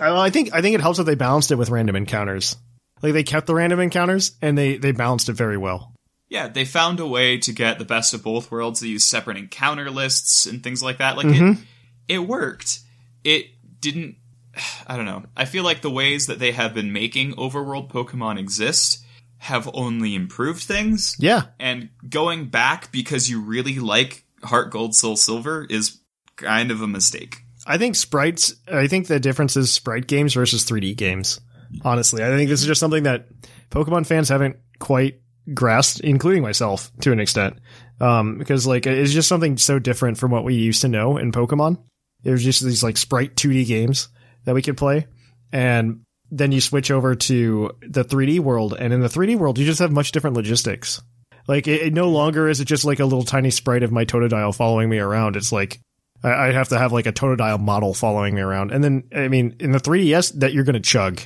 [0.00, 2.56] I, well, I think I think it helps that they balanced it with random encounters.
[3.02, 5.94] Like they kept the random encounters and they they balanced it very well.
[6.28, 8.80] Yeah, they found a way to get the best of both worlds.
[8.80, 11.16] They used separate encounter lists and things like that.
[11.16, 11.62] Like Mm-hmm.
[12.08, 12.80] it, it worked.
[13.22, 13.46] It
[13.80, 14.16] didn't.
[14.88, 15.22] I don't know.
[15.36, 19.04] I feel like the ways that they have been making overworld Pokemon exist
[19.40, 21.16] have only improved things.
[21.18, 21.44] Yeah.
[21.58, 25.98] And going back because you really like Heart Gold Soul Silver is
[26.36, 27.38] kind of a mistake.
[27.66, 28.54] I think sprites.
[28.70, 31.40] I think the difference is sprite games versus 3D games.
[31.82, 33.28] Honestly, I think this is just something that
[33.70, 35.20] Pokemon fans haven't quite
[35.54, 37.60] grasped, including myself to an extent.
[37.98, 41.32] Um, because like it's just something so different from what we used to know in
[41.32, 41.82] Pokemon.
[42.24, 44.08] There's just these like sprite 2D games
[44.44, 45.06] that we could play,
[45.50, 49.66] and then you switch over to the 3D world, and in the 3D world, you
[49.66, 51.00] just have much different logistics.
[51.48, 54.04] Like it, it no longer is it just like a little tiny sprite of my
[54.04, 55.36] Totodile following me around.
[55.36, 55.80] It's like
[56.22, 59.28] I, I have to have like a Totodile model following me around, and then I
[59.28, 61.20] mean in the 3DS that you're gonna chug.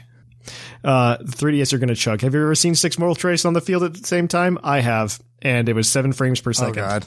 [0.83, 2.21] Uh, the 3DS you're gonna chug.
[2.23, 4.59] Have you ever seen six Mortal Trace on the field at the same time?
[4.63, 6.75] I have, and it was seven frames per Oh second.
[6.75, 7.07] God.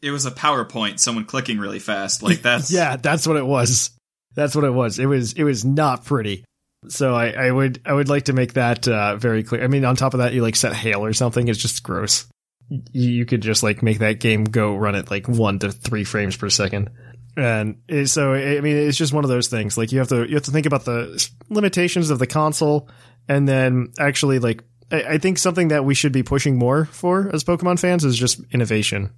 [0.00, 2.22] It was a PowerPoint, someone clicking really fast.
[2.22, 3.90] Like that's Yeah, that's what it was.
[4.34, 4.98] That's what it was.
[4.98, 6.44] It was it was not pretty.
[6.86, 9.64] So I, I would I would like to make that uh, very clear.
[9.64, 11.48] I mean, on top of that, you like set hail or something.
[11.48, 12.26] It's just gross.
[12.92, 16.36] You, could just like make that game go run at like one to three frames
[16.36, 16.90] per second,
[17.34, 19.78] and so I mean, it's just one of those things.
[19.78, 22.90] Like you have to you have to think about the limitations of the console,
[23.26, 27.30] and then actually like I, I think something that we should be pushing more for
[27.32, 29.10] as Pokemon fans is just innovation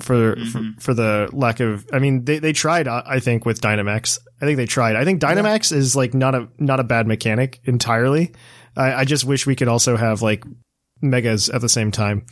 [0.00, 3.60] for for, for the lack of I mean they they tried uh, I think with
[3.60, 7.06] Dynamax I think they tried I think Dynamax is like not a not a bad
[7.06, 8.32] mechanic entirely
[8.76, 10.44] I, I just wish we could also have like
[11.00, 12.26] megas at the same time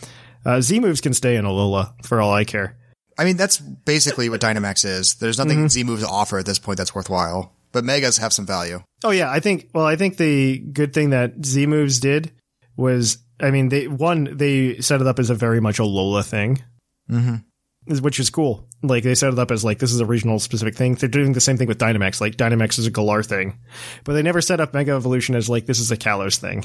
[0.45, 2.77] uh, Z moves can stay in Alola for all I care
[3.19, 5.17] I mean, that's basically what Dynamax is.
[5.17, 5.69] There's nothing Mm-hmm.
[5.69, 8.83] Z moves offer at this point that's worthwhile, but Megas have some value.
[9.05, 9.69] Oh yeah, I think.
[9.75, 12.33] Well, I think the good thing that Z Moves did
[12.79, 16.23] was, I mean, they one they set it up as a very much a Lola
[16.23, 16.63] thing,
[17.11, 17.99] mm-hmm.
[17.99, 18.67] which is cool.
[18.83, 20.95] Like they set it up as like this is a regional specific thing.
[20.95, 22.21] They're doing the same thing with Dynamax.
[22.21, 23.59] Like Dynamax is a Galar thing,
[24.05, 26.65] but they never set up Mega Evolution as like this is a Kalos thing.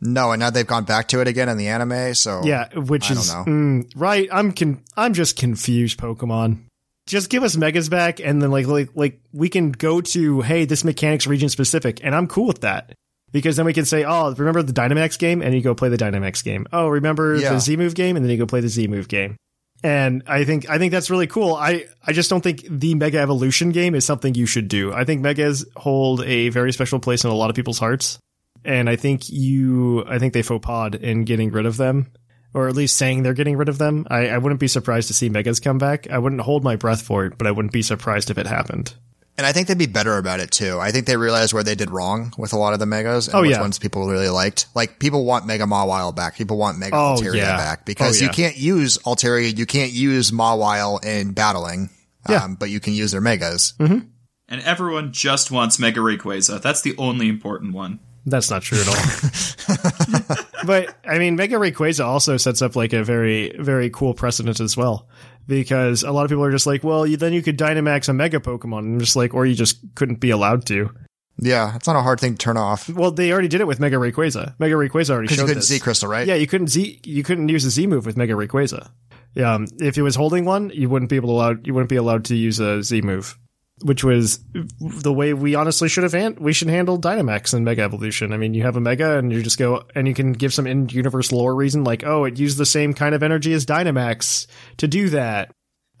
[0.00, 2.14] No, and now they've gone back to it again in the anime.
[2.14, 3.44] So Yeah, which I don't is know.
[3.46, 4.28] mm, right.
[4.30, 5.98] I'm con- I'm just confused.
[5.98, 6.58] Pokemon.
[7.06, 10.64] Just give us megas back, and then like like like we can go to hey,
[10.66, 12.92] this mechanic's region specific, and I'm cool with that
[13.32, 15.96] because then we can say, oh, remember the Dynamax game, and you go play the
[15.96, 16.66] Dynamax game.
[16.72, 17.52] Oh, remember Yeah.
[17.54, 19.36] the Z move game, and then you go play the Z move game.
[19.82, 21.54] And I think I think that's really cool.
[21.54, 24.92] I I just don't think the Mega Evolution game is something you should do.
[24.92, 28.18] I think Megas hold a very special place in a lot of people's hearts,
[28.64, 32.10] and I think you I think they faux pod in getting rid of them,
[32.54, 34.06] or at least saying they're getting rid of them.
[34.10, 36.10] I, I wouldn't be surprised to see Megas come back.
[36.10, 38.94] I wouldn't hold my breath for it, but I wouldn't be surprised if it happened.
[39.38, 40.78] And I think they'd be better about it too.
[40.80, 43.36] I think they realized where they did wrong with a lot of the megas and
[43.36, 43.60] Oh, which yeah.
[43.60, 44.66] ones people really liked.
[44.74, 46.36] Like people want Mega Mawile back.
[46.36, 47.56] People want Mega Oh, Altaria yeah.
[47.56, 51.90] back because Oh, you can't use Altaria, you can't use Mawile in battling.
[52.28, 52.44] Yeah.
[52.44, 53.74] Um, but you can use their megas.
[53.78, 54.10] And
[54.48, 56.62] everyone just wants Mega Rayquaza.
[56.62, 58.00] That's the only important one.
[58.24, 60.36] That's not true at all.
[60.66, 64.76] but I mean, Mega Rayquaza also sets up like a very, very cool precedent as
[64.76, 65.08] well,
[65.46, 68.12] because a lot of people are just like, well, you, then you could Dynamax a
[68.12, 70.90] Mega Pokemon, and just like, or you just couldn't be allowed to.
[71.38, 71.76] Yeah.
[71.76, 72.88] It's not a hard thing to turn off.
[72.88, 74.54] Well, they already did it with Mega Rayquaza.
[74.58, 75.68] Mega Rayquaza already showed you couldn't this.
[75.68, 76.26] Z Crystal, right?
[76.26, 78.90] Yeah, you couldn't Z, you couldn't use a Z move with Mega Rayquaza.
[79.34, 81.90] Yeah, um, if it was holding one, you wouldn't be able to allow, you wouldn't
[81.90, 83.38] be allowed to use a Z move,
[83.82, 84.40] which was
[84.80, 88.32] the way we honestly should have hand, we should handle Dynamax and Mega Evolution.
[88.32, 90.66] I mean, you have a Mega and you just go and you can give some
[90.66, 94.46] in-universe lore reason like, oh, it used the same kind of energy as Dynamax
[94.78, 95.50] to do that.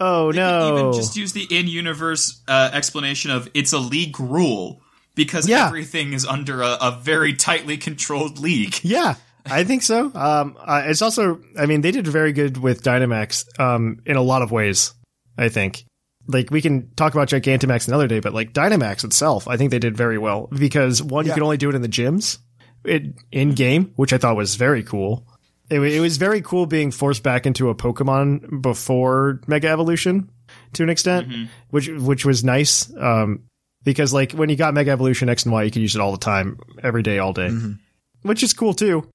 [0.00, 0.78] Oh They no!
[0.78, 4.80] even just use the in-universe uh, explanation of it's a league rule
[5.14, 5.66] because Yeah.
[5.66, 8.74] everything is under a, a very tightly controlled league.
[8.82, 9.14] Yeah,
[9.46, 10.10] I think so.
[10.14, 14.22] Um, uh, it's also, I mean, they did very good with Dynamax um, in a
[14.22, 14.92] lot of ways.
[15.38, 15.84] I think,
[16.28, 19.78] like, we can talk about Gigantamax another day, but like Dynamax itself, I think they
[19.78, 21.34] did very well because one, you Yeah.
[21.34, 22.38] could only do it in the gyms,
[22.84, 25.26] it, in game, which I thought was very cool.
[25.68, 30.30] It, it was very cool being forced back into a Pokemon before Mega Evolution
[30.74, 32.92] to an extent, which which was nice.
[32.96, 33.42] Um,
[33.82, 36.12] because like when you got Mega Evolution X and Y, you could use it all
[36.12, 37.50] the time, every day, all day,
[38.22, 39.08] which is cool too.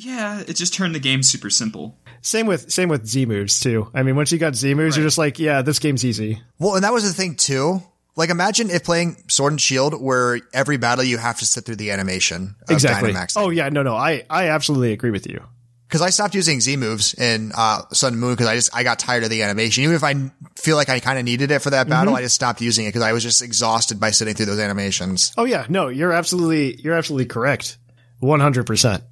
[0.00, 1.98] Yeah, it just turned the game super simple.
[2.20, 3.90] Same with same with Z moves too.
[3.94, 6.42] I mean, once you got Z moves, you're just like, yeah, this game's easy.
[6.58, 7.82] Well, and that was the thing too.
[8.16, 11.76] Like imagine if playing Sword and Shield where every battle you have to sit through
[11.76, 13.12] the animation of exactly.
[13.12, 13.34] Dynamax.
[13.36, 15.40] Oh yeah, no, no, I I absolutely agree with you.
[15.86, 18.82] Because I stopped using Z moves in uh, Sun and Moon because I just I
[18.82, 19.84] got tired of the animation.
[19.84, 22.18] Even if I feel like I kind of needed it for that battle, Mm-hmm.
[22.18, 25.32] I just stopped using it because I was just exhausted by sitting through those animations.
[25.38, 27.78] Oh yeah, no, you're absolutely you're absolutely correct,
[28.18, 29.02] one hundred percent.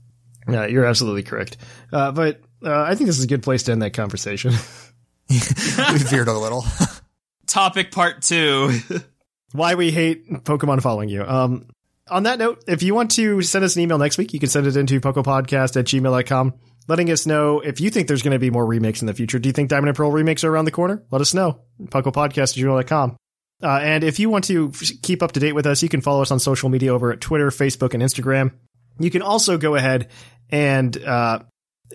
[0.48, 1.56] Yeah, you're absolutely correct.
[1.92, 4.52] Uh, but uh, I think this is a good place to end that conversation.
[5.30, 6.64] we veered a little.
[7.46, 8.80] Topic part two.
[9.52, 11.22] Why we hate Pokemon following you.
[11.22, 11.68] Um,
[12.08, 14.48] on that note, if you want to send us an email next week, you can
[14.48, 16.54] send it into pokopodcast at gmail.com,
[16.88, 19.38] letting us know if you think there's going to be more remakes in the future.
[19.38, 21.02] Do you think Diamond and Pearl remakes are around the corner?
[21.10, 21.60] Let us know.
[21.82, 23.16] Pokopodcast at gmail.com.
[23.62, 26.00] Uh, and if you want to f- keep up to date with us, you can
[26.00, 28.52] follow us on social media over at Twitter, Facebook, and Instagram.
[28.98, 30.08] You can also go ahead
[30.50, 31.40] and uh,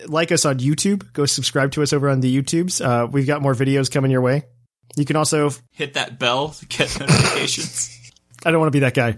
[0.08, 1.12] like us on YouTube.
[1.14, 2.84] Go subscribe to us over on the YouTubes.
[2.84, 4.44] Uh, we've got more videos coming your way.
[4.96, 8.12] You can also Hit that bell to get notifications.
[8.46, 9.18] I don't want to be that guy.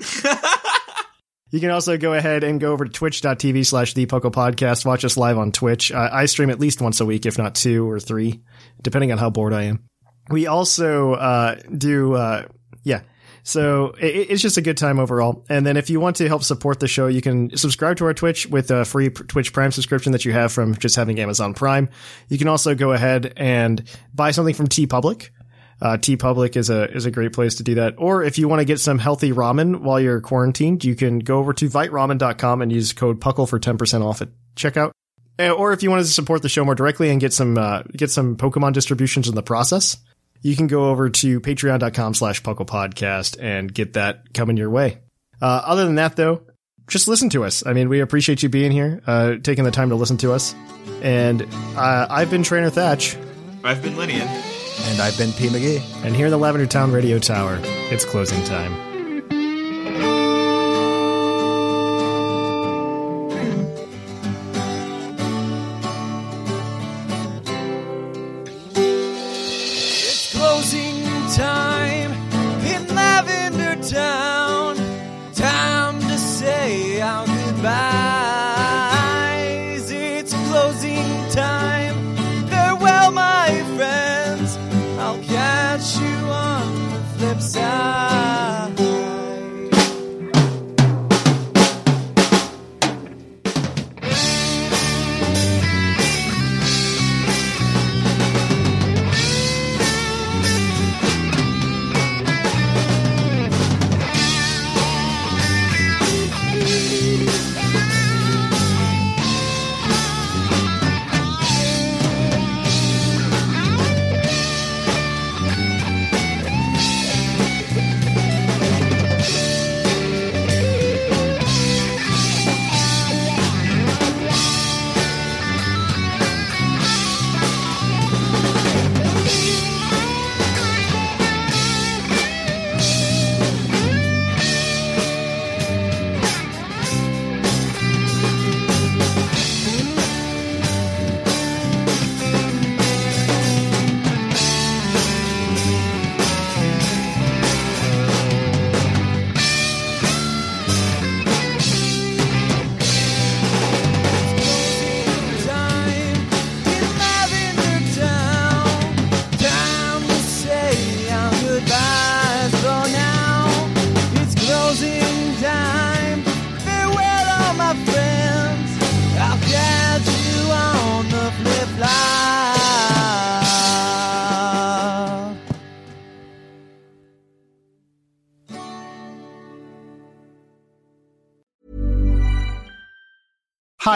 [1.50, 4.84] you can also go ahead and go over to twitch.tv slash the Poco Podcast.
[4.84, 5.90] Watch us live on Twitch.
[5.90, 8.42] Uh, I stream at least once a week, if not two or three,
[8.82, 9.84] depending on how bored I am.
[10.30, 12.46] We also uh, do, uh,
[12.82, 13.00] yeah.
[13.44, 15.44] So it, it's just a good time overall.
[15.48, 18.14] And then if you want to help support the show, you can subscribe to our
[18.14, 21.90] Twitch with a free Twitch Prime subscription that you have from just having Amazon Prime.
[22.28, 23.84] You can also go ahead and
[24.14, 25.28] buy something from TeePublic.
[25.82, 27.94] Uh, TeePublic is a is a great place to do that.
[27.98, 31.38] Or if you want to get some healthy ramen while you're quarantined, you can go
[31.38, 34.92] over to viteramen.com and use code Puckle for 10% off at checkout.
[35.38, 37.82] Uh, Or if you wanted to support the show more directly and get some uh,
[37.94, 39.98] get some Pokemon distributions in the process,
[40.44, 44.98] you can go over to patreon.com slash Puckle Podcast and get that coming your way.
[45.40, 46.42] Uh, other than that, though,
[46.86, 47.64] just listen to us.
[47.66, 50.54] I mean, we appreciate you being here, uh, taking the time to listen to us.
[51.00, 53.16] And uh, I've been Trainer Thatch.
[53.64, 54.26] I've been Linian.
[54.90, 55.48] And I've been P.
[55.48, 56.04] McGee.
[56.04, 58.93] And here in the Lavender Town Radio Tower, it's closing time.